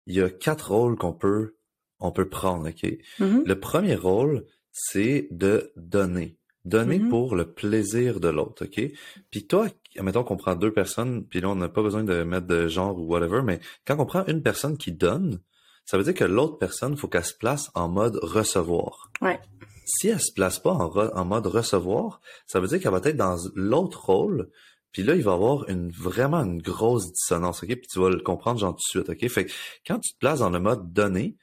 il 0.06 0.14
y 0.14 0.20
a 0.20 0.30
quatre 0.30 0.72
rôles 0.72 0.96
qu'on 0.96 1.12
peut 1.12 1.54
on 2.00 2.12
peut 2.12 2.28
prendre, 2.28 2.68
OK? 2.68 2.82
Mm-hmm. 3.20 3.44
Le 3.44 3.60
premier 3.60 3.94
rôle, 3.94 4.46
c'est 4.72 5.28
de 5.30 5.72
donner. 5.76 6.36
Donner 6.64 6.98
mm-hmm. 6.98 7.08
pour 7.08 7.36
le 7.36 7.52
plaisir 7.52 8.20
de 8.20 8.28
l'autre, 8.28 8.64
OK? 8.64 8.82
Puis 9.30 9.46
toi, 9.46 9.68
mettons 10.00 10.24
qu'on 10.24 10.36
prend 10.36 10.54
deux 10.54 10.72
personnes, 10.72 11.24
puis 11.26 11.40
là, 11.40 11.48
on 11.50 11.56
n'a 11.56 11.68
pas 11.68 11.82
besoin 11.82 12.04
de 12.04 12.22
mettre 12.22 12.46
de 12.46 12.68
genre 12.68 12.98
ou 12.98 13.06
whatever, 13.06 13.42
mais 13.42 13.60
quand 13.86 13.98
on 13.98 14.06
prend 14.06 14.24
une 14.26 14.42
personne 14.42 14.76
qui 14.76 14.92
donne, 14.92 15.40
ça 15.84 15.96
veut 15.96 16.04
dire 16.04 16.14
que 16.14 16.24
l'autre 16.24 16.58
personne, 16.58 16.96
faut 16.96 17.08
qu'elle 17.08 17.24
se 17.24 17.34
place 17.34 17.70
en 17.74 17.88
mode 17.88 18.18
recevoir. 18.22 19.10
Ouais. 19.20 19.40
Si 19.84 20.08
elle 20.08 20.20
se 20.20 20.32
place 20.32 20.58
pas 20.58 20.72
en, 20.72 20.90
en 20.94 21.24
mode 21.24 21.46
recevoir, 21.46 22.20
ça 22.46 22.60
veut 22.60 22.68
dire 22.68 22.80
qu'elle 22.80 22.92
va 22.92 23.00
être 23.02 23.16
dans 23.16 23.36
l'autre 23.54 24.04
rôle, 24.04 24.50
puis 24.92 25.02
là, 25.02 25.14
il 25.14 25.22
va 25.22 25.32
avoir 25.32 25.68
une 25.68 25.90
vraiment 25.90 26.38
une 26.38 26.60
grosse 26.60 27.12
dissonance, 27.12 27.62
OK? 27.62 27.68
Puis 27.68 27.86
tu 27.90 28.00
vas 28.00 28.10
le 28.10 28.20
comprendre 28.20 28.60
genre 28.60 28.74
tout 28.74 28.98
de 28.98 29.04
suite, 29.04 29.08
OK? 29.08 29.28
Fait 29.28 29.46
que 29.46 29.52
quand 29.86 29.98
tu 29.98 30.12
te 30.12 30.18
places 30.18 30.40
dans 30.40 30.50
le 30.50 30.60
mode 30.60 30.92
donner, 30.92 31.36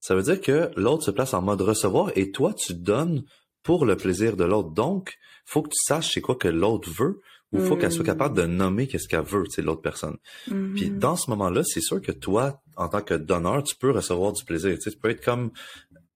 ça 0.00 0.14
veut 0.14 0.22
dire 0.22 0.40
que 0.40 0.70
l'autre 0.76 1.04
se 1.04 1.10
place 1.10 1.34
en 1.34 1.42
mode 1.42 1.60
recevoir 1.60 2.10
et 2.16 2.30
toi, 2.30 2.54
tu 2.54 2.74
donnes 2.74 3.24
pour 3.62 3.84
le 3.84 3.96
plaisir 3.96 4.36
de 4.36 4.44
l'autre. 4.44 4.70
Donc, 4.70 5.16
faut 5.44 5.62
que 5.62 5.68
tu 5.68 5.78
saches 5.80 6.12
c'est 6.14 6.20
quoi 6.20 6.36
que 6.36 6.48
l'autre 6.48 6.90
veut 6.90 7.20
ou 7.52 7.60
faut 7.60 7.76
qu'elle 7.76 7.92
soit 7.92 8.04
capable 8.04 8.36
de 8.36 8.44
nommer 8.44 8.86
qu'est-ce 8.86 9.08
qu'elle 9.08 9.24
veut, 9.24 9.44
c'est 9.48 9.62
l'autre 9.62 9.80
personne. 9.80 10.18
Puis 10.44 10.54
Mm-hmm. 10.54 10.98
dans 10.98 11.16
ce 11.16 11.30
moment-là, 11.30 11.62
c'est 11.64 11.80
sûr 11.80 12.02
que 12.02 12.12
toi, 12.12 12.60
en 12.76 12.88
tant 12.88 13.00
que 13.00 13.14
donneur, 13.14 13.62
tu 13.62 13.74
peux 13.74 13.90
recevoir 13.90 14.32
du 14.32 14.44
plaisir. 14.44 14.74
Tu, 14.74 14.82
sais, 14.82 14.90
tu 14.90 14.98
peux 14.98 15.08
être 15.08 15.24
comme 15.24 15.50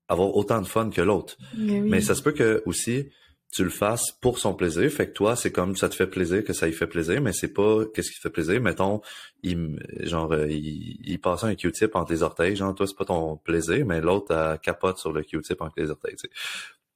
avoir 0.08 0.36
autant 0.36 0.60
de 0.60 0.66
fun 0.66 0.90
que 0.90 1.00
l'autre. 1.00 1.36
Mais, 1.56 1.80
oui. 1.80 1.88
Mais 1.88 2.00
ça 2.02 2.14
se 2.14 2.22
peut 2.22 2.32
que 2.32 2.62
aussi 2.66 3.08
tu 3.52 3.64
le 3.64 3.70
fasses 3.70 4.10
pour 4.10 4.38
son 4.38 4.54
plaisir. 4.54 4.90
Fait 4.90 5.08
que 5.08 5.12
toi, 5.12 5.36
c'est 5.36 5.52
comme 5.52 5.76
ça 5.76 5.90
te 5.90 5.94
fait 5.94 6.06
plaisir 6.06 6.42
que 6.42 6.54
ça 6.54 6.66
lui 6.66 6.72
fait 6.72 6.86
plaisir, 6.86 7.20
mais 7.20 7.34
c'est 7.34 7.52
pas 7.52 7.84
qu'est-ce 7.94 8.10
qui 8.10 8.16
te 8.16 8.22
fait 8.22 8.30
plaisir. 8.30 8.60
Mettons, 8.62 9.02
il, 9.42 9.78
genre, 10.00 10.32
euh, 10.32 10.46
il, 10.48 10.98
il 11.04 11.20
passe 11.20 11.44
un 11.44 11.54
Q-tip 11.54 11.94
entre 11.94 12.12
les 12.12 12.22
orteils. 12.22 12.56
Genre, 12.56 12.74
toi, 12.74 12.86
c'est 12.86 12.96
pas 12.96 13.04
ton 13.04 13.36
plaisir, 13.36 13.84
mais 13.86 14.00
l'autre, 14.00 14.34
elle 14.34 14.58
capote 14.58 14.96
sur 14.96 15.12
le 15.12 15.22
Q-tip 15.22 15.60
entre 15.60 15.74
les 15.76 15.90
orteils. 15.90 16.16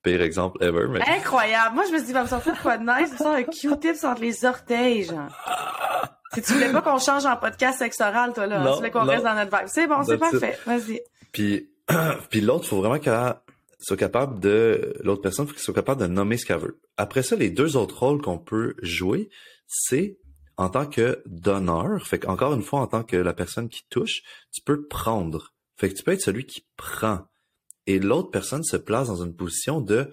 Pire 0.03 0.23
exemple 0.23 0.65
ever. 0.65 0.87
Mais... 0.89 1.03
Incroyable. 1.07 1.75
Moi, 1.75 1.85
je 1.89 1.93
me 1.93 1.99
suis 1.99 2.07
dit, 2.07 2.13
va 2.15 2.23
me 2.23 2.29
sortir 2.29 2.59
quoi 2.63 2.79
de 2.79 2.85
nice? 2.85 3.11
Je 3.13 3.19
sors 3.19 3.35
un 3.35 3.43
Q-tip 3.43 4.03
entre 4.03 4.23
les 4.23 4.45
orteils, 4.47 5.05
genre. 5.05 5.29
Si 6.33 6.41
tu 6.41 6.55
voulais 6.55 6.73
pas 6.73 6.81
qu'on 6.81 6.99
change 6.99 7.27
en 7.27 7.37
podcast 7.37 7.79
sexe 7.81 8.01
oral, 8.01 8.33
toi, 8.33 8.47
là. 8.47 8.61
Non, 8.61 8.71
tu 8.73 8.77
voulais 8.79 8.91
qu'on 8.91 9.05
reste 9.05 9.25
dans 9.25 9.35
notre 9.35 9.55
vibe. 9.55 9.69
C'est 9.69 9.87
bon, 9.87 10.03
c'est 10.05 10.17
parfait. 10.17 10.59
Vas-y. 10.65 11.03
Puis, 11.33 11.69
puis 12.31 12.41
l'autre, 12.41 12.67
faut 12.67 12.79
vraiment 12.79 12.99
qu'elle 12.99 13.35
soit 13.79 13.97
capable 13.97 14.41
de, 14.41 14.95
l'autre 15.03 15.23
personne, 15.23 15.47
faut 15.47 15.53
qu'elle 15.53 15.63
soit 15.63 15.75
capable 15.75 16.01
de 16.01 16.07
nommer 16.07 16.37
ce 16.39 16.47
qu'elle 16.47 16.59
veut. 16.61 16.81
Après 16.97 17.23
ça, 17.23 17.37
les 17.37 17.51
deux 17.51 17.77
autres 17.77 17.99
rôles 17.99 18.23
qu'on 18.23 18.39
peut 18.39 18.75
jouer, 18.83 19.29
c'est 19.67 20.19
en 20.57 20.71
tant 20.71 20.87
que 20.87 21.23
donneur. 21.27 22.07
Fait 22.07 22.19
qu'encore 22.19 22.55
une 22.55 22.63
fois, 22.63 22.81
en 22.81 22.87
tant 22.87 23.03
que 23.05 23.17
la 23.17 23.35
personne 23.35 23.69
qui 23.69 23.83
touche, 23.91 24.23
tu 24.53 24.63
peux 24.63 24.87
prendre. 24.87 25.53
Fait 25.77 25.91
que 25.91 25.95
tu 25.95 26.03
peux 26.03 26.13
être 26.13 26.23
celui 26.23 26.47
qui 26.47 26.67
prend. 26.77 27.27
Et 27.87 27.99
l'autre 27.99 28.31
personne 28.31 28.65
se 28.65 28.77
place 28.79 29.09
dans 29.09 29.23
une 29.23 29.37
position 29.37 29.81
de 29.81 30.11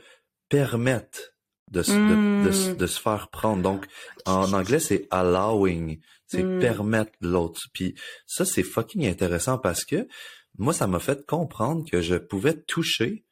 permettre 0.49 1.31
de, 1.71 1.81
se- 1.81 1.91
de, 1.93 2.45
de 2.45 2.51
se- 2.51 2.71
Mm. 2.71 2.75
de 2.77 2.85
se 2.87 2.99
faire 2.99 3.29
prendre. 3.29 3.63
Donc, 3.63 3.85
en 4.25 4.53
anglais, 4.53 4.79
c'est 4.79 5.07
allowing. 5.09 5.99
C'est 6.27 6.43
Mm. 6.43 6.59
permettre 6.59 7.11
l'autre. 7.21 7.61
Puis 7.73 7.95
ça, 8.27 8.45
c'est 8.45 8.63
fucking 8.63 9.07
intéressant 9.07 9.57
parce 9.57 9.85
que 9.85 10.07
moi, 10.57 10.73
ça 10.73 10.85
m'a 10.87 10.99
fait 10.99 11.25
comprendre 11.25 11.83
que 11.89 12.01
je 12.01 12.15
pouvais 12.15 12.61
toucher 12.61 13.25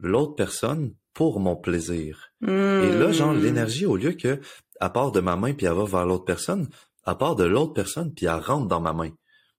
l'autre 0.00 0.34
personne 0.34 0.94
pour 1.12 1.38
mon 1.40 1.56
plaisir. 1.56 2.30
Et 2.42 2.46
là, 2.46 3.12
genre, 3.12 3.32
Hmm. 3.32 3.40
l'énergie, 3.42 3.86
au 3.86 3.96
lieu 3.96 4.12
que, 4.12 4.40
à 4.80 4.90
part 4.90 5.12
de 5.12 5.20
ma 5.20 5.36
main 5.36 5.54
puis 5.54 5.66
elle 5.66 5.72
va 5.74 5.84
vers 5.84 6.06
l'autre 6.06 6.24
personne, 6.24 6.68
à 7.04 7.14
part 7.14 7.36
de 7.36 7.44
l'autre 7.44 7.72
personne 7.72 8.12
puis 8.12 8.26
elle 8.26 8.32
rentre 8.40 8.66
dans 8.66 8.80
ma 8.80 8.92
main. 8.92 9.10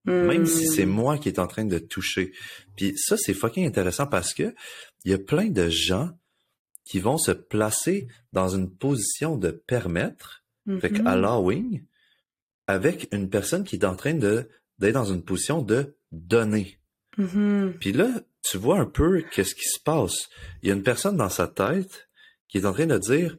Même 0.05 0.45
si 0.45 0.67
c'est 0.67 0.85
moi 0.85 1.17
qui 1.17 1.29
est 1.29 1.39
en 1.39 1.47
train 1.47 1.65
de 1.65 1.79
toucher. 1.79 2.31
Puis 2.75 2.93
ça, 2.95 3.17
c'est 3.17 3.33
fucking 3.33 3.65
intéressant 3.65 4.05
parce 4.05 4.35
que 4.35 4.53
il 5.03 5.11
y 5.11 5.13
a 5.15 5.17
plein 5.17 5.47
de 5.49 5.67
gens 5.69 6.11
qui 6.83 6.99
vont 6.99 7.17
se 7.17 7.31
placer 7.31 8.07
dans 8.31 8.49
une 8.49 8.69
position 8.69 9.35
de 9.35 9.49
permettre, 9.49 10.43
fait 10.79 10.91
que 10.91 11.01
Mhm. 11.01 11.07
allowing, 11.07 11.83
avec 12.67 13.07
une 13.11 13.29
personne 13.29 13.63
qui 13.63 13.77
est 13.77 13.85
en 13.85 13.95
train 13.95 14.13
de 14.13 14.47
d'être 14.77 14.93
dans 14.93 15.05
une 15.05 15.23
position 15.23 15.61
de 15.63 15.95
donner. 16.11 16.77
Mhm. 17.17 17.75
Puis 17.79 17.93
là, 17.93 18.09
tu 18.49 18.57
vois 18.57 18.79
un 18.79 18.85
peu 18.85 19.23
qu'est-ce 19.31 19.55
qui 19.55 19.67
se 19.67 19.79
passe. 19.79 20.29
Il 20.61 20.69
y 20.69 20.71
a 20.71 20.75
une 20.75 20.83
personne 20.83 21.17
dans 21.17 21.29
sa 21.29 21.47
tête 21.47 22.09
qui 22.47 22.57
est 22.57 22.65
en 22.65 22.73
train 22.73 22.85
de 22.85 22.97
dire 22.97 23.37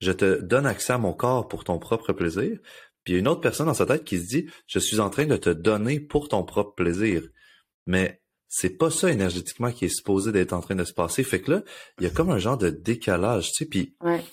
je 0.00 0.12
te 0.12 0.40
donne 0.40 0.66
accès 0.66 0.92
à 0.92 0.98
mon 0.98 1.12
corps 1.12 1.48
pour 1.48 1.64
ton 1.64 1.78
propre 1.78 2.12
plaisir. 2.12 2.58
Puis 3.04 3.12
il 3.12 3.14
y 3.14 3.16
a 3.16 3.20
une 3.20 3.28
autre 3.28 3.40
personne 3.40 3.66
dans 3.66 3.74
sa 3.74 3.86
tête 3.86 4.04
qui 4.04 4.18
se 4.18 4.26
dit 4.26 4.46
je 4.66 4.78
suis 4.78 5.00
en 5.00 5.10
train 5.10 5.26
de 5.26 5.36
te 5.36 5.50
donner 5.50 5.98
pour 6.00 6.28
ton 6.28 6.44
propre 6.44 6.74
plaisir. 6.74 7.22
Mais 7.86 8.22
c'est 8.48 8.78
pas 8.78 8.90
ça 8.90 9.10
énergétiquement 9.10 9.72
qui 9.72 9.86
est 9.86 9.88
supposé 9.94 10.30
d'être 10.32 10.52
en 10.52 10.60
train 10.60 10.74
de 10.76 10.84
se 10.84 10.92
passer. 10.94 11.22
Fait 11.24 11.40
que 11.40 11.50
là, 11.50 11.62
il 11.98 12.04
y 12.04 12.06
a 12.06 12.10
comme 12.10 12.30
un 12.30 12.38
genre 12.38 12.56
de 12.58 12.70
décalage, 12.70 13.48
tu 13.48 13.64
sais. 13.64 13.66
Puis 13.66 13.96
Ouais. 14.00 14.24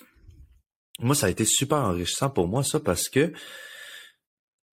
moi, 1.00 1.14
ça 1.14 1.26
a 1.26 1.30
été 1.30 1.44
super 1.44 1.78
enrichissant 1.78 2.30
pour 2.30 2.48
moi, 2.48 2.62
ça, 2.64 2.80
parce 2.80 3.08
que 3.08 3.32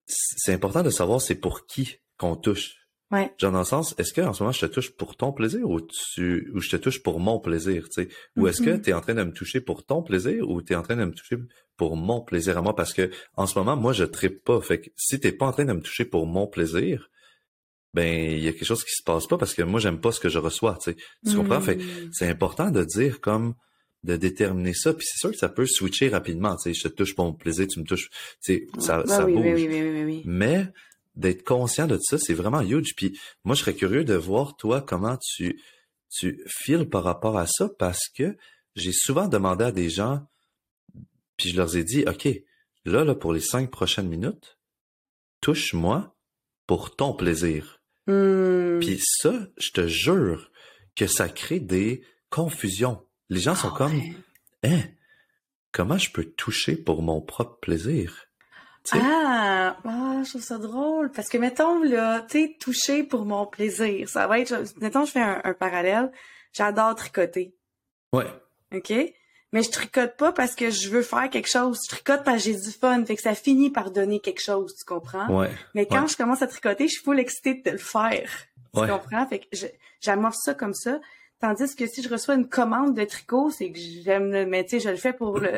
c'est 0.06 0.54
important 0.54 0.84
de 0.84 0.90
savoir 0.90 1.22
c'est 1.22 1.36
pour 1.36 1.66
qui 1.66 1.98
qu'on 2.18 2.36
touche. 2.36 2.76
Ouais. 3.12 3.32
Genre 3.38 3.52
dans 3.52 3.60
le 3.60 3.66
sens, 3.66 3.94
est-ce 4.00 4.12
que 4.14 4.22
en 4.22 4.34
ce 4.34 4.42
moment 4.42 4.52
je 4.54 4.62
te 4.66 4.66
touche 4.66 4.92
pour 4.96 5.16
ton 5.16 5.32
plaisir 5.34 5.70
ou 5.70 5.80
tu 5.82 6.50
ou 6.56 6.60
je 6.60 6.70
te 6.70 6.78
touche 6.78 7.04
pour 7.04 7.20
mon 7.20 7.40
plaisir, 7.40 7.86
tu 7.90 8.04
sais? 8.04 8.10
Ou 8.38 8.48
est-ce 8.48 8.62
que 8.62 8.72
Mhm. 8.72 8.82
tu 8.82 8.90
es 8.90 8.94
en 8.94 9.02
train 9.02 9.14
de 9.14 9.24
me 9.24 9.32
toucher 9.32 9.62
pour 9.62 9.86
ton 9.86 10.02
plaisir 10.02 10.50
ou 10.50 10.62
tu 10.64 10.74
es 10.74 10.76
en 10.76 10.82
train 10.82 10.96
de 10.96 11.06
me 11.06 11.12
toucher 11.14 11.36
pour 11.78 11.96
mon 11.96 12.22
plaisir 12.22 12.58
à 12.58 12.62
moi? 12.64 12.76
Parce 12.76 12.94
que 12.94 13.12
en 13.36 13.46
ce 13.46 13.58
moment, 13.60 13.76
moi, 13.76 13.94
je 13.94 14.04
trippe 14.04 14.44
pas. 14.44 14.60
Fait 14.62 14.80
que 14.82 14.90
si 14.96 15.20
t'es 15.20 15.32
pas 15.32 15.46
en 15.46 15.52
train 15.52 15.66
de 15.66 15.74
me 15.74 15.82
toucher 15.82 16.06
pour 16.06 16.26
mon 16.26 16.48
plaisir, 16.48 17.10
ben 17.94 18.32
il 18.32 18.44
y 18.44 18.48
a 18.48 18.54
quelque 18.54 18.66
chose 18.66 18.84
qui 18.84 18.94
se 18.96 19.04
passe 19.04 19.28
pas 19.28 19.38
parce 19.38 19.54
que 19.54 19.62
moi 19.62 19.80
j'aime 19.80 20.00
pas 20.02 20.12
ce 20.12 20.20
que 20.20 20.30
je 20.30 20.40
reçois, 20.40 20.78
tu 20.82 20.92
sais. 20.92 20.98
Tu 21.30 21.36
comprends? 21.36 21.62
Fait 21.62 21.78
que 21.78 21.84
Hmm. 21.84 22.10
c'est 22.14 22.28
important 22.28 22.72
de 22.72 22.84
dire 22.84 23.22
comme 23.22 23.54
de 24.04 24.16
déterminer 24.16 24.74
ça. 24.74 24.94
Puis 24.94 25.06
c'est 25.08 25.20
sûr 25.20 25.32
que 25.32 25.38
ça 25.38 25.50
peut 25.50 25.68
switcher 25.68 26.10
rapidement. 26.10 26.56
Tu 26.56 26.74
sais, 26.74 26.74
je 26.74 26.88
te 26.88 26.94
touche 26.94 27.14
pour 27.16 27.26
mon 27.26 27.34
plaisir, 27.34 27.68
tu 27.68 27.80
me 27.80 27.86
touches. 27.86 28.10
Tu 28.10 28.18
sais, 28.42 28.68
ça, 28.80 29.00
Ouais, 29.02 29.08
ça 29.08 29.26
oui, 29.26 29.34
bouge. 29.34 29.46
oui, 29.46 29.68
oui, 29.70 29.82
oui, 29.82 29.90
oui, 29.92 30.04
oui. 30.04 30.22
Mais 30.26 30.66
d'être 31.16 31.44
conscient 31.44 31.88
de 31.88 31.98
ça, 32.02 32.18
c'est 32.18 32.34
vraiment 32.34 32.62
huge. 32.62 32.96
Puis 32.96 33.20
moi, 33.44 33.56
je 33.56 33.62
serais 33.62 33.76
curieux 33.76 34.04
de 34.04 34.16
voir 34.16 34.56
toi 34.56 34.82
comment 34.82 35.18
tu 35.18 35.62
tu 36.10 36.44
files 36.48 36.88
par 36.90 37.04
rapport 37.04 37.38
à 37.38 37.48
ça 37.48 37.70
parce 37.80 38.08
que 38.08 38.38
j'ai 38.76 38.92
souvent 38.94 39.28
demandé 39.28 39.66
à 39.66 39.72
des 39.72 39.90
gens, 39.90 40.28
puis 41.38 41.50
je 41.50 41.58
leur 41.58 41.76
ai 41.76 41.84
dit, 41.84 42.06
ok, 42.08 42.28
là, 42.86 43.04
là, 43.04 43.16
pour 43.16 43.34
les 43.34 43.40
cinq 43.40 43.72
prochaines 43.72 44.08
minutes, 44.08 44.60
touche-moi 45.42 46.16
pour 46.68 46.96
ton 46.96 47.14
plaisir. 47.14 47.82
Hmm. 48.08 48.80
Puis 48.80 49.02
ça, 49.04 49.48
je 49.58 49.72
te 49.72 49.88
jure 49.88 50.52
que 50.96 51.08
ça 51.08 51.30
crée 51.30 51.60
des 51.60 52.04
confusions. 52.30 53.06
Les 53.30 53.40
gens 53.40 53.56
sont 53.56 53.72
Ah 53.74 53.78
comme, 53.78 53.98
ouais. 53.98 54.14
hein, 54.64 54.82
comment 55.72 55.98
je 55.98 56.12
peux 56.12 56.26
toucher 56.26 56.76
pour 56.76 57.02
mon 57.02 57.22
propre 57.22 57.60
plaisir? 57.60 58.28
Ah, 58.92 59.78
ah, 59.86 60.22
je 60.24 60.30
trouve 60.30 60.42
ça 60.44 60.58
drôle. 60.58 61.10
Parce 61.12 61.30
que, 61.30 61.38
mettons, 61.38 61.82
là, 61.84 62.22
tu 62.30 62.40
sais, 62.48 62.56
toucher 62.60 63.04
pour 63.04 63.26
mon 63.26 63.46
plaisir. 63.46 64.10
Ça 64.10 64.28
va 64.28 64.40
être, 64.40 64.62
mettons, 64.82 65.06
je 65.06 65.12
fais 65.12 65.22
un, 65.22 65.42
un 65.44 65.54
parallèle. 65.54 66.12
J'adore 66.52 66.96
tricoter. 66.96 67.56
Ouais, 68.12 68.28
OK? 68.76 68.94
Mais 69.54 69.62
je 69.64 69.70
tricote 69.70 70.18
pas 70.18 70.32
parce 70.32 70.56
que 70.56 70.70
je 70.72 70.90
veux 70.90 71.02
faire 71.04 71.30
quelque 71.30 71.50
chose. 71.50 71.80
Je 71.86 71.96
tricote 71.96 72.24
parce 72.24 72.38
que 72.44 72.52
j'ai 72.52 72.56
du 72.60 72.72
fun. 72.72 73.06
Fait 73.06 73.16
que 73.16 73.22
ça 73.22 73.36
finit 73.36 73.70
par 73.70 73.92
donner 73.92 74.20
quelque 74.20 74.42
chose, 74.42 74.76
tu 74.76 74.84
comprends? 74.86 75.28
ouais, 75.40 75.52
Mais 75.76 75.86
quand 75.86 76.02
ouais. 76.02 76.08
je 76.08 76.18
commence 76.18 76.42
à 76.42 76.48
tricoter, 76.48 76.88
je 76.88 76.94
suis 76.94 77.04
full 77.04 77.20
excitée 77.20 77.62
de 77.64 77.72
le 77.72 77.78
faire. 77.78 78.30
Tu 78.74 78.80
Ouais. 78.82 78.88
comprends? 78.90 79.26
Fait 79.28 79.40
que 79.40 79.46
je- 79.54 79.68
j'amorce 80.02 80.40
ça 80.44 80.56
comme 80.56 80.74
ça. 80.74 81.00
Tandis 81.40 81.76
que 81.76 81.86
si 81.86 82.02
je 82.02 82.10
reçois 82.10 82.34
une 82.36 82.50
commande 82.50 82.96
de 82.96 83.04
tricot, 83.06 83.52
c'est 83.52 83.72
que 83.72 83.78
j'aime 83.80 84.32
le, 84.32 84.46
mais 84.48 84.64
tu 84.64 84.72
sais, 84.72 84.80
je 84.80 84.90
le 84.90 84.96
fais 84.98 85.14
pour 85.14 85.38
le, 85.40 85.52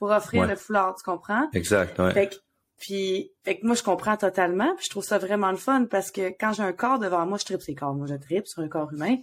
pour 0.00 0.10
offrir 0.10 0.42
Ouais. 0.42 0.48
le 0.48 0.56
foulard, 0.56 0.96
tu 0.96 1.04
comprends? 1.04 1.48
exact, 1.52 1.96
ouais. 2.00 2.12
Fait 2.12 2.28
que, 2.30 2.34
puis, 2.78 3.32
fait 3.44 3.58
que 3.58 3.66
moi, 3.66 3.74
je 3.74 3.82
comprends 3.82 4.16
totalement, 4.16 4.74
puis 4.76 4.84
je 4.86 4.90
trouve 4.90 5.04
ça 5.04 5.18
vraiment 5.18 5.50
le 5.50 5.56
fun 5.56 5.86
parce 5.86 6.10
que 6.10 6.28
quand 6.38 6.52
j'ai 6.52 6.62
un 6.62 6.72
corps 6.72 6.98
devant 6.98 7.24
moi, 7.26 7.38
je 7.38 7.44
tripe 7.44 7.62
ses 7.62 7.74
corps. 7.74 7.94
Moi, 7.94 8.06
je 8.08 8.14
tripe 8.14 8.46
sur 8.46 8.62
un 8.62 8.68
corps 8.68 8.92
humain. 8.92 9.16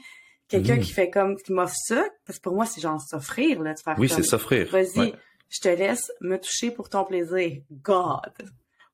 Quelqu'un 0.48 0.76
Mhm. 0.76 0.82
qui 0.82 0.92
fait 0.92 1.10
comme, 1.10 1.36
qui 1.38 1.54
m'offre 1.54 1.76
ça, 1.76 2.04
parce 2.26 2.38
que 2.40 2.44
pour 2.44 2.54
moi, 2.56 2.66
c'est 2.66 2.82
genre 2.82 3.00
s'offrir, 3.02 3.62
là, 3.62 3.74
de 3.74 3.80
faire 3.80 3.96
Oui, 3.98 4.10
c'est 4.10 4.24
s'offrir. 4.24 4.70
Vas-y, 4.72 5.00
Ouais. 5.00 5.14
je 5.50 5.60
te 5.62 5.70
laisse 5.70 6.12
me 6.22 6.38
toucher 6.38 6.70
pour 6.72 6.90
ton 6.90 7.06
plaisir. 7.06 7.62
God! 7.72 8.20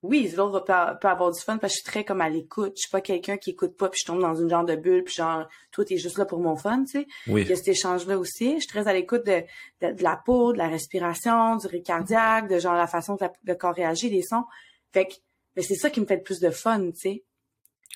Oui, 0.02 0.32
l'autre 0.34 0.60
peut, 0.60 0.72
peut 1.00 1.08
avoir 1.08 1.30
du 1.30 1.38
fun 1.40 1.58
parce 1.58 1.74
que 1.74 1.78
je 1.78 1.82
suis 1.82 1.90
très 1.92 2.04
comme 2.04 2.22
à 2.22 2.28
l'écoute. 2.30 2.72
Je 2.76 2.80
suis 2.82 2.90
pas 2.90 3.02
quelqu'un 3.02 3.36
qui 3.36 3.50
écoute 3.50 3.76
pas 3.76 3.90
puis 3.90 4.00
je 4.02 4.06
tombe 4.06 4.20
dans 4.20 4.34
une 4.34 4.48
genre 4.48 4.64
de 4.64 4.74
bulle 4.74 5.04
puis 5.04 5.14
genre, 5.14 5.46
toi, 5.72 5.84
t'es 5.84 5.98
juste 5.98 6.16
là 6.16 6.24
pour 6.24 6.38
mon 6.40 6.56
fun, 6.56 6.84
tu 6.84 6.92
sais. 7.00 7.06
Oui, 7.26 7.42
Il 7.42 7.48
y 7.48 7.52
a 7.52 7.56
cet 7.56 7.68
échange-là 7.68 8.18
aussi. 8.18 8.54
Je 8.54 8.58
suis 8.60 8.66
très 8.68 8.88
à 8.88 8.94
l'écoute 8.94 9.26
de, 9.26 9.42
de, 9.82 9.92
de 9.92 10.02
la 10.02 10.16
peau, 10.16 10.52
de 10.54 10.58
la 10.58 10.68
respiration, 10.68 11.56
du 11.56 11.66
rythme 11.66 11.84
cardiaque, 11.84 12.48
de 12.48 12.58
genre 12.58 12.74
la 12.74 12.86
façon 12.86 13.16
que 13.16 13.24
la- 13.24 13.32
le 13.44 13.54
corps 13.54 13.74
réagit, 13.74 14.08
les 14.08 14.22
sons. 14.22 14.44
Fait 14.92 15.06
que 15.06 15.12
c'est 15.62 15.74
ça 15.74 15.90
qui 15.90 16.00
me 16.00 16.06
fait 16.06 16.16
le 16.16 16.22
plus 16.22 16.40
de 16.40 16.48
fun, 16.50 16.80
tu 16.92 16.96
sais. 16.98 17.24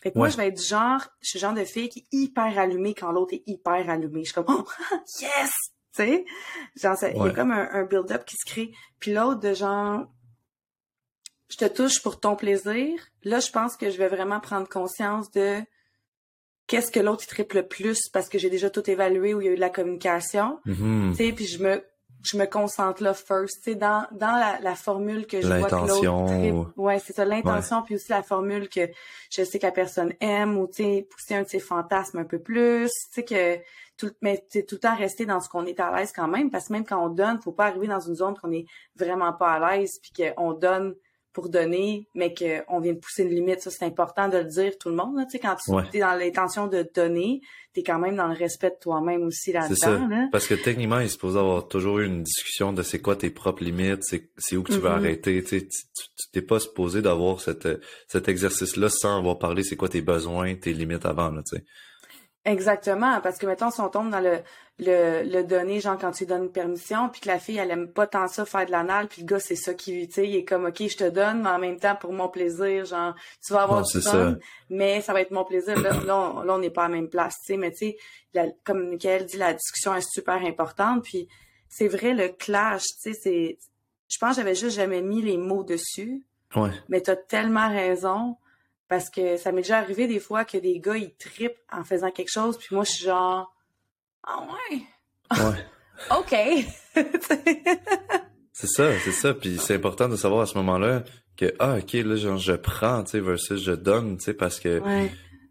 Fait 0.02 0.10
que 0.12 0.18
moi, 0.18 0.28
je 0.28 0.36
vais 0.36 0.48
être 0.48 0.58
du 0.58 0.62
genre, 0.62 1.00
je 1.22 1.30
suis 1.30 1.38
le 1.38 1.40
genre 1.40 1.54
de 1.54 1.64
fille 1.64 1.88
qui 1.88 2.00
est 2.00 2.06
hyper 2.12 2.58
allumée 2.58 2.92
quand 2.92 3.10
l'autre 3.12 3.32
est 3.32 3.42
hyper 3.46 3.88
allumé. 3.88 4.24
Je 4.24 4.32
suis 4.32 4.34
comme, 4.34 4.44
oh, 4.48 4.64
yes! 5.22 5.50
Tu 5.96 6.02
sais? 6.04 6.24
Genre, 6.76 6.96
il 7.02 7.16
y 7.16 7.20
a 7.20 7.30
comme 7.30 7.52
un, 7.52 7.68
un 7.72 7.84
build-up 7.84 8.24
qui 8.26 8.36
se 8.36 8.44
crée. 8.44 8.72
Puis 9.00 9.14
l'autre 9.14 9.40
de 9.40 9.54
genre, 9.54 10.04
je 11.48 11.56
te 11.56 11.64
touche 11.66 12.02
pour 12.02 12.18
ton 12.20 12.36
plaisir. 12.36 12.98
Là, 13.22 13.40
je 13.40 13.50
pense 13.50 13.76
que 13.76 13.90
je 13.90 13.98
vais 13.98 14.08
vraiment 14.08 14.40
prendre 14.40 14.68
conscience 14.68 15.30
de 15.30 15.58
qu'est-ce 16.66 16.90
que 16.90 17.00
l'autre 17.00 17.26
triple 17.26 17.56
le 17.56 17.66
plus 17.68 18.08
parce 18.12 18.28
que 18.28 18.38
j'ai 18.38 18.50
déjà 18.50 18.70
tout 18.70 18.88
évalué 18.90 19.34
où 19.34 19.40
il 19.40 19.46
y 19.46 19.48
a 19.48 19.52
eu 19.52 19.56
de 19.56 19.60
la 19.60 19.70
communication. 19.70 20.58
Tu 21.12 21.24
sais, 21.26 21.32
puis 21.32 21.46
je 21.46 21.62
me 21.62 21.84
je 22.22 22.38
me 22.38 22.46
concentre 22.46 23.02
là 23.02 23.12
first, 23.12 23.58
tu 23.62 23.72
sais 23.72 23.74
dans 23.74 24.06
dans 24.12 24.32
la, 24.36 24.58
la 24.62 24.74
formule 24.74 25.26
que 25.26 25.42
je 25.42 25.46
vois 25.58 25.68
que 25.68 25.74
l'autre 25.74 26.02
L'intention 26.02 26.26
triple. 26.26 26.54
ou- 26.78 26.82
Ouais, 26.84 26.98
c'est 26.98 27.12
ça 27.12 27.26
l'intention 27.26 27.82
puis 27.82 27.96
aussi 27.96 28.10
la 28.10 28.22
formule 28.22 28.70
que 28.70 28.88
je 29.30 29.44
sais 29.44 29.58
que 29.58 29.66
la 29.66 29.72
personne 29.72 30.14
aime 30.20 30.56
ou 30.56 30.66
tu 30.66 30.82
sais 30.84 31.06
pousser 31.10 31.34
un 31.34 31.42
de 31.42 31.48
ses 31.48 31.58
fantasmes 31.60 32.18
un 32.20 32.24
peu 32.24 32.38
plus, 32.38 32.88
tu 32.88 33.12
sais 33.12 33.24
que 33.24 33.58
tout 33.98 34.10
mais 34.22 34.42
tout 34.50 34.62
le 34.72 34.78
temps 34.78 34.96
rester 34.96 35.26
dans 35.26 35.40
ce 35.40 35.50
qu'on 35.50 35.66
est 35.66 35.78
à 35.78 35.94
l'aise 35.94 36.12
quand 36.16 36.26
même 36.28 36.50
parce 36.50 36.68
que 36.68 36.72
même 36.72 36.86
quand 36.86 37.04
on 37.04 37.10
donne, 37.10 37.42
faut 37.42 37.52
pas 37.52 37.66
arriver 37.66 37.88
dans 37.88 38.00
une 38.00 38.14
zone 38.16 38.34
qu'on 38.40 38.50
est 38.52 38.64
vraiment 38.96 39.34
pas 39.34 39.52
à 39.52 39.76
l'aise 39.76 40.00
puis 40.00 40.12
qu'on 40.34 40.54
donne 40.54 40.94
pour 41.34 41.50
donner, 41.50 42.06
mais 42.14 42.32
qu'on 42.32 42.80
vient 42.80 42.94
de 42.94 42.98
pousser 42.98 43.24
une 43.24 43.34
limite. 43.34 43.60
Ça, 43.60 43.70
c'est 43.70 43.84
important 43.84 44.28
de 44.28 44.38
le 44.38 44.44
dire 44.44 44.78
tout 44.78 44.88
le 44.88 44.94
monde. 44.94 45.16
Là, 45.18 45.24
tu 45.26 45.32
sais, 45.32 45.38
quand 45.40 45.56
tu 45.62 45.70
Ouais. 45.72 45.82
es 45.92 45.98
dans 45.98 46.14
l'intention 46.14 46.68
de 46.68 46.88
donner, 46.94 47.40
tu 47.74 47.80
es 47.80 47.82
quand 47.82 47.98
même 47.98 48.14
dans 48.16 48.28
le 48.28 48.34
respect 48.34 48.70
de 48.70 48.76
toi-même 48.80 49.24
aussi 49.24 49.52
C'est 49.52 49.74
ça. 49.74 49.90
là-dedans. 49.90 50.08
Là. 50.08 50.28
Parce 50.30 50.46
que 50.46 50.54
techniquement, 50.54 51.00
il 51.00 51.06
est 51.06 51.08
supposé 51.08 51.38
avoir 51.38 51.66
toujours 51.66 51.98
eu 51.98 52.06
une 52.06 52.22
discussion 52.22 52.72
de 52.72 52.82
c'est 52.84 53.00
quoi 53.00 53.16
tes 53.16 53.30
propres 53.30 53.64
limites, 53.64 54.04
c'est 54.04 54.56
où 54.56 54.62
que 54.62 54.72
tu 54.72 54.78
veux 54.78 54.88
Mhm. 54.88 54.94
arrêter. 54.94 55.42
Tu 55.42 55.58
sais, 55.58 55.68
t'es 56.32 56.40
pas 56.42 56.60
supposé 56.60 57.02
d'avoir 57.02 57.40
cette, 57.40 57.68
cet 58.06 58.28
exercice-là 58.28 58.88
sans 58.88 59.18
avoir 59.18 59.38
parlé 59.40 59.64
c'est 59.64 59.76
quoi 59.76 59.88
tes 59.88 60.02
besoins, 60.02 60.54
tes 60.54 60.72
limites 60.72 61.04
avant. 61.04 61.30
Là, 61.30 61.42
tu 61.42 61.56
sais. 61.56 61.64
Exactement, 62.44 63.20
parce 63.22 63.38
que 63.38 63.46
mettons 63.46 63.70
si 63.70 63.80
on 63.80 63.88
tombe 63.88 64.10
dans 64.10 64.20
le 64.20 64.40
le, 64.80 65.22
le 65.22 65.44
donner 65.44 65.78
genre 65.78 65.96
quand 65.96 66.10
tu 66.10 66.24
lui 66.24 66.26
donnes 66.26 66.50
permission 66.50 67.08
puis 67.08 67.20
que 67.20 67.28
la 67.28 67.38
fille 67.38 67.58
elle 67.58 67.70
aime 67.70 67.92
pas 67.92 68.08
tant 68.08 68.26
ça 68.26 68.44
faire 68.44 68.66
de 68.66 68.72
l'anal 68.72 69.06
puis 69.06 69.22
le 69.22 69.26
gars 69.26 69.38
c'est 69.38 69.54
ça 69.54 69.72
qui 69.72 70.08
tu 70.08 70.14
sais 70.14 70.28
il 70.28 70.34
est 70.34 70.44
comme 70.44 70.64
OK, 70.64 70.82
je 70.88 70.96
te 70.96 71.08
donne 71.08 71.42
mais 71.42 71.50
en 71.50 71.58
même 71.60 71.78
temps 71.78 71.94
pour 71.94 72.12
mon 72.12 72.28
plaisir, 72.28 72.84
genre 72.84 73.14
tu 73.46 73.52
vas 73.52 73.62
avoir 73.62 73.82
du 73.82 74.00
fun, 74.00 74.36
mais 74.70 75.00
ça 75.00 75.12
va 75.12 75.20
être 75.20 75.30
mon 75.30 75.44
plaisir 75.44 75.80
là 75.80 75.92
là 76.04 76.34
on 76.48 76.58
n'est 76.58 76.70
pas 76.70 76.86
à 76.86 76.88
la 76.88 76.96
même 76.96 77.08
place, 77.08 77.36
tu 77.40 77.52
sais 77.52 77.56
mais 77.56 77.70
tu 77.70 77.92
sais 78.34 78.54
comme 78.64 78.90
Michael 78.90 79.26
dit 79.26 79.36
la 79.36 79.54
discussion 79.54 79.94
est 79.94 80.06
super 80.06 80.44
importante 80.44 81.04
puis 81.04 81.28
c'est 81.68 81.88
vrai 81.88 82.12
le 82.12 82.30
clash, 82.30 82.82
tu 82.82 83.12
sais 83.12 83.14
c'est 83.14 83.58
je 84.08 84.18
pense 84.18 84.30
que 84.30 84.42
j'avais 84.42 84.54
juste 84.54 84.76
jamais 84.76 85.02
mis 85.02 85.22
les 85.22 85.38
mots 85.38 85.64
dessus. 85.64 86.22
Ouais. 86.54 86.70
Mais 86.88 87.00
tu 87.00 87.10
as 87.10 87.16
tellement 87.16 87.68
raison 87.68 88.36
parce 88.88 89.10
que 89.10 89.36
ça 89.36 89.52
m'est 89.52 89.62
déjà 89.62 89.78
arrivé 89.78 90.06
des 90.06 90.20
fois 90.20 90.44
que 90.44 90.58
des 90.58 90.78
gars, 90.78 90.96
ils 90.96 91.14
tripent 91.14 91.58
en 91.72 91.84
faisant 91.84 92.10
quelque 92.10 92.30
chose, 92.30 92.58
puis 92.58 92.74
moi, 92.74 92.84
je 92.84 92.92
suis 92.92 93.04
genre, 93.04 93.54
ah 94.22 94.46
ouais? 94.70 94.82
Ouais. 95.30 95.66
OK. 96.18 96.34
c'est 98.52 98.66
ça, 98.66 98.98
c'est 99.00 99.12
ça. 99.12 99.34
Puis 99.34 99.58
c'est 99.58 99.74
important 99.74 100.08
de 100.08 100.16
savoir 100.16 100.42
à 100.42 100.46
ce 100.46 100.56
moment-là 100.58 101.04
que, 101.36 101.54
ah, 101.58 101.76
OK, 101.78 101.92
là, 101.92 102.16
genre, 102.16 102.38
je 102.38 102.52
prends, 102.52 103.02
tu 103.04 103.12
sais, 103.12 103.20
versus 103.20 103.62
je 103.62 103.72
donne, 103.72 104.18
tu 104.18 104.24
sais, 104.24 104.34
parce 104.34 104.60
que, 104.60 104.82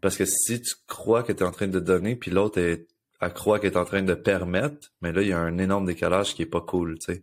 parce 0.00 0.16
que 0.16 0.24
si 0.24 0.60
tu 0.60 0.74
crois 0.86 1.22
que 1.22 1.32
tu 1.32 1.42
es 1.42 1.46
en 1.46 1.50
train 1.50 1.68
de 1.68 1.80
donner, 1.80 2.16
puis 2.16 2.30
l'autre 2.30 2.58
est, 2.58 2.86
elle 3.20 3.32
croit 3.32 3.58
qu'elle 3.58 3.72
est 3.72 3.78
en 3.78 3.84
train 3.84 4.02
de 4.02 4.14
permettre, 4.14 4.92
mais 5.00 5.12
là, 5.12 5.22
il 5.22 5.28
y 5.28 5.32
a 5.32 5.38
un 5.38 5.58
énorme 5.58 5.86
décalage 5.86 6.34
qui 6.34 6.42
est 6.42 6.46
pas 6.46 6.60
cool, 6.60 6.98
tu 6.98 7.14
sais. 7.14 7.22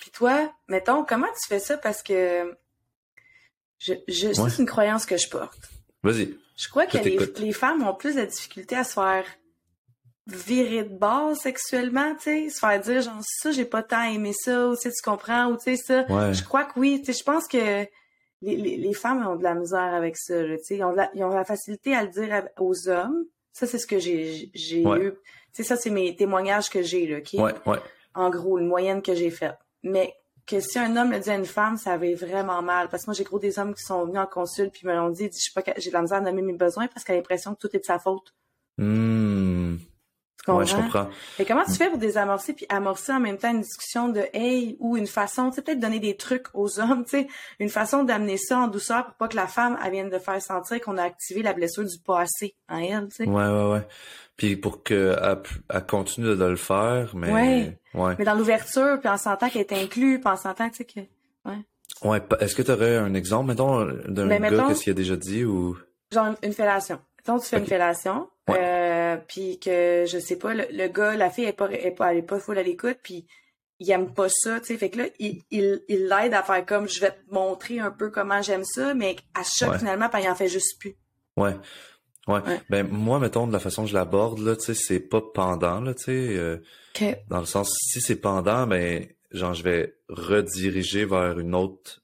Puis 0.00 0.10
toi, 0.10 0.52
mettons, 0.68 1.04
comment 1.04 1.28
tu 1.40 1.48
fais 1.48 1.60
ça? 1.60 1.76
Parce 1.76 2.02
que 2.02 2.56
je, 3.80 3.94
je 4.06 4.32
c'est 4.32 4.58
une 4.58 4.66
croyance 4.66 5.06
que 5.06 5.16
je 5.16 5.28
porte. 5.28 5.58
Vas-y. 6.02 6.36
Je 6.56 6.68
crois 6.68 6.86
que 6.86 6.98
les, 6.98 7.18
les, 7.38 7.52
femmes 7.52 7.82
ont 7.82 7.94
plus 7.94 8.14
de 8.14 8.24
difficulté 8.24 8.76
à 8.76 8.84
se 8.84 8.92
faire 8.92 9.24
virer 10.26 10.84
de 10.84 10.96
base 10.96 11.38
sexuellement, 11.38 12.14
tu 12.16 12.24
sais, 12.24 12.50
se 12.50 12.58
faire 12.58 12.78
dire 12.78 13.00
genre 13.00 13.20
ça 13.22 13.50
j'ai 13.50 13.64
pas 13.64 13.82
tant 13.82 14.02
aimé 14.02 14.32
ça 14.34 14.68
ou 14.68 14.76
tu 14.76 14.82
sais 14.82 14.90
tu 14.90 15.02
comprends 15.02 15.46
ou 15.46 15.56
tu 15.56 15.74
sais 15.74 15.76
ça. 15.76 16.32
Je 16.32 16.44
crois 16.44 16.64
que 16.64 16.78
oui, 16.78 17.00
tu 17.00 17.12
sais 17.12 17.18
je 17.18 17.24
pense 17.24 17.48
que 17.48 17.86
les, 18.42 18.56
les, 18.56 18.76
les, 18.76 18.94
femmes 18.94 19.26
ont 19.26 19.36
de 19.36 19.42
la 19.42 19.54
misère 19.54 19.94
avec 19.94 20.16
ça, 20.16 20.34
tu 20.44 20.58
sais, 20.62 20.76
ils 20.76 20.84
ont, 20.84 20.92
la, 20.92 21.10
ils 21.14 21.24
ont 21.24 21.30
la 21.30 21.44
facilité 21.44 21.94
à 21.94 22.02
le 22.02 22.08
dire 22.08 22.48
aux 22.58 22.88
hommes. 22.88 23.24
Ça 23.52 23.66
c'est 23.66 23.78
ce 23.78 23.86
que 23.86 23.98
j'ai 23.98 24.50
j'ai 24.54 24.82
eu. 24.82 25.12
Tu 25.14 25.16
sais 25.52 25.62
ça 25.62 25.76
c'est 25.76 25.90
mes 25.90 26.14
témoignages 26.14 26.68
que 26.68 26.82
j'ai 26.82 27.06
là, 27.06 27.18
OK? 27.18 27.32
Ouais, 27.34 27.54
ouais. 27.66 27.78
En 28.14 28.28
gros, 28.28 28.58
une 28.58 28.66
moyenne 28.66 29.02
que 29.02 29.14
j'ai 29.14 29.30
faite. 29.30 29.56
Mais 29.82 30.14
que 30.50 30.60
si 30.60 30.78
un 30.78 30.96
homme 30.96 31.12
le 31.12 31.20
dit 31.20 31.30
à 31.30 31.36
une 31.36 31.46
femme, 31.46 31.76
ça 31.76 31.92
avait 31.92 32.14
vraiment 32.14 32.60
mal. 32.60 32.88
Parce 32.88 33.04
que 33.04 33.10
moi, 33.10 33.14
j'ai 33.14 33.24
gros 33.24 33.38
des 33.38 33.58
hommes 33.58 33.74
qui 33.74 33.82
sont 33.82 34.04
venus 34.04 34.18
en 34.18 34.26
consul 34.26 34.70
puis 34.70 34.86
me 34.86 34.94
l'ont 34.94 35.10
dit, 35.10 35.30
j'ai 35.78 35.90
de 35.90 35.94
la 35.94 36.02
misère 36.02 36.18
à 36.18 36.20
nommer 36.20 36.42
mes 36.42 36.54
besoins 36.54 36.88
parce 36.88 37.04
qu'elle 37.04 37.16
a 37.16 37.18
l'impression 37.18 37.54
que 37.54 37.60
tout 37.60 37.74
est 37.74 37.80
de 37.80 37.84
sa 37.84 37.98
faute. 37.98 38.34
Mmh. 38.78 39.76
Ouais, 40.48 40.64
je 40.64 40.74
comprends. 40.74 41.08
Et 41.38 41.44
comment 41.44 41.64
tu 41.64 41.74
fais 41.74 41.88
pour 41.88 41.98
désamorcer 41.98 42.54
puis 42.54 42.66
amorcer 42.68 43.12
en 43.12 43.20
même 43.20 43.36
temps 43.36 43.50
une 43.50 43.60
discussion 43.60 44.08
de 44.08 44.22
hey 44.32 44.76
ou 44.80 44.96
une 44.96 45.06
façon, 45.06 45.50
tu 45.50 45.56
sais, 45.56 45.62
peut-être 45.62 45.80
donner 45.80 46.00
des 46.00 46.16
trucs 46.16 46.46
aux 46.54 46.80
hommes, 46.80 47.04
tu 47.08 47.10
sais, 47.10 47.26
une 47.58 47.68
façon 47.68 48.04
d'amener 48.04 48.36
ça 48.36 48.58
en 48.58 48.68
douceur 48.68 49.04
pour 49.06 49.14
pas 49.14 49.28
que 49.28 49.36
la 49.36 49.46
femme 49.46 49.78
elle 49.84 49.92
vienne 49.92 50.10
de 50.10 50.18
faire 50.18 50.40
sentir 50.40 50.80
qu'on 50.80 50.96
a 50.96 51.02
activé 51.02 51.42
la 51.42 51.52
blessure 51.52 51.84
du 51.84 51.98
passé 51.98 52.54
en 52.68 52.78
elle, 52.78 53.08
tu 53.08 53.16
sais. 53.16 53.28
Ouais, 53.28 53.46
ouais, 53.46 53.72
ouais. 53.72 53.86
Puis 54.36 54.56
pour 54.56 54.82
qu'elle 54.82 55.18
elle 55.68 55.86
continue 55.86 56.34
de 56.34 56.44
le 56.44 56.56
faire, 56.56 57.14
mais 57.14 57.30
ouais. 57.30 57.78
ouais. 57.94 58.14
Mais 58.18 58.24
dans 58.24 58.34
l'ouverture, 58.34 58.98
puis 58.98 59.08
en 59.08 59.18
sentant 59.18 59.50
qu'elle 59.50 59.62
est 59.62 59.72
inclue, 59.72 60.20
puis 60.20 60.30
en 60.30 60.36
sentant, 60.36 60.70
tu 60.70 60.76
sais 60.76 60.84
que 60.84 61.00
ouais. 61.00 61.58
Ouais, 62.02 62.22
est-ce 62.40 62.54
que 62.54 62.62
tu 62.62 62.70
aurais 62.70 62.96
un 62.96 63.12
exemple 63.12 63.48
mettons 63.48 63.84
d'un 63.84 64.26
ben, 64.26 64.40
gars 64.40 64.66
qu'est-ce 64.68 64.84
qu'il 64.84 64.92
a 64.92 64.94
déjà 64.94 65.16
dit 65.16 65.44
ou? 65.44 65.76
Genre 66.12 66.34
une, 66.42 66.52
fellation. 66.52 66.98
Mettons 67.20 67.38
tu 67.38 67.46
fais 67.46 67.58
une 67.58 67.66
fellation 67.66 68.28
euh, 68.48 69.16
puis 69.28 69.58
que 69.58 70.04
je 70.08 70.18
sais 70.18 70.36
pas, 70.36 70.54
le, 70.54 70.88
gars, 70.88 71.16
la 71.16 71.30
fille 71.30 71.44
est 71.44 71.52
pas, 71.52 71.70
est 71.70 71.90
pas, 71.90 72.12
elle 72.12 72.18
est 72.18 72.22
pas 72.22 72.40
full 72.40 72.58
à 72.58 72.62
l'écoute, 72.62 72.98
puis 73.02 73.26
il 73.78 73.90
aime 73.90 74.12
pas 74.12 74.28
ça, 74.28 74.60
tu 74.60 74.66
sais. 74.66 74.76
Fait 74.76 74.90
que 74.90 74.98
là, 74.98 75.04
il, 75.18 75.42
il, 75.50 75.82
il 75.88 76.08
l'aide 76.08 76.34
à 76.34 76.42
faire 76.42 76.64
comme 76.66 76.88
je 76.88 77.00
vais 77.00 77.10
te 77.10 77.34
montrer 77.34 77.78
un 77.78 77.90
peu 77.90 78.10
comment 78.10 78.42
j'aime 78.42 78.64
ça, 78.64 78.94
mais 78.94 79.16
à 79.34 79.42
chaque 79.42 79.78
finalement, 79.78 80.08
il 80.18 80.28
en 80.28 80.34
fait 80.34 80.48
juste 80.48 80.78
plus. 80.78 80.96
Ouais. 81.36 81.56
Ouais. 82.26 82.40
Ben 82.68 82.86
moi, 82.86 83.18
mettons, 83.18 83.46
de 83.46 83.52
la 83.52 83.58
façon 83.58 83.84
que 83.84 83.90
je 83.90 83.94
l'aborde, 83.94 84.38
là, 84.38 84.54
tu 84.54 84.66
sais, 84.66 84.74
c'est 84.74 85.00
pas 85.00 85.20
pendant, 85.20 85.80
là, 85.80 85.94
tu 85.94 86.04
sais. 86.04 86.36
Euh, 86.36 86.58
dans 87.28 87.40
le 87.40 87.46
sens, 87.46 87.72
si 87.78 88.00
c'est 88.00 88.16
pendant, 88.16 88.66
ben, 88.66 89.06
genre, 89.30 89.54
je 89.54 89.62
vais 89.62 89.94
rediriger 90.08 91.04
vers 91.04 91.38
une 91.38 91.54
autre 91.54 92.02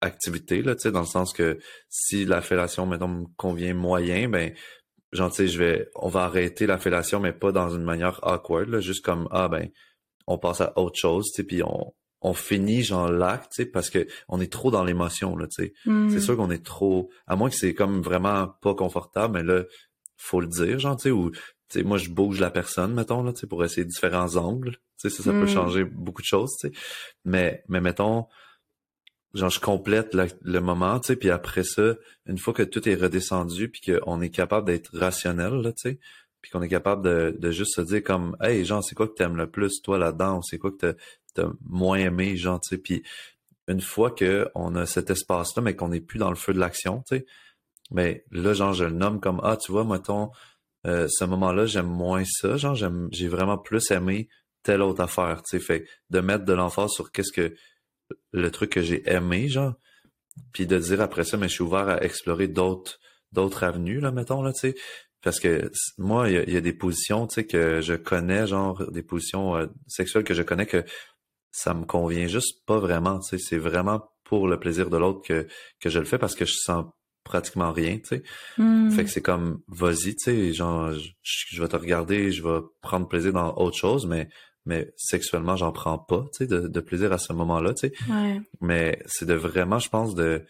activité, 0.00 0.62
là, 0.62 0.74
tu 0.74 0.82
sais, 0.82 0.92
dans 0.92 1.00
le 1.00 1.06
sens 1.06 1.32
que 1.32 1.58
si 1.88 2.24
la 2.24 2.40
fellation, 2.40 2.86
mettons, 2.86 3.08
me 3.08 3.24
convient 3.36 3.74
moyen, 3.74 4.28
ben, 4.28 4.54
genre, 5.12 5.30
tu 5.30 5.36
sais, 5.36 5.48
je 5.48 5.58
vais, 5.58 5.88
on 5.94 6.08
va 6.08 6.24
arrêter 6.24 6.66
la 6.66 6.78
fellation, 6.78 7.20
mais 7.20 7.32
pas 7.32 7.52
dans 7.52 7.70
une 7.70 7.84
manière 7.84 8.20
awkward, 8.22 8.68
là, 8.68 8.80
juste 8.80 9.04
comme, 9.04 9.28
ah, 9.30 9.48
ben, 9.48 9.68
on 10.26 10.38
passe 10.38 10.60
à 10.60 10.78
autre 10.78 10.98
chose, 10.98 11.26
tu 11.26 11.36
sais, 11.36 11.44
puis 11.44 11.62
on, 11.62 11.92
on 12.22 12.34
finit, 12.34 12.82
genre, 12.82 13.10
l'acte, 13.10 13.52
tu 13.52 13.62
sais, 13.62 13.66
parce 13.66 13.90
que 13.90 14.06
on 14.28 14.40
est 14.40 14.52
trop 14.52 14.70
dans 14.70 14.84
l'émotion, 14.84 15.36
là, 15.36 15.46
tu 15.46 15.64
sais. 15.64 15.72
C'est 15.84 15.90
mm. 15.90 16.20
sûr 16.20 16.36
qu'on 16.36 16.50
est 16.50 16.64
trop, 16.64 17.10
à 17.26 17.36
moins 17.36 17.50
que 17.50 17.56
c'est 17.56 17.74
comme 17.74 18.00
vraiment 18.02 18.48
pas 18.62 18.74
confortable, 18.74 19.34
mais 19.34 19.42
là, 19.42 19.64
faut 20.16 20.40
le 20.40 20.46
dire, 20.46 20.78
genre, 20.78 20.96
tu 20.96 21.04
sais, 21.04 21.10
ou, 21.10 21.30
tu 21.30 21.38
sais, 21.68 21.82
moi, 21.82 21.98
je 21.98 22.10
bouge 22.10 22.40
la 22.40 22.50
personne, 22.50 22.94
mettons, 22.94 23.22
là, 23.22 23.32
tu 23.32 23.40
sais, 23.40 23.46
pour 23.46 23.64
essayer 23.64 23.84
différents 23.84 24.36
angles, 24.36 24.72
tu 24.98 25.08
sais, 25.08 25.10
ça, 25.10 25.22
ça 25.22 25.32
peut 25.32 25.44
mm. 25.44 25.48
changer 25.48 25.84
beaucoup 25.84 26.22
de 26.22 26.26
choses, 26.26 26.56
tu 26.60 26.68
sais. 26.68 26.74
Mais, 27.24 27.62
mais 27.68 27.80
mettons, 27.80 28.26
genre 29.34 29.50
je 29.50 29.60
complète 29.60 30.16
le 30.42 30.60
moment, 30.60 30.98
tu 31.00 31.08
sais, 31.08 31.16
puis 31.16 31.30
après 31.30 31.64
ça, 31.64 31.94
une 32.26 32.38
fois 32.38 32.52
que 32.52 32.62
tout 32.62 32.88
est 32.88 32.94
redescendu, 32.94 33.68
puis 33.68 33.80
qu'on 33.80 34.20
est 34.20 34.30
capable 34.30 34.66
d'être 34.66 34.90
rationnel, 34.92 35.54
là, 35.54 35.72
tu 35.72 35.90
sais, 35.90 35.98
puis 36.40 36.50
qu'on 36.50 36.62
est 36.62 36.68
capable 36.68 37.38
de, 37.38 37.50
juste 37.50 37.74
se 37.74 37.80
dire 37.80 38.02
comme, 38.02 38.36
hey, 38.40 38.64
genre, 38.64 38.82
c'est 38.82 38.94
quoi 38.94 39.06
que 39.08 39.14
t'aimes 39.14 39.36
le 39.36 39.48
plus, 39.48 39.82
toi, 39.82 39.98
là-dedans, 39.98 40.42
c'est 40.42 40.58
quoi 40.58 40.70
que 40.72 40.94
t'as 41.34 41.42
as 41.42 41.52
moins 41.64 41.98
aimé, 41.98 42.36
genre, 42.36 42.60
tu 42.60 42.70
sais, 42.70 42.78
puis 42.78 43.02
une 43.68 43.80
fois 43.80 44.10
que 44.10 44.48
on 44.54 44.74
a 44.74 44.86
cet 44.86 45.10
espace-là, 45.10 45.62
mais 45.62 45.76
qu'on 45.76 45.88
n'est 45.88 46.00
plus 46.00 46.18
dans 46.18 46.30
le 46.30 46.36
feu 46.36 46.52
de 46.52 46.58
l'action, 46.58 47.04
tu 47.06 47.18
sais, 47.18 47.26
mais 47.92 48.24
là, 48.30 48.52
genre, 48.52 48.72
je 48.72 48.84
le 48.84 48.92
nomme 48.92 49.20
comme, 49.20 49.40
ah, 49.44 49.56
tu 49.56 49.70
vois, 49.70 49.84
mettons, 49.84 50.30
euh, 50.86 51.06
ce 51.08 51.24
moment-là, 51.24 51.66
j'aime 51.66 51.86
moins 51.88 52.24
ça, 52.24 52.56
genre, 52.56 52.74
j'aime, 52.74 53.08
j'ai 53.12 53.28
vraiment 53.28 53.58
plus 53.58 53.90
aimé 53.90 54.28
telle 54.62 54.82
autre 54.82 55.02
affaire, 55.02 55.42
tu 55.42 55.58
sais, 55.58 55.64
fait 55.64 55.86
de 56.10 56.20
mettre 56.20 56.44
de 56.44 56.52
l'emphase 56.52 56.90
sur 56.90 57.12
qu'est-ce 57.12 57.32
que 57.32 57.54
le 58.32 58.50
truc 58.50 58.70
que 58.70 58.82
j'ai 58.82 59.08
aimé, 59.10 59.48
genre, 59.48 59.74
puis 60.52 60.66
de 60.66 60.78
dire 60.78 61.00
après 61.00 61.24
ça, 61.24 61.36
mais 61.36 61.48
je 61.48 61.54
suis 61.54 61.64
ouvert 61.64 61.88
à 61.88 62.02
explorer 62.02 62.48
d'autres 62.48 62.98
d'autres 63.32 63.62
avenues, 63.64 64.00
là, 64.00 64.10
mettons, 64.10 64.42
là, 64.42 64.52
tu 64.52 64.60
sais. 64.60 64.74
Parce 65.22 65.38
que 65.38 65.70
moi, 65.98 66.30
il 66.30 66.50
y, 66.50 66.56
a 66.56 66.60
des 66.60 66.72
positions, 66.72 67.26
tu 67.26 67.34
sais, 67.34 67.46
que 67.46 67.80
je 67.80 67.94
connais, 67.94 68.46
genre, 68.46 68.90
des 68.90 69.02
positions 69.02 69.54
euh, 69.54 69.66
sexuelles 69.86 70.24
que 70.24 70.34
je 70.34 70.42
connais 70.42 70.66
que 70.66 70.82
ça 71.52 71.74
me 71.74 71.84
convient 71.84 72.26
juste 72.26 72.64
pas 72.66 72.78
vraiment, 72.78 73.20
tu 73.20 73.28
sais. 73.28 73.38
C'est 73.38 73.58
vraiment 73.58 74.10
pour 74.24 74.48
le 74.48 74.58
plaisir 74.58 74.88
de 74.88 74.96
l'autre 74.96 75.22
que, 75.22 75.46
que 75.78 75.90
je 75.90 75.98
le 75.98 76.06
fais 76.06 76.18
parce 76.18 76.34
que 76.34 76.44
je 76.44 76.54
sens 76.54 76.86
pratiquement 77.22 77.70
rien, 77.70 77.98
tu 77.98 78.06
sais. 78.06 78.22
Hmm. 78.56 78.90
Fait 78.90 79.04
que 79.04 79.10
c'est 79.10 79.20
comme, 79.20 79.60
vas-y, 79.68 80.16
tu 80.16 80.24
sais, 80.24 80.52
genre, 80.54 80.92
je, 80.92 81.10
je, 81.22 81.62
vais 81.62 81.68
te 81.68 81.76
regarder, 81.76 82.32
je 82.32 82.42
vais 82.42 82.60
prendre 82.80 83.06
plaisir 83.06 83.32
dans 83.32 83.54
autre 83.58 83.76
chose, 83.76 84.06
mais 84.06 84.28
mais 84.66 84.92
sexuellement, 84.96 85.56
j'en 85.56 85.72
prends 85.72 85.98
pas, 85.98 86.26
tu 86.32 86.38
sais, 86.38 86.46
de, 86.46 86.80
plaisir 86.80 87.12
à 87.12 87.18
ce 87.18 87.32
moment-là, 87.32 87.74
tu 87.74 87.88
sais. 87.88 87.92
Mais 88.60 89.02
c'est 89.06 89.26
de 89.26 89.34
vraiment, 89.34 89.78
je 89.78 89.88
pense, 89.88 90.14
de 90.14 90.44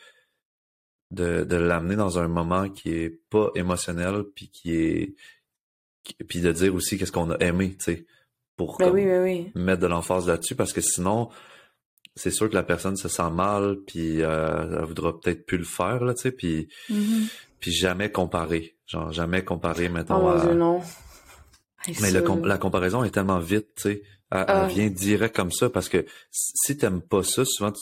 de, 1.11 1.42
de 1.42 1.57
l'amener 1.57 1.96
dans 1.96 2.20
un 2.20 2.29
moment 2.29 2.68
qui 2.68 2.90
est 2.90 3.11
pas 3.31 3.51
émotionnel, 3.57 4.23
puis 4.35 4.49
qui 4.49 4.77
est 4.77 5.14
puis 6.29 6.40
de 6.40 6.53
dire 6.53 6.75
aussi 6.75 6.99
qu'est-ce 6.99 7.12
qu'on 7.12 7.31
a 7.31 7.38
aimé, 7.38 7.77
tu 7.79 7.85
sais, 7.85 8.07
pour 8.57 8.79
ben 8.79 8.92
ben 8.92 9.51
mettre 9.55 9.81
de 9.81 9.87
l'emphase 9.87 10.27
là-dessus, 10.27 10.55
parce 10.55 10.73
que 10.73 10.81
sinon, 10.81 11.29
c'est 12.14 12.31
sûr 12.31 12.49
que 12.49 12.55
la 12.55 12.62
personne 12.62 12.96
se 12.96 13.09
sent 13.09 13.31
mal, 13.31 13.77
puis 13.87 14.23
euh, 14.23 14.79
elle 14.79 14.85
voudra 14.85 15.18
peut-être 15.18 15.46
plus 15.46 15.59
le 15.59 15.64
faire, 15.64 16.05
là, 16.05 16.14
tu 16.14 16.23
sais, 16.23 16.33
puis 16.33 16.68
mm-hmm. 16.90 17.29
puis 17.61 17.73
jamais 17.73 18.11
comparer, 18.11 18.77
genre 18.87 19.12
jamais 19.12 19.44
comparer, 19.44 19.88
mettons, 19.88 20.31
oh, 20.31 20.55
non. 20.55 20.81
Mais 22.00 22.11
la 22.11 22.59
comparaison 22.59 23.05
est 23.05 23.11
tellement 23.11 23.38
vite, 23.38 23.68
tu 23.76 23.83
sais. 23.83 24.03
Elle, 24.33 24.44
ah. 24.46 24.66
vient 24.68 24.87
direct 24.87 25.35
comme 25.35 25.50
ça 25.50 25.68
parce 25.70 25.88
que 25.88 26.07
si 26.31 26.76
t'aimes 26.76 27.00
pas 27.03 27.24
ça, 27.24 27.42
souvent 27.44 27.72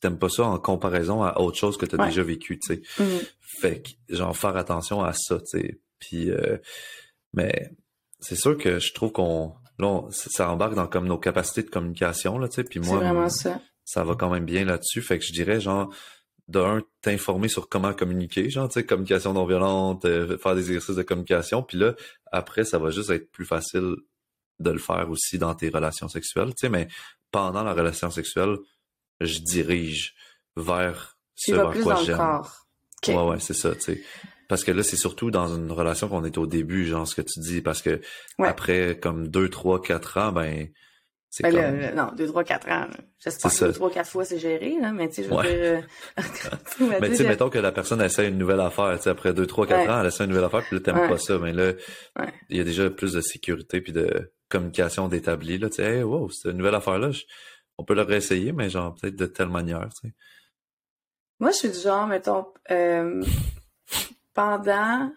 t'aimes 0.00 0.18
pas 0.18 0.28
ça 0.28 0.44
en 0.44 0.58
comparaison 0.58 1.22
à 1.22 1.38
autre 1.38 1.56
chose 1.56 1.76
que 1.76 1.86
t'as 1.86 2.02
as 2.02 2.08
déjà 2.08 2.24
vécu, 2.24 2.58
tu 2.58 2.74
sais. 2.74 2.82
Mm-hmm. 3.00 3.30
Fait 3.60 3.82
que, 3.82 4.16
genre, 4.16 4.36
faire 4.36 4.56
attention 4.56 5.04
à 5.04 5.12
ça, 5.12 5.38
tu 5.38 5.60
sais. 5.60 5.80
Puis, 6.00 6.30
euh, 6.32 6.58
mais 7.34 7.70
c'est 8.18 8.34
sûr 8.34 8.58
que 8.58 8.80
je 8.80 8.92
trouve 8.92 9.12
qu'on, 9.12 9.54
là, 9.78 10.02
ça 10.10 10.50
embarque 10.50 10.74
dans 10.74 10.88
comme 10.88 11.06
nos 11.06 11.18
capacités 11.18 11.62
de 11.62 11.70
communication, 11.70 12.36
là, 12.36 12.48
tu 12.48 12.56
sais. 12.56 12.64
Puis 12.64 12.80
moi, 12.80 13.28
ça. 13.28 13.60
ça 13.84 14.02
va 14.02 14.16
quand 14.16 14.30
même 14.30 14.44
bien 14.44 14.64
là-dessus. 14.64 15.02
Fait 15.02 15.20
que 15.20 15.24
je 15.24 15.32
dirais, 15.32 15.60
genre, 15.60 15.94
d'un, 16.48 16.82
t'informer 17.00 17.48
sur 17.48 17.68
comment 17.68 17.92
communiquer, 17.92 18.50
genre, 18.50 18.68
tu 18.68 18.74
sais, 18.74 18.86
communication 18.86 19.32
non 19.32 19.46
violente, 19.46 20.04
euh, 20.04 20.36
faire 20.38 20.54
des 20.54 20.66
exercices 20.66 20.96
de 20.96 21.02
communication, 21.02 21.62
puis 21.62 21.78
là, 21.78 21.94
après, 22.30 22.64
ça 22.64 22.78
va 22.78 22.90
juste 22.90 23.10
être 23.10 23.30
plus 23.30 23.44
facile 23.44 23.96
de 24.58 24.70
le 24.70 24.78
faire 24.78 25.10
aussi 25.10 25.38
dans 25.38 25.54
tes 25.54 25.68
relations 25.68 26.08
sexuelles, 26.08 26.50
tu 26.50 26.66
sais, 26.66 26.68
mais 26.68 26.88
pendant 27.30 27.62
la 27.62 27.72
relation 27.72 28.10
sexuelle, 28.10 28.56
je 29.20 29.38
dirige 29.38 30.14
vers 30.56 31.16
ce 31.34 31.52
vers 31.52 31.72
quoi 31.82 31.96
j'aime. 32.04 32.42
Ouais, 33.08 33.30
ouais, 33.30 33.40
c'est 33.40 33.54
ça, 33.54 33.74
tu 33.74 33.80
sais. 33.80 34.02
parce 34.48 34.62
que 34.62 34.70
là, 34.70 34.82
c'est 34.82 34.96
surtout 34.96 35.30
dans 35.30 35.56
une 35.56 35.72
relation 35.72 36.08
qu'on 36.08 36.24
est 36.24 36.38
au 36.38 36.46
début, 36.46 36.86
genre 36.86 37.06
ce 37.06 37.16
que 37.16 37.22
tu 37.22 37.40
dis, 37.40 37.62
parce 37.62 37.82
que 37.82 38.00
après 38.38 38.98
comme 39.00 39.28
deux, 39.28 39.48
trois, 39.48 39.80
quatre 39.80 40.18
ans, 40.18 40.30
ben 40.32 40.68
c'est 41.32 41.44
ben 41.44 41.54
comme... 41.54 41.94
non, 41.96 42.12
deux, 42.14 42.26
trois, 42.26 42.44
quatre 42.44 42.70
ans. 42.70 42.86
J'espère 43.18 43.50
que 43.50 43.64
deux, 43.64 43.72
trois, 43.72 43.90
quatre 43.90 44.10
fois, 44.10 44.22
c'est 44.22 44.38
géré, 44.38 44.76
là, 44.78 44.92
mais 44.92 45.08
tu 45.08 45.14
sais, 45.14 45.22
je 45.22 45.28
veux 45.30 45.42
dire... 45.42 45.50
Euh, 45.50 45.80
mais 47.00 47.08
tu 47.08 47.16
sais, 47.16 47.24
mettons 47.26 47.48
que 47.48 47.58
la 47.58 47.72
personne 47.72 48.02
essaie 48.02 48.28
une 48.28 48.36
nouvelle 48.36 48.60
affaire, 48.60 48.94
tu 48.98 49.04
sais, 49.04 49.10
après 49.10 49.32
deux, 49.32 49.46
trois, 49.46 49.66
quatre 49.66 49.90
ans, 49.90 50.02
elle 50.02 50.08
essaie 50.08 50.24
une 50.24 50.28
nouvelle 50.28 50.44
affaire, 50.44 50.62
puis 50.62 50.76
là, 50.76 50.82
t'aimes 50.82 51.08
pas 51.08 51.16
ça, 51.16 51.38
mais 51.38 51.54
là, 51.54 51.72
il 52.50 52.58
y 52.58 52.60
a 52.60 52.64
déjà 52.64 52.90
plus 52.90 53.14
de 53.14 53.22
sécurité 53.22 53.80
puis 53.80 53.94
de 53.94 54.30
communication 54.50 55.08
d'établi, 55.08 55.56
là, 55.56 55.70
tu 55.70 55.76
sais, 55.76 55.84
hey, 55.84 56.02
wow, 56.02 56.28
cette 56.28 56.54
nouvelle 56.54 56.74
affaire-là, 56.74 57.08
on 57.78 57.84
peut 57.84 57.94
le 57.94 58.02
réessayer, 58.02 58.52
mais 58.52 58.68
genre, 58.68 58.94
peut-être 59.00 59.16
de 59.16 59.24
telle 59.24 59.48
manière, 59.48 59.88
tu 59.88 60.08
sais. 60.08 60.14
Moi, 61.40 61.50
je 61.52 61.56
suis 61.56 61.70
du 61.70 61.78
genre, 61.78 62.06
mettons, 62.06 62.44
euh, 62.70 63.24
pendant 64.34 65.10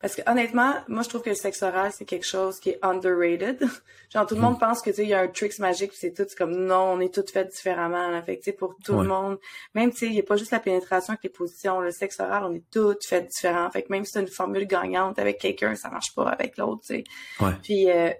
parce 0.00 0.14
que 0.14 0.22
honnêtement, 0.30 0.74
moi 0.86 1.02
je 1.02 1.08
trouve 1.08 1.22
que 1.22 1.30
le 1.30 1.34
sexe 1.34 1.62
oral 1.62 1.90
c'est 1.92 2.04
quelque 2.04 2.26
chose 2.26 2.60
qui 2.60 2.70
est 2.70 2.78
underrated. 2.82 3.58
Genre 4.12 4.26
tout 4.26 4.36
le 4.36 4.40
monde 4.40 4.56
hmm. 4.56 4.60
pense 4.60 4.80
que 4.80 4.90
tu 4.90 4.96
sais 4.96 5.02
il 5.02 5.08
y 5.08 5.14
a 5.14 5.20
un 5.20 5.28
tricks 5.28 5.58
magique 5.58 5.92
c'est 5.92 6.14
tout 6.14 6.24
c'est 6.28 6.38
comme 6.38 6.54
non, 6.54 6.92
on 6.92 7.00
est 7.00 7.12
toutes 7.12 7.30
faites 7.30 7.50
différemment. 7.50 8.08
Là. 8.08 8.22
Fait 8.22 8.36
que 8.36 8.44
tu 8.44 8.50
sais 8.50 8.56
pour 8.56 8.76
tout 8.84 9.00
le 9.00 9.08
monde, 9.08 9.38
même 9.74 9.90
tu 9.90 9.98
sais 9.98 10.06
il 10.06 10.14
y 10.14 10.20
a 10.20 10.22
pas 10.22 10.36
juste 10.36 10.52
la 10.52 10.60
pénétration 10.60 11.12
avec 11.12 11.24
les 11.24 11.30
positions, 11.30 11.80
le 11.80 11.90
sexe 11.90 12.20
oral, 12.20 12.44
on 12.44 12.54
est 12.54 12.64
toutes 12.70 13.04
faites 13.04 13.28
différents. 13.28 13.70
Fait 13.70 13.82
que 13.82 13.90
même 13.90 14.04
si 14.04 14.12
c'est 14.12 14.20
une 14.20 14.28
formule 14.28 14.66
gagnante 14.66 15.18
avec 15.18 15.38
quelqu'un, 15.38 15.74
ça 15.74 15.90
marche 15.90 16.14
pas 16.14 16.28
avec 16.28 16.56
l'autre, 16.58 16.82
tu 16.82 16.94
sais. 16.94 17.04
Ouais. 17.40 17.52
Puis 17.62 17.90
euh, 17.90 18.10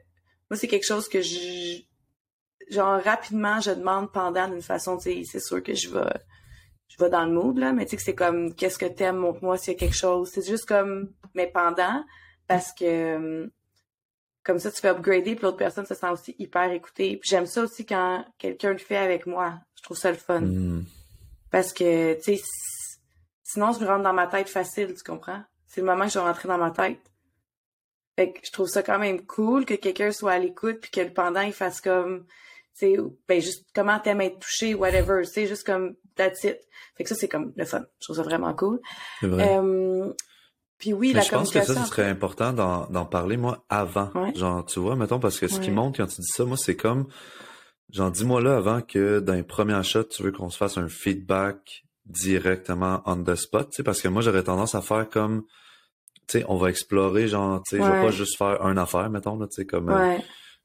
moi 0.50 0.56
c'est 0.56 0.68
quelque 0.68 0.86
chose 0.86 1.08
que 1.08 1.22
je 1.22 1.82
genre 2.70 3.00
rapidement 3.02 3.60
je 3.60 3.70
demande 3.70 4.12
pendant 4.12 4.48
d'une 4.48 4.62
façon 4.62 4.96
tu 4.96 5.04
sais 5.04 5.22
c'est 5.24 5.40
sûr 5.40 5.62
que 5.62 5.74
je 5.74 5.88
vais 5.90 6.12
je 6.88 6.96
vais 7.02 7.10
dans 7.10 7.24
le 7.24 7.32
mood, 7.32 7.58
là, 7.58 7.72
mais 7.72 7.84
tu 7.84 7.90
sais 7.90 7.96
que 7.96 8.02
c'est 8.02 8.14
comme, 8.14 8.54
qu'est-ce 8.54 8.78
que 8.78 8.86
t'aimes, 8.86 9.16
montre-moi 9.16 9.58
s'il 9.58 9.74
y 9.74 9.76
a 9.76 9.78
quelque 9.78 9.96
chose. 9.96 10.30
C'est 10.32 10.46
juste 10.46 10.66
comme, 10.66 11.12
mais 11.34 11.46
pendant, 11.46 12.04
parce 12.46 12.72
que, 12.72 13.50
comme 14.42 14.58
ça, 14.58 14.70
tu 14.70 14.80
fais 14.80 14.88
upgrader, 14.88 15.34
puis 15.34 15.44
l'autre 15.44 15.58
personne 15.58 15.84
se 15.84 15.94
sent 15.94 16.08
aussi 16.08 16.34
hyper 16.38 16.72
écoutée. 16.72 17.18
Puis 17.18 17.28
j'aime 17.28 17.46
ça 17.46 17.62
aussi 17.62 17.84
quand 17.84 18.24
quelqu'un 18.38 18.72
le 18.72 18.78
fait 18.78 18.96
avec 18.96 19.26
moi. 19.26 19.54
Je 19.76 19.82
trouve 19.82 19.98
ça 19.98 20.10
le 20.10 20.16
fun. 20.16 20.40
Hmm. 20.40 20.84
Parce 21.50 21.72
que, 21.72 22.14
tu 22.14 22.36
sais, 22.36 22.42
sinon, 23.42 23.72
je 23.72 23.80
me 23.80 23.86
rentre 23.86 24.02
dans 24.02 24.14
ma 24.14 24.26
tête 24.26 24.48
facile, 24.48 24.94
tu 24.94 25.02
comprends? 25.04 25.42
C'est 25.66 25.82
le 25.82 25.86
moment 25.86 26.04
que 26.04 26.12
je 26.12 26.18
vais 26.18 26.24
rentrer 26.24 26.48
dans 26.48 26.58
ma 26.58 26.70
tête. 26.70 27.00
Fait 28.16 28.32
que 28.32 28.40
je 28.42 28.50
trouve 28.50 28.66
ça 28.66 28.82
quand 28.82 28.98
même 28.98 29.24
cool 29.26 29.64
que 29.64 29.74
quelqu'un 29.74 30.10
soit 30.10 30.32
à 30.32 30.38
l'écoute, 30.38 30.80
puis 30.80 30.90
que 30.90 31.00
le 31.00 31.12
pendant, 31.12 31.42
il 31.42 31.52
fasse 31.52 31.80
comme, 31.80 32.24
tu 32.76 32.94
sais, 32.94 32.96
ben 33.28 33.40
juste 33.40 33.66
comment 33.74 34.00
t'aimes 34.00 34.22
être 34.22 34.40
touché, 34.40 34.74
whatever, 34.74 35.22
tu 35.24 35.32
sais, 35.32 35.46
juste 35.46 35.64
comme 35.64 35.94
that's 36.18 36.44
it. 36.44 36.58
Fait 36.96 37.04
que 37.04 37.08
ça, 37.08 37.14
c'est 37.14 37.28
comme 37.28 37.52
le 37.56 37.64
fun. 37.64 37.84
Je 38.00 38.04
trouve 38.04 38.16
ça 38.16 38.22
vraiment 38.22 38.52
cool. 38.54 38.80
Euh, 39.22 40.12
puis 40.78 40.92
oui, 40.92 41.12
la 41.12 41.22
je 41.22 41.30
pense 41.30 41.50
que 41.50 41.62
ça, 41.62 41.74
ce 41.74 41.86
serait 41.86 42.08
important 42.08 42.52
d'en 42.52 43.06
parler, 43.06 43.36
moi, 43.36 43.64
avant. 43.68 44.10
Genre, 44.34 44.64
tu 44.66 44.80
vois, 44.80 44.96
mettons, 44.96 45.18
parce 45.18 45.38
que 45.38 45.48
ce 45.48 45.60
qui 45.60 45.70
monte 45.70 45.96
quand 45.96 46.06
tu 46.06 46.20
dis 46.20 46.28
ça, 46.28 46.44
moi, 46.44 46.56
c'est 46.56 46.76
comme, 46.76 47.08
genre, 47.90 48.10
dis-moi 48.10 48.40
là 48.42 48.56
avant 48.56 48.82
que 48.82 49.20
dans 49.20 49.34
les 49.34 49.42
premiers 49.42 49.82
shots, 49.82 50.04
tu 50.04 50.22
veux 50.22 50.32
qu'on 50.32 50.50
se 50.50 50.58
fasse 50.58 50.76
un 50.76 50.88
feedback 50.88 51.84
directement 52.04 53.02
on 53.06 53.22
the 53.22 53.34
spot, 53.34 53.70
tu 53.70 53.76
sais, 53.76 53.82
parce 53.82 54.00
que 54.00 54.08
moi, 54.08 54.22
j'aurais 54.22 54.42
tendance 54.42 54.74
à 54.74 54.80
faire 54.80 55.08
comme, 55.08 55.44
tu 56.26 56.38
sais, 56.38 56.44
on 56.48 56.56
va 56.56 56.70
explorer, 56.70 57.28
genre, 57.28 57.62
tu 57.62 57.76
sais, 57.76 57.82
je 57.82 57.90
vais 57.90 58.02
pas 58.02 58.10
juste 58.10 58.36
faire 58.36 58.64
une 58.66 58.78
affaire, 58.78 59.10
mettons, 59.10 59.38
là, 59.38 59.46
tu 59.46 59.56
sais, 59.56 59.66
comme, 59.66 59.90
euh, 59.90 60.16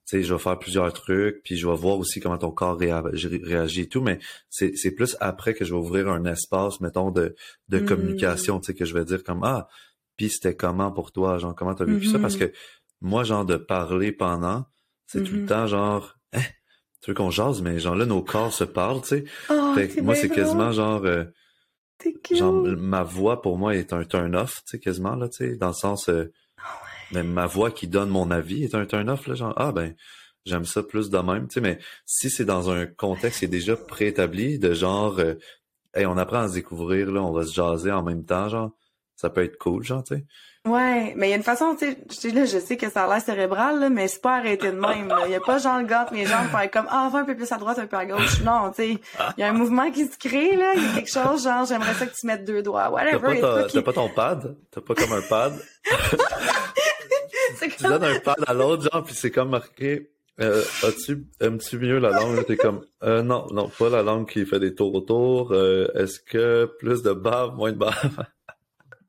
tu 0.05 0.17
sais, 0.17 0.23
je 0.23 0.33
vais 0.33 0.39
faire 0.39 0.59
plusieurs 0.59 0.91
trucs, 0.91 1.41
puis 1.43 1.55
je 1.55 1.65
vais 1.65 1.75
voir 1.75 1.97
aussi 1.97 2.19
comment 2.19 2.37
ton 2.37 2.51
corps 2.51 2.77
réagit 2.77 3.81
et 3.81 3.87
tout, 3.87 4.01
mais 4.01 4.19
c'est, 4.49 4.75
c'est 4.75 4.91
plus 4.91 5.15
après 5.21 5.53
que 5.53 5.63
je 5.63 5.73
vais 5.73 5.79
ouvrir 5.79 6.09
un 6.09 6.25
espace, 6.25 6.81
mettons, 6.81 7.09
de, 7.09 7.35
de 7.69 7.79
mm. 7.79 7.85
communication, 7.85 8.59
tu 8.59 8.67
sais, 8.67 8.73
que 8.73 8.83
je 8.83 8.93
vais 8.93 9.05
dire 9.05 9.23
comme, 9.23 9.43
ah, 9.43 9.69
puis 10.17 10.29
c'était 10.29 10.55
comment 10.55 10.91
pour 10.91 11.13
toi, 11.13 11.37
genre, 11.37 11.55
comment 11.55 11.73
t'as 11.73 11.85
vécu 11.85 12.07
ça? 12.07 12.19
Parce 12.19 12.35
mm-hmm. 12.35 12.51
que 12.51 12.57
moi, 12.99 13.23
genre, 13.23 13.45
de 13.45 13.55
parler 13.55 14.11
pendant, 14.11 14.65
c'est 15.07 15.23
tout 15.23 15.35
le 15.35 15.43
mm-hmm. 15.43 15.47
temps, 15.47 15.67
genre, 15.67 16.17
hein, 16.33 16.41
tu 17.01 17.11
veux 17.11 17.15
qu'on 17.15 17.31
jase, 17.31 17.61
mais 17.61 17.79
genre 17.79 17.95
là, 17.95 18.05
nos 18.05 18.21
corps 18.21 18.53
se 18.53 18.65
parlent, 18.65 19.01
tu 19.01 19.07
sais. 19.07 19.23
Oh, 19.49 19.75
moi, 20.01 20.15
c'est 20.15 20.29
quasiment 20.29 20.71
genre... 20.71 21.05
Euh, 21.05 21.23
genre, 22.29 22.53
ma 22.53 23.03
voix, 23.03 23.41
pour 23.41 23.57
moi, 23.57 23.75
est 23.75 23.93
un 23.93 24.03
turn-off, 24.03 24.63
tu 24.65 24.71
sais, 24.71 24.79
quasiment, 24.79 25.15
là, 25.15 25.29
tu 25.29 25.37
sais, 25.37 25.55
dans 25.55 25.67
le 25.67 25.73
sens... 25.73 26.09
Euh, 26.09 26.33
mais 27.13 27.23
ma 27.23 27.45
voix 27.45 27.71
qui 27.71 27.87
donne 27.87 28.09
mon 28.09 28.31
avis 28.31 28.63
est 28.63 28.75
un 28.75 28.85
turn-off, 28.85 29.27
là, 29.27 29.35
genre, 29.35 29.53
ah 29.57 29.71
ben, 29.71 29.95
j'aime 30.45 30.65
ça 30.65 30.83
plus 30.83 31.09
de 31.09 31.17
même, 31.17 31.47
tu 31.47 31.55
sais, 31.55 31.61
mais 31.61 31.79
si 32.05 32.29
c'est 32.29 32.45
dans 32.45 32.69
un 32.69 32.85
contexte 32.85 33.39
qui 33.39 33.45
est 33.45 33.49
déjà 33.49 33.75
préétabli, 33.77 34.59
de 34.59 34.73
genre, 34.73 35.19
euh, 35.19 35.35
hey, 35.93 36.05
on 36.05 36.17
apprend 36.17 36.41
à 36.41 36.47
se 36.49 36.55
découvrir, 36.55 37.11
là, 37.11 37.21
on 37.23 37.31
va 37.31 37.45
se 37.45 37.53
jaser 37.53 37.91
en 37.91 38.03
même 38.03 38.25
temps, 38.25 38.49
genre, 38.49 38.71
ça 39.15 39.29
peut 39.29 39.43
être 39.43 39.57
cool, 39.57 39.83
genre, 39.83 40.03
tu 40.03 40.15
sais. 40.15 40.25
Ouais, 40.65 41.13
mais 41.17 41.27
il 41.27 41.29
y 41.31 41.33
a 41.33 41.35
une 41.35 41.43
façon, 41.43 41.75
tu 41.75 41.93
sais, 42.09 42.29
là, 42.29 42.45
je 42.45 42.57
sais 42.57 42.77
que 42.77 42.89
ça 42.89 43.03
a 43.03 43.07
l'air 43.09 43.21
cérébral, 43.21 43.81
là, 43.81 43.89
mais 43.89 44.07
c'est 44.07 44.21
pas 44.21 44.37
arrêté 44.37 44.71
de 44.71 44.77
même. 44.77 45.13
Il 45.25 45.31
y 45.31 45.35
a 45.35 45.41
pas 45.41 45.57
genre 45.57 45.79
le 45.79 45.85
gars, 45.85 46.07
mes 46.13 46.25
jambes 46.25 46.47
faire 46.51 46.71
comme 46.71 46.87
ah, 46.89 47.09
va 47.11 47.19
un 47.19 47.25
peu 47.25 47.35
plus 47.35 47.51
à 47.51 47.57
droite, 47.57 47.79
un 47.79 47.87
peu 47.87 47.97
à 47.97 48.05
gauche. 48.05 48.39
Non, 48.41 48.69
tu 48.69 48.75
sais, 48.75 48.89
il 49.37 49.41
y 49.41 49.43
a 49.43 49.49
un 49.49 49.53
mouvement 49.53 49.91
qui 49.91 50.07
se 50.07 50.17
crée 50.17 50.55
là, 50.55 50.73
il 50.75 50.83
y 50.83 50.85
a 50.85 50.93
quelque 50.95 51.11
chose 51.11 51.43
genre 51.43 51.65
j'aimerais 51.65 51.93
ça 51.95 52.05
que 52.05 52.15
tu 52.15 52.25
mettes 52.25 52.45
deux 52.45 52.61
doigts, 52.61 52.89
whatever. 52.89 53.41
T'as 53.41 53.67
pas, 53.67 53.81
pas 53.81 53.93
ton 53.93 54.07
pad, 54.07 54.55
t'as 54.71 54.79
pas 54.79 54.95
comme 54.95 55.11
un 55.11 55.21
pad? 55.21 55.53
tu 57.59 57.83
donnes 57.83 58.03
un 58.05 58.19
pad 58.19 58.37
à 58.47 58.53
l'autre, 58.53 58.89
genre, 58.89 59.03
puis 59.03 59.15
c'est 59.15 59.31
comme 59.31 59.49
marqué 59.49 60.13
euh, 60.39 60.63
as-tu, 60.83 61.27
aimes-tu 61.41 61.77
mieux 61.77 61.99
la 61.99 62.09
langue? 62.09 62.43
T'es 62.45 62.57
comme, 62.57 62.85
euh, 63.03 63.21
non, 63.21 63.47
non, 63.51 63.69
pas 63.69 63.89
la 63.89 64.01
langue 64.01 64.27
qui 64.27 64.45
fait 64.45 64.59
des 64.59 64.73
tours 64.73 64.95
autour. 64.95 65.51
Euh, 65.51 65.87
est-ce 65.95 66.19
que 66.19 66.65
plus 66.79 67.03
de 67.03 67.13
bave, 67.13 67.55
moins 67.55 67.71
de 67.71 67.77
bave? 67.77 68.25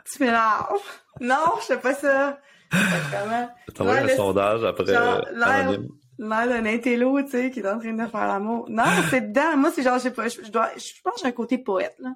tu 0.05 0.23
m'énerves. 0.23 0.83
Non, 1.21 1.55
je 1.61 1.67
fais 1.67 1.79
pas 1.79 1.95
ça. 1.95 2.39
Comment? 2.71 3.49
T'envoies 3.75 3.99
un 3.99 4.09
sondage 4.09 4.65
après, 4.65 4.85
l'air, 4.85 5.25
l'air 5.35 5.79
d'un 6.19 6.67
intello, 6.67 7.23
tu 7.23 7.31
sais, 7.31 7.51
qui 7.51 7.61
est 7.61 7.69
en 7.69 7.79
train 7.79 7.93
de 7.93 8.07
faire 8.07 8.27
l'amour. 8.27 8.67
Non, 8.69 8.85
c'est 9.11 9.33
dedans. 9.33 9.57
Moi, 9.57 9.71
c'est 9.75 9.83
genre, 9.83 9.99
je 9.99 10.05
sais 10.05 10.11
pas, 10.11 10.29
je, 10.29 10.51
dois, 10.51 10.71
je 10.77 11.01
pense 11.03 11.15
que 11.15 11.21
j'ai 11.21 11.27
un 11.27 11.33
côté 11.33 11.59
poète, 11.59 11.97
là, 11.99 12.11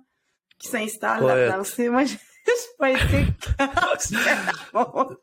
qui 0.59 0.69
s'installe 0.69 1.25
là-dedans. 1.25 1.63
Moi, 1.93 2.05
je, 2.05 2.15
je 2.47 2.53
suis 2.53 2.71
poétique. 2.79 3.35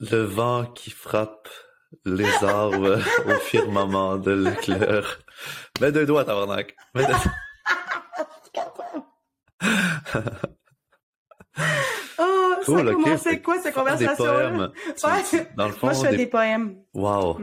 Le 0.00 0.22
vent 0.22 0.64
qui 0.64 0.90
frappe 0.90 1.48
les 2.04 2.44
arbres 2.44 2.98
au 3.26 3.34
firmament 3.40 4.16
de 4.16 4.30
l'éclair. 4.32 5.18
Mets 5.80 5.90
deux 5.90 6.06
doigts, 6.06 6.24
tabarnak. 6.24 6.76
Mets 6.94 7.06
deux... 7.06 7.14
c'est 13.18 13.42
quoi 13.42 13.60
cette 13.60 13.74
conversation 13.74 14.24
Dans 15.56 15.66
le 15.66 15.72
fond, 15.72 15.86
Moi, 15.86 15.92
je 15.92 16.00
fais 16.00 16.16
des, 16.16 16.26
poèmes. 16.26 16.76
Wow. 16.94 17.38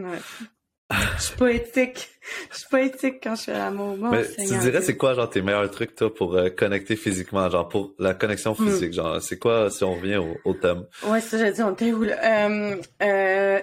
je 1.18 1.22
suis 1.22 1.36
poétique. 1.36 2.10
Je 2.52 2.58
suis 2.58 2.70
poétique 2.70 3.16
quand 3.24 3.36
je 3.36 3.44
fais 3.44 3.54
l'amour. 3.54 3.98
Mais 3.98 4.26
tu 4.28 4.58
dirais, 4.58 4.82
c'est 4.82 4.98
quoi, 4.98 5.14
genre, 5.14 5.30
tes 5.30 5.42
meilleurs 5.42 5.70
trucs, 5.72 5.96
toi, 5.96 6.14
pour 6.14 6.36
euh, 6.36 6.50
connecter 6.50 6.96
physiquement, 6.96 7.50
genre, 7.50 7.68
pour 7.68 7.94
la 7.98 8.14
connexion 8.14 8.56
hmm. 8.58 8.66
physique, 8.66 8.94
genre, 8.94 9.22
c'est 9.22 9.40
quoi, 9.40 9.70
si 9.70 9.84
on 9.84 9.96
revient 9.96 10.22
au, 10.44 10.54
thème? 10.54 10.86
Ouais, 11.08 11.22
ça, 11.22 11.38
j'ai 11.38 11.52
dit, 11.52 11.62
on 11.64 11.74
était 11.74 11.92
où, 11.92 12.04
là? 12.04 12.48
Euh, 12.50 12.82
euh, 13.02 13.62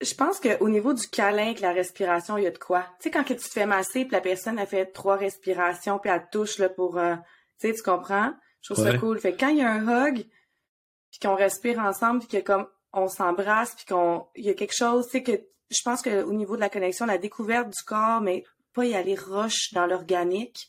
je 0.00 0.14
pense 0.14 0.40
qu'au 0.40 0.68
niveau 0.68 0.92
du 0.92 1.06
câlin, 1.08 1.46
avec 1.46 1.60
la 1.60 1.72
respiration, 1.72 2.38
il 2.38 2.44
y 2.44 2.46
a 2.46 2.50
de 2.50 2.58
quoi. 2.58 2.86
Tu 3.00 3.04
sais, 3.04 3.10
quand 3.10 3.24
tu 3.24 3.36
te 3.36 3.42
fais 3.42 3.66
masser, 3.66 4.04
puis 4.04 4.12
la 4.12 4.20
personne 4.20 4.58
a 4.58 4.66
fait 4.66 4.86
trois 4.86 5.16
respirations, 5.16 5.98
puis 5.98 6.10
elle 6.10 6.26
touche, 6.30 6.58
là, 6.58 6.68
pour, 6.68 6.94
tu 7.60 7.68
sais, 7.68 7.74
tu 7.74 7.82
comprends? 7.82 8.32
Je 8.62 8.72
trouve 8.72 8.84
ça 8.84 8.96
cool. 8.96 9.18
Fait 9.18 9.36
quand 9.36 9.48
il 9.48 9.58
y 9.58 9.62
a 9.62 9.70
un 9.70 9.86
hug, 9.86 10.24
puis 11.10 11.20
qu'on 11.20 11.34
respire 11.34 11.78
ensemble, 11.78 12.20
puis 12.20 12.28
que 12.28 12.44
comme 12.44 12.66
on 12.92 13.08
s'embrasse, 13.08 13.74
puis 13.74 13.86
qu'on 13.86 14.26
il 14.34 14.44
y 14.44 14.50
a 14.50 14.54
quelque 14.54 14.74
chose, 14.74 15.06
tu 15.06 15.12
sais 15.12 15.22
que 15.22 15.32
je 15.70 15.82
pense 15.84 16.02
que 16.02 16.22
au 16.22 16.32
niveau 16.32 16.56
de 16.56 16.60
la 16.60 16.68
connexion, 16.68 17.06
la 17.06 17.18
découverte 17.18 17.68
du 17.68 17.82
corps, 17.84 18.20
mais 18.20 18.44
pas 18.74 18.84
y 18.84 18.94
aller 18.94 19.14
roche 19.14 19.72
dans 19.72 19.86
l'organique. 19.86 20.68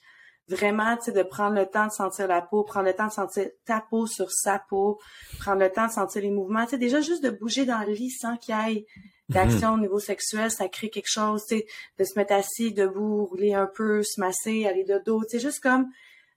Vraiment, 0.49 0.97
tu 0.97 1.05
sais, 1.05 1.11
de 1.13 1.23
prendre 1.23 1.55
le 1.55 1.65
temps 1.65 1.87
de 1.87 1.91
sentir 1.91 2.27
la 2.27 2.41
peau, 2.41 2.63
prendre 2.63 2.87
le 2.87 2.93
temps 2.93 3.07
de 3.07 3.13
sentir 3.13 3.47
ta 3.65 3.79
peau 3.79 4.07
sur 4.07 4.29
sa 4.29 4.59
peau, 4.59 4.99
prendre 5.39 5.61
le 5.61 5.71
temps 5.71 5.87
de 5.87 5.91
sentir 5.91 6.21
les 6.21 6.31
mouvements. 6.31 6.65
Tu 6.65 6.71
sais, 6.71 6.77
déjà 6.77 6.99
juste 6.99 7.23
de 7.23 7.29
bouger 7.29 7.65
dans 7.65 7.79
le 7.79 7.93
lit 7.93 8.11
sans 8.11 8.35
qu'il 8.35 8.53
y 8.53 8.77
ait 8.77 8.85
d'action 9.29 9.69
mhm. 9.69 9.73
au 9.75 9.81
niveau 9.81 9.99
sexuel, 9.99 10.51
ça 10.51 10.67
crée 10.67 10.89
quelque 10.89 11.09
chose, 11.09 11.45
tu 11.47 11.59
sais, 11.59 11.65
de 11.97 12.03
se 12.03 12.19
mettre 12.19 12.33
assis, 12.33 12.73
debout, 12.73 13.25
rouler 13.25 13.53
un 13.53 13.67
peu, 13.67 14.03
se 14.03 14.19
masser, 14.19 14.65
aller 14.65 14.83
de 14.83 15.01
dos, 15.05 15.23
tu 15.23 15.29
sais, 15.31 15.39
juste 15.39 15.61
comme 15.61 15.87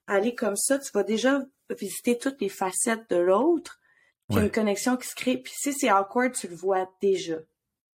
aller 0.07 0.35
comme 0.35 0.57
ça, 0.57 0.79
tu 0.79 0.91
vas 0.93 1.03
déjà 1.03 1.43
visiter 1.79 2.19
toutes 2.19 2.41
les 2.41 2.49
facettes 2.49 3.09
de 3.11 3.17
l'autre, 3.17 3.81
puis 4.29 4.39
une 4.39 4.51
connexion 4.51 4.97
qui 4.97 5.09
se 5.09 5.15
crée. 5.15 5.39
Puis 5.39 5.53
si 5.57 5.73
c'est 5.73 5.91
awkward, 5.91 6.33
tu 6.33 6.49
le 6.49 6.57
vois 6.57 6.89
déjà 7.01 7.39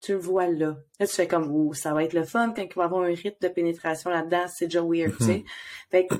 tu 0.01 0.14
le 0.14 0.20
vois 0.20 0.47
là. 0.47 0.78
Là, 0.99 1.08
tu 1.08 1.14
fais 1.14 1.28
comme, 1.28 1.51
ouh, 1.51 1.74
ça 1.74 1.93
va 1.93 2.03
être 2.03 2.14
le 2.14 2.24
fun 2.24 2.53
quand 2.55 2.62
il 2.62 2.76
va 2.76 2.84
y 2.84 2.86
avoir 2.86 3.03
un 3.03 3.14
rythme 3.14 3.38
de 3.41 3.47
pénétration 3.47 4.10
là-dedans, 4.10 4.45
c'est 4.47 4.66
déjà 4.66 4.82
weird, 4.82 5.16
tu 5.18 5.26
sais. 5.26 5.38
Mhm. 5.38 5.43
Fait 5.91 6.08
que, 6.08 6.16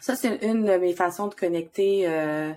ça, 0.00 0.16
c'est 0.16 0.44
une 0.44 0.64
de 0.64 0.76
mes 0.76 0.94
façons 0.94 1.28
de 1.28 1.34
connecter, 1.34 2.06
euh... 2.06 2.52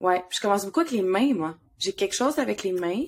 ouais. 0.00 0.24
je 0.30 0.40
commence 0.40 0.64
beaucoup 0.64 0.80
avec 0.80 0.92
les 0.92 1.02
mains, 1.02 1.34
moi. 1.34 1.56
J'ai 1.78 1.92
quelque 1.92 2.14
chose 2.14 2.38
avec 2.38 2.62
les 2.62 2.72
mains. 2.72 3.04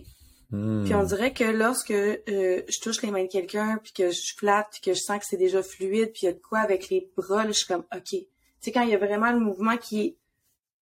Puis 0.48 0.94
on 0.94 1.02
dirait 1.02 1.32
que 1.32 1.42
lorsque 1.42 1.90
euh, 1.90 2.22
je 2.28 2.80
touche 2.80 3.02
les 3.02 3.10
mains 3.10 3.24
de 3.24 3.28
quelqu'un, 3.28 3.80
puis 3.82 3.92
que 3.92 4.10
je 4.10 4.32
flatte, 4.36 4.68
puis 4.70 4.80
que 4.80 4.94
je 4.94 5.00
sens 5.00 5.18
que 5.18 5.26
c'est 5.28 5.36
déjà 5.36 5.60
fluide, 5.60 6.12
puis 6.12 6.20
il 6.22 6.26
y 6.26 6.28
a 6.28 6.32
de 6.32 6.38
quoi 6.38 6.60
avec 6.60 6.88
les 6.88 7.10
bras, 7.16 7.42
là, 7.42 7.48
je 7.48 7.58
suis 7.58 7.66
comme, 7.66 7.84
OK. 7.94 8.20
Sais, 8.66 8.72
quand 8.72 8.82
il 8.82 8.88
y 8.90 8.94
a 8.94 8.98
vraiment 8.98 9.30
le 9.30 9.38
mouvement 9.38 9.76
qui 9.76 10.16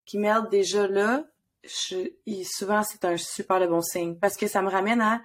qui 0.07 0.18
déjà 0.51 0.89
là, 0.89 1.22
souvent 1.66 2.82
c'est 2.82 3.05
un 3.05 3.18
super 3.18 3.61
de 3.61 3.66
bon 3.66 3.82
signe 3.82 4.16
parce 4.16 4.39
que 4.39 4.47
ça 4.47 4.62
me 4.62 4.70
ramène 4.70 5.03
à 5.03 5.20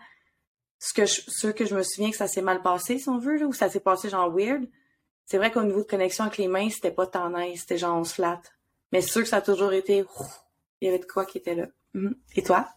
ce 0.78 0.94
que 0.94 1.06
je, 1.06 1.22
ce 1.26 1.48
que 1.48 1.66
je 1.66 1.74
me 1.74 1.84
souviens 1.84 2.12
que 2.12 2.18
ça 2.18 2.28
s'est 2.28 2.42
mal 2.42 2.62
passé 2.62 3.00
si 3.00 3.08
on 3.08 3.18
veut 3.18 3.38
là, 3.38 3.46
ou 3.46 3.54
ça 3.54 3.70
s'est 3.70 3.80
passé 3.80 4.10
genre 4.10 4.30
weird. 4.30 4.68
C'est 5.26 5.38
vrai 5.38 5.52
qu'au 5.52 5.64
niveau 5.64 5.80
de 5.80 5.88
connexion 5.88 6.26
avec 6.26 6.38
les 6.38 6.50
mains, 6.50 6.70
c'était 6.70 6.92
pas 6.92 7.08
tant 7.08 7.30
nice, 7.30 7.62
c'était 7.62 7.78
genre 7.78 7.98
on 7.98 8.04
se 8.04 8.16
flatte. 8.16 8.52
Mais 8.92 9.02
c'est 9.02 9.12
sûr 9.12 9.22
que 9.22 9.30
ça 9.30 9.38
a 9.38 9.42
toujours 9.42 9.72
été 9.72 10.04
il 10.82 10.86
y 10.86 10.90
avait 10.90 11.00
de 11.00 11.06
quoi 11.06 11.26
qui 11.26 11.38
était 11.38 11.56
là. 11.56 11.68
Mhm. 11.94 12.14
Et 12.36 12.44
toi? 12.44 12.68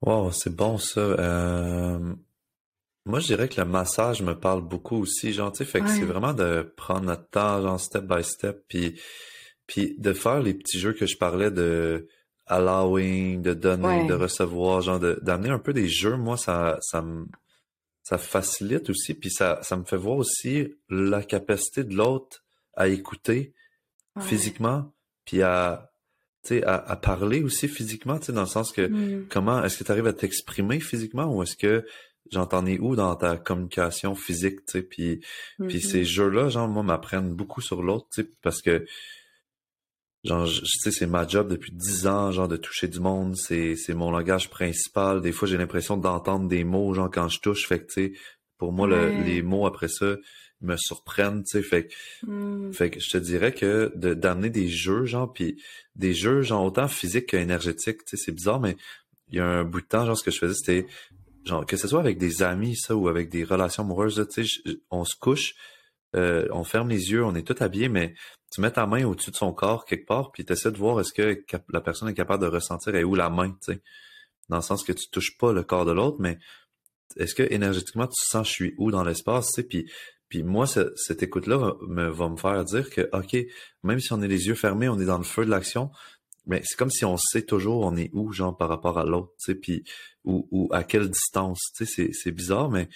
Wow, 0.00 0.32
c'est 0.32 0.56
bon 0.56 0.78
ça. 0.78 1.00
Euh... 1.00 2.14
Moi, 3.06 3.20
je 3.20 3.26
dirais 3.26 3.48
que 3.48 3.60
le 3.60 3.66
massage 3.66 4.22
me 4.22 4.34
parle 4.34 4.62
beaucoup 4.62 4.96
aussi, 4.96 5.32
genre, 5.32 5.52
tu 5.52 5.58
sais, 5.58 5.64
fait 5.66 5.80
que 5.80 5.88
c'est 5.88 6.04
vraiment 6.04 6.32
de 6.32 6.72
prendre 6.76 7.04
notre 7.04 7.28
temps, 7.28 7.60
genre, 7.60 7.78
step 7.78 8.04
by 8.04 8.24
step, 8.24 8.64
puis, 8.66 8.98
puis 9.66 9.94
de 9.98 10.14
faire 10.14 10.40
les 10.40 10.54
petits 10.54 10.78
jeux 10.78 10.94
que 10.94 11.04
je 11.04 11.18
parlais 11.18 11.50
de 11.50 12.08
allowing, 12.46 13.42
de 13.42 13.52
donner, 13.52 14.06
de 14.06 14.14
recevoir, 14.14 14.80
genre, 14.80 14.98
d'amener 14.98 15.50
un 15.50 15.58
peu 15.58 15.74
des 15.74 15.86
jeux, 15.86 16.16
moi, 16.16 16.38
ça, 16.38 16.78
ça 16.80 17.02
me, 17.02 17.26
ça 18.02 18.16
facilite 18.16 18.88
aussi, 18.88 19.12
puis 19.12 19.30
ça, 19.30 19.58
ça 19.62 19.76
me 19.76 19.84
fait 19.84 19.96
voir 19.98 20.16
aussi 20.16 20.74
la 20.88 21.22
capacité 21.22 21.84
de 21.84 21.94
l'autre 21.94 22.42
à 22.74 22.88
écouter 22.88 23.54
physiquement, 24.20 24.94
puis 25.24 25.42
à, 25.42 25.90
tu 26.42 26.48
sais, 26.48 26.64
à, 26.64 26.76
à, 26.76 26.96
parler 26.96 27.42
aussi 27.42 27.68
physiquement, 27.68 28.18
tu 28.18 28.26
sais, 28.26 28.32
dans 28.32 28.42
le 28.42 28.46
sens 28.46 28.72
que, 28.72 28.86
mmh. 28.86 29.26
comment, 29.28 29.62
est-ce 29.62 29.78
que 29.78 29.84
tu 29.84 29.90
arrives 29.90 30.06
à 30.06 30.12
t'exprimer 30.12 30.80
physiquement 30.80 31.26
ou 31.26 31.42
est-ce 31.42 31.56
que 31.56 31.84
j'entends 32.30 32.66
es 32.66 32.78
où 32.78 32.96
dans 32.96 33.14
ta 33.16 33.36
communication 33.36 34.14
physique, 34.14 34.64
tu 34.66 34.72
sais, 34.72 34.82
puis, 34.82 35.20
puis 35.68 35.80
ces 35.80 36.02
mm-hmm. 36.02 36.04
jeux-là, 36.04 36.48
genre, 36.48 36.68
moi, 36.68 36.82
m'apprennent 36.82 37.34
beaucoup 37.34 37.60
sur 37.60 37.82
l'autre, 37.82 38.06
tu 38.12 38.22
sais, 38.22 38.30
parce 38.42 38.62
que, 38.62 38.84
genre, 40.24 40.46
tu 40.46 40.64
sais, 40.64 40.90
c'est 40.90 41.06
ma 41.06 41.26
job 41.26 41.48
depuis 41.48 41.72
dix 41.72 42.06
ans, 42.06 42.32
genre, 42.32 42.48
de 42.48 42.56
toucher 42.56 42.88
du 42.88 43.00
monde, 43.00 43.36
c'est, 43.36 43.76
c'est 43.76 43.94
mon 43.94 44.10
langage 44.10 44.50
principal. 44.50 45.20
Des 45.20 45.32
fois, 45.32 45.46
j'ai 45.46 45.58
l'impression 45.58 45.96
d'entendre 45.96 46.48
des 46.48 46.64
mots, 46.64 46.94
genre, 46.94 47.10
quand 47.10 47.28
je 47.28 47.40
touche, 47.40 47.66
fait 47.66 47.80
que, 47.80 47.92
tu 47.92 47.92
sais, 47.92 48.12
pour 48.58 48.72
moi, 48.72 48.88
les 48.88 49.42
mots 49.42 49.66
après 49.66 49.88
ça 49.88 50.16
me 50.60 50.76
surprennent, 50.76 51.42
tu 51.44 51.58
sais, 51.58 51.62
fait 51.62 51.88
mm. 52.22 52.72
fait 52.72 52.90
que 52.90 53.00
je 53.00 53.10
te 53.10 53.18
dirais 53.18 53.52
que 53.52 53.92
de, 53.94 54.14
d'amener 54.14 54.50
des 54.50 54.68
jeux, 54.68 55.04
genre, 55.04 55.32
puis 55.32 55.62
des 55.94 56.14
jeux, 56.14 56.42
genre, 56.42 56.64
autant 56.64 56.88
physiques 56.88 57.26
qu'énergétiques, 57.26 58.04
tu 58.04 58.16
sais, 58.16 58.24
c'est 58.24 58.32
bizarre, 58.32 58.60
mais 58.60 58.76
il 59.28 59.36
y 59.36 59.40
a 59.40 59.46
un 59.46 59.64
bout 59.64 59.80
de 59.80 59.86
temps, 59.86 60.06
genre, 60.06 60.16
ce 60.16 60.24
que 60.24 60.30
je 60.30 60.38
faisais, 60.38 60.54
c'était 60.54 60.86
genre 61.44 61.66
que 61.66 61.76
ce 61.76 61.88
soit 61.88 62.00
avec 62.00 62.18
des 62.18 62.42
amis 62.42 62.76
ça 62.76 62.94
ou 62.94 63.08
avec 63.08 63.30
des 63.30 63.44
relations 63.44 63.82
amoureuses 63.82 64.26
sais 64.30 64.44
on 64.90 65.04
se 65.04 65.14
couche 65.16 65.54
euh, 66.16 66.46
on 66.50 66.64
ferme 66.64 66.88
les 66.88 67.10
yeux 67.10 67.24
on 67.24 67.34
est 67.34 67.46
tout 67.46 67.56
habillé 67.62 67.88
mais 67.88 68.14
tu 68.52 68.60
mets 68.60 68.70
ta 68.70 68.86
main 68.86 69.04
au-dessus 69.04 69.30
de 69.30 69.36
son 69.36 69.52
corps 69.52 69.84
quelque 69.84 70.06
part 70.06 70.32
puis 70.32 70.44
tu 70.44 70.52
essaies 70.52 70.72
de 70.72 70.78
voir 70.78 71.00
est-ce 71.00 71.12
que 71.12 71.44
la 71.68 71.80
personne 71.80 72.08
est 72.08 72.14
capable 72.14 72.42
de 72.42 72.48
ressentir 72.48 72.94
et 72.94 73.04
où 73.04 73.14
la 73.14 73.30
main 73.30 73.50
tu 73.50 73.72
sais. 73.72 73.82
Dans 74.48 74.56
le 74.56 74.62
sens 74.62 74.84
que 74.84 74.92
tu 74.92 75.08
touches 75.10 75.38
pas 75.38 75.52
le 75.52 75.62
corps 75.62 75.84
de 75.84 75.92
l'autre 75.92 76.18
mais 76.20 76.38
est-ce 77.16 77.34
que 77.34 77.42
énergétiquement 77.50 78.06
tu 78.06 78.14
sens 78.16 78.48
je 78.48 78.52
suis 78.52 78.74
où 78.78 78.90
dans 78.90 79.04
l'espace 79.04 79.46
tu 79.48 79.52
sais 79.54 79.62
puis 79.64 79.90
puis 80.34 80.42
moi, 80.42 80.66
cette 80.66 81.22
écoute-là 81.22 81.74
me, 81.86 82.08
va 82.08 82.28
me 82.28 82.36
faire 82.36 82.64
dire 82.64 82.90
que, 82.90 83.08
OK, 83.12 83.36
même 83.84 84.00
si 84.00 84.12
on 84.12 84.20
est 84.20 84.26
les 84.26 84.48
yeux 84.48 84.56
fermés, 84.56 84.88
on 84.88 84.98
est 84.98 85.04
dans 85.04 85.18
le 85.18 85.22
feu 85.22 85.44
de 85.44 85.50
l'action, 85.50 85.90
mais 86.46 86.62
c'est 86.64 86.76
comme 86.76 86.90
si 86.90 87.04
on 87.04 87.16
sait 87.16 87.42
toujours 87.42 87.80
on 87.84 87.96
est 87.96 88.10
où, 88.12 88.32
genre, 88.32 88.56
par 88.56 88.68
rapport 88.68 88.98
à 88.98 89.04
l'autre, 89.04 89.32
tu 89.38 89.52
sais, 89.52 89.54
puis 89.54 89.84
ou, 90.24 90.46
ou 90.50 90.68
à 90.72 90.84
quelle 90.84 91.08
distance, 91.08 91.60
tu 91.76 91.86
sais, 91.86 92.10
c'est 92.12 92.32
bizarre, 92.32 92.70
mais 92.70 92.88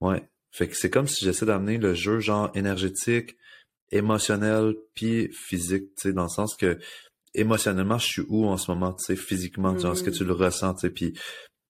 ouais. 0.00 0.28
Fait 0.50 0.68
que 0.68 0.76
c'est 0.76 0.90
comme 0.90 1.06
si 1.06 1.24
j'essaie 1.24 1.46
d'amener 1.46 1.78
le 1.78 1.94
jeu, 1.94 2.20
genre, 2.20 2.50
énergétique, 2.54 3.36
émotionnel, 3.90 4.74
puis 4.94 5.30
physique, 5.32 5.94
tu 5.96 6.08
sais, 6.08 6.12
dans 6.12 6.24
le 6.24 6.28
sens 6.28 6.56
que 6.56 6.78
émotionnellement, 7.34 7.98
je 7.98 8.06
suis 8.06 8.22
où 8.28 8.46
en 8.46 8.56
ce 8.56 8.70
moment, 8.70 8.92
tu 8.94 9.04
sais, 9.04 9.16
physiquement, 9.16 9.78
genre, 9.78 9.92
est-ce 9.92 10.02
que 10.02 10.10
tu 10.10 10.24
le 10.24 10.32
ressens, 10.32 10.74
tu 10.74 10.80
sais, 10.80 10.90
puis, 10.90 11.18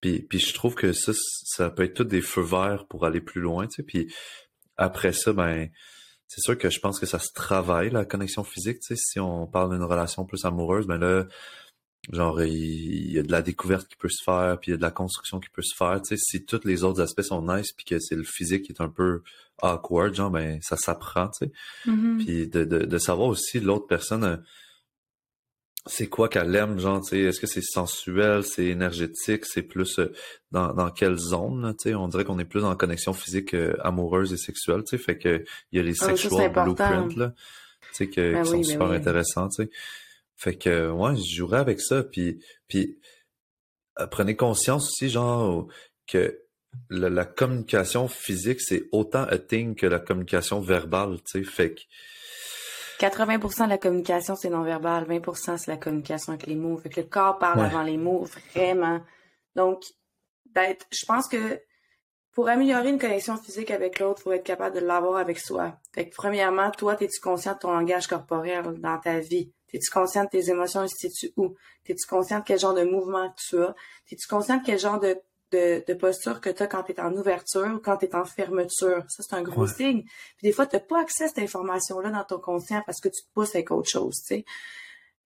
puis, 0.00 0.22
puis 0.22 0.38
je 0.38 0.54
trouve 0.54 0.74
que 0.74 0.92
ça, 0.92 1.12
ça 1.44 1.70
peut 1.70 1.82
être 1.82 1.94
tout 1.94 2.04
des 2.04 2.22
feux 2.22 2.42
verts 2.42 2.86
pour 2.88 3.04
aller 3.04 3.20
plus 3.20 3.40
loin, 3.40 3.66
tu 3.66 3.76
sais, 3.76 3.82
puis 3.82 4.12
après 4.76 5.12
ça, 5.12 5.32
ben, 5.32 5.68
c'est 6.28 6.42
sûr 6.42 6.56
que 6.56 6.68
je 6.68 6.78
pense 6.78 7.00
que 7.00 7.06
ça 7.06 7.18
se 7.18 7.32
travaille, 7.32 7.90
la 7.90 8.04
connexion 8.04 8.44
physique. 8.44 8.80
Tu 8.80 8.94
sais, 8.94 8.96
si 8.96 9.18
on 9.18 9.46
parle 9.46 9.72
d'une 9.72 9.82
relation 9.82 10.24
plus 10.24 10.44
amoureuse, 10.44 10.86
ben 10.86 10.98
là, 10.98 11.26
genre, 12.12 12.42
il, 12.42 13.10
y 13.10 13.18
a 13.18 13.22
de 13.22 13.32
la 13.32 13.42
découverte 13.42 13.88
qui 13.88 13.96
peut 13.96 14.10
se 14.10 14.22
faire, 14.22 14.58
puis 14.60 14.70
il 14.70 14.72
y 14.72 14.74
a 14.74 14.76
de 14.76 14.82
la 14.82 14.90
construction 14.90 15.40
qui 15.40 15.48
peut 15.48 15.62
se 15.62 15.74
faire. 15.74 16.00
Tu 16.02 16.16
sais, 16.16 16.22
si 16.22 16.44
tous 16.44 16.64
les 16.64 16.84
autres 16.84 17.00
aspects 17.00 17.22
sont 17.22 17.42
nice, 17.42 17.72
puis 17.72 17.86
que 17.86 17.98
c'est 17.98 18.14
le 18.14 18.24
physique 18.24 18.64
qui 18.64 18.72
est 18.72 18.82
un 18.82 18.90
peu 18.90 19.22
awkward, 19.62 20.14
genre, 20.14 20.30
ben, 20.30 20.60
ça 20.62 20.76
s'apprend, 20.76 21.28
tu 21.28 21.46
sais. 21.46 21.52
Mm-hmm. 21.86 22.24
Puis 22.24 22.48
de, 22.48 22.64
de, 22.64 22.78
de, 22.84 22.98
savoir 22.98 23.28
aussi 23.28 23.58
l'autre 23.58 23.86
personne 23.86 24.24
euh, 24.24 24.36
c'est 25.88 26.08
quoi 26.08 26.28
qu'elle 26.28 26.54
aime, 26.54 26.78
genre, 26.78 27.00
tu 27.00 27.10
sais, 27.10 27.20
est-ce 27.20 27.40
que 27.40 27.46
c'est 27.46 27.62
sensuel, 27.62 28.44
c'est 28.44 28.66
énergétique, 28.66 29.44
c'est 29.44 29.62
plus 29.62 29.98
euh, 29.98 30.12
dans, 30.50 30.72
dans 30.72 30.90
quelle 30.90 31.16
zone, 31.16 31.74
tu 31.78 31.90
sais, 31.90 31.94
on 31.94 32.08
dirait 32.08 32.24
qu'on 32.24 32.38
est 32.38 32.44
plus 32.44 32.64
en 32.64 32.76
connexion 32.76 33.12
physique 33.12 33.54
euh, 33.54 33.74
amoureuse 33.80 34.32
et 34.32 34.36
sexuelle, 34.36 34.82
tu 34.84 34.96
sais, 34.96 35.02
fait 35.02 35.18
que 35.18 35.44
il 35.72 35.78
y 35.78 35.80
a 35.80 35.82
les 35.82 35.94
ah, 36.02 36.06
sexual 36.16 36.52
blueprints, 36.52 37.16
là, 37.16 37.34
tu 37.80 37.88
sais, 37.92 38.08
que, 38.08 38.34
ben 38.34 38.42
qui 38.42 38.48
sont 38.48 38.56
ben 38.56 38.64
super 38.64 38.90
intéressants, 38.90 39.48
tu 39.48 39.64
sais? 39.64 39.70
Fait 40.36 40.56
que, 40.56 40.90
ouais, 40.90 41.16
je 41.16 41.36
jouerais 41.36 41.58
avec 41.58 41.80
ça, 41.80 42.02
puis, 42.02 42.38
puis 42.68 42.98
euh, 43.98 44.06
prenez 44.06 44.36
conscience 44.36 44.88
aussi, 44.88 45.08
genre, 45.08 45.66
que 46.06 46.38
la, 46.90 47.08
la 47.08 47.24
communication 47.24 48.08
physique, 48.08 48.60
c'est 48.60 48.84
autant 48.92 49.24
a 49.24 49.38
thing 49.38 49.74
que 49.74 49.86
la 49.86 49.98
communication 49.98 50.60
verbale, 50.60 51.18
tu 51.24 51.44
sais, 51.44 51.44
fait 51.44 51.74
que 51.74 51.80
80% 52.98 53.64
de 53.64 53.70
la 53.70 53.78
communication, 53.78 54.34
c'est 54.34 54.50
non-verbal. 54.50 55.04
20% 55.04 55.56
c'est 55.56 55.70
la 55.70 55.76
communication 55.76 56.32
avec 56.32 56.46
les 56.46 56.56
mots. 56.56 56.76
Fait 56.78 56.88
que 56.88 57.00
le 57.00 57.06
corps 57.06 57.38
parle 57.38 57.64
avant 57.64 57.82
les 57.82 57.96
mots, 57.96 58.24
vraiment. 58.54 59.00
Donc, 59.54 59.84
d'être, 60.46 60.86
je 60.90 61.06
pense 61.06 61.28
que 61.28 61.60
pour 62.32 62.48
améliorer 62.48 62.90
une 62.90 62.98
connexion 62.98 63.36
physique 63.36 63.70
avec 63.70 63.98
l'autre, 63.98 64.22
faut 64.22 64.32
être 64.32 64.44
capable 64.44 64.76
de 64.76 64.84
l'avoir 64.84 65.16
avec 65.16 65.38
soi. 65.38 65.76
Fait 65.92 66.08
que 66.08 66.14
premièrement, 66.14 66.70
toi, 66.70 66.96
es-tu 67.00 67.20
conscient 67.20 67.54
de 67.54 67.58
ton 67.58 67.72
langage 67.72 68.06
corporel 68.06 68.62
dans 68.80 68.98
ta 68.98 69.18
vie? 69.18 69.52
T'es-tu 69.68 69.90
conscient 69.90 70.24
de 70.24 70.28
tes 70.28 70.50
émotions, 70.50 70.84
es-tu 70.84 71.32
où? 71.36 71.54
T'es-tu 71.84 72.06
conscient 72.06 72.38
de 72.38 72.44
quel 72.44 72.58
genre 72.58 72.74
de 72.74 72.84
mouvement 72.84 73.32
tu 73.36 73.60
as? 73.62 73.74
T'es-tu 74.08 74.26
conscient 74.26 74.58
de 74.58 74.62
quel 74.64 74.78
genre 74.78 75.00
de 75.00 75.20
de, 75.52 75.84
de 75.86 75.94
posture 75.94 76.40
que 76.40 76.50
tu 76.50 76.62
as 76.62 76.66
quand 76.66 76.82
tu 76.82 76.92
es 76.92 77.00
en 77.00 77.14
ouverture 77.14 77.74
ou 77.74 77.78
quand 77.78 77.96
tu 77.96 78.06
es 78.06 78.14
en 78.14 78.24
fermeture. 78.24 79.04
Ça, 79.08 79.22
c'est 79.22 79.34
un 79.34 79.42
gros 79.42 79.66
signe. 79.66 80.02
Puis 80.02 80.44
des 80.44 80.52
fois, 80.52 80.66
tu 80.66 80.76
n'as 80.76 80.80
pas 80.80 81.00
accès 81.00 81.24
à 81.24 81.28
cette 81.28 81.38
information-là 81.38 82.10
dans 82.10 82.24
ton 82.24 82.38
conscient 82.38 82.82
parce 82.86 83.00
que 83.00 83.08
tu 83.08 83.22
te 83.22 83.32
pousses 83.32 83.54
avec 83.54 83.70
autre 83.70 83.88
chose, 83.88 84.16
tu 84.16 84.36
sais. 84.36 84.44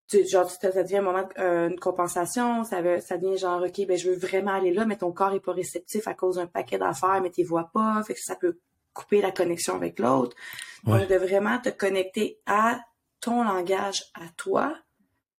Tu, 0.09 0.27
genre, 0.27 0.49
ça 0.49 0.83
devient 0.83 0.97
un 0.97 1.01
moment, 1.01 1.27
euh, 1.39 1.69
une 1.69 1.79
compensation, 1.79 2.65
ça, 2.65 2.81
veut, 2.81 2.99
ça 2.99 3.17
devient 3.17 3.37
genre, 3.37 3.63
OK, 3.63 3.87
ben 3.87 3.97
je 3.97 4.09
veux 4.09 4.17
vraiment 4.17 4.51
aller 4.51 4.73
là, 4.73 4.85
mais 4.85 4.97
ton 4.97 5.13
corps 5.13 5.33
est 5.33 5.39
pas 5.39 5.53
réceptif 5.53 6.07
à 6.07 6.13
cause 6.13 6.35
d'un 6.35 6.45
paquet 6.45 6.77
d'affaires, 6.77 7.21
mais 7.21 7.31
tu 7.31 7.43
vois 7.43 7.69
pas, 7.73 8.03
fait 8.03 8.13
que 8.13 8.19
ça 8.21 8.35
peut 8.35 8.59
couper 8.93 9.21
la 9.21 9.31
connexion 9.31 9.75
avec 9.75 9.99
l'autre. 9.99 10.35
Donc, 10.83 11.07
de 11.07 11.15
vraiment 11.15 11.57
te 11.59 11.69
connecter 11.69 12.39
à 12.45 12.81
ton 13.21 13.43
langage, 13.43 14.03
à 14.13 14.27
toi, 14.35 14.75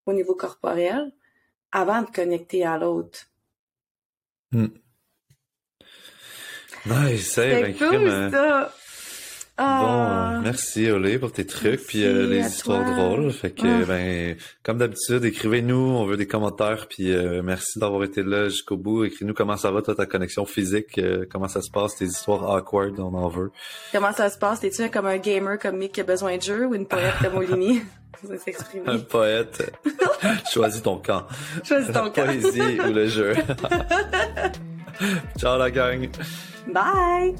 au 0.07 0.13
niveau 0.13 0.35
corporel, 0.35 1.13
avant 1.71 2.01
de 2.01 2.09
connecter 2.09 2.65
à 2.65 2.77
l'autre. 2.77 3.27
Hmm. 4.55 4.67
Nice, 6.85 7.31
c'est 7.33 7.75
cool, 7.77 8.31
Bon, 9.57 9.63
ah. 9.63 10.41
merci 10.43 10.91
Olé 10.91 11.17
pour 11.17 11.31
tes 11.31 11.45
trucs 11.45 11.87
puis 11.87 12.03
euh, 12.03 12.27
les 12.27 12.45
histoires 12.45 12.83
drôles. 12.83 13.31
Fait 13.31 13.51
que 13.51 13.83
ah. 13.83 13.85
ben 13.87 14.35
comme 14.63 14.79
d'habitude, 14.79 15.23
écrivez-nous, 15.23 15.75
on 15.75 16.05
veut 16.05 16.17
des 16.17 16.27
commentaires 16.27 16.87
puis 16.89 17.13
euh, 17.13 17.41
merci 17.41 17.79
d'avoir 17.79 18.03
été 18.03 18.21
là 18.21 18.49
jusqu'au 18.49 18.75
bout. 18.75 19.05
Écris-nous 19.05 19.33
comment 19.33 19.55
ça 19.55 19.71
va 19.71 19.81
toi 19.81 19.95
ta 19.95 20.05
connexion 20.05 20.45
physique, 20.45 20.97
euh, 20.97 21.25
comment 21.31 21.47
ça 21.47 21.61
se 21.61 21.71
passe 21.71 21.95
tes 21.95 22.05
histoires 22.05 22.49
awkward, 22.53 22.99
on 22.99 23.13
en 23.13 23.29
veut. 23.29 23.51
Comment 23.93 24.11
ça 24.11 24.29
se 24.29 24.37
passe? 24.37 24.59
T'es-tu 24.59 24.89
comme 24.89 25.05
un 25.05 25.17
gamer 25.17 25.57
comme 25.57 25.77
Mick 25.77 25.93
qui 25.93 26.01
a 26.01 26.03
besoin 26.03 26.35
de 26.35 26.41
jeu 26.41 26.65
ou 26.65 26.75
une 26.75 26.85
poète 26.85 27.15
comme 27.21 27.37
Olini 27.37 27.81
Un 28.85 28.99
poète. 28.99 29.71
Choisis 30.51 30.81
ton 30.81 30.97
camp. 30.97 31.27
Choisis 31.63 31.91
ton 31.91 32.09
camp. 32.09 32.25
La 32.25 32.33
poésie 32.33 32.79
ou 32.79 32.93
le 32.93 33.07
jeu. 33.07 33.33
Ciao 35.37 35.57
la 35.57 35.69
gang. 35.69 36.09
Bye. 36.67 37.35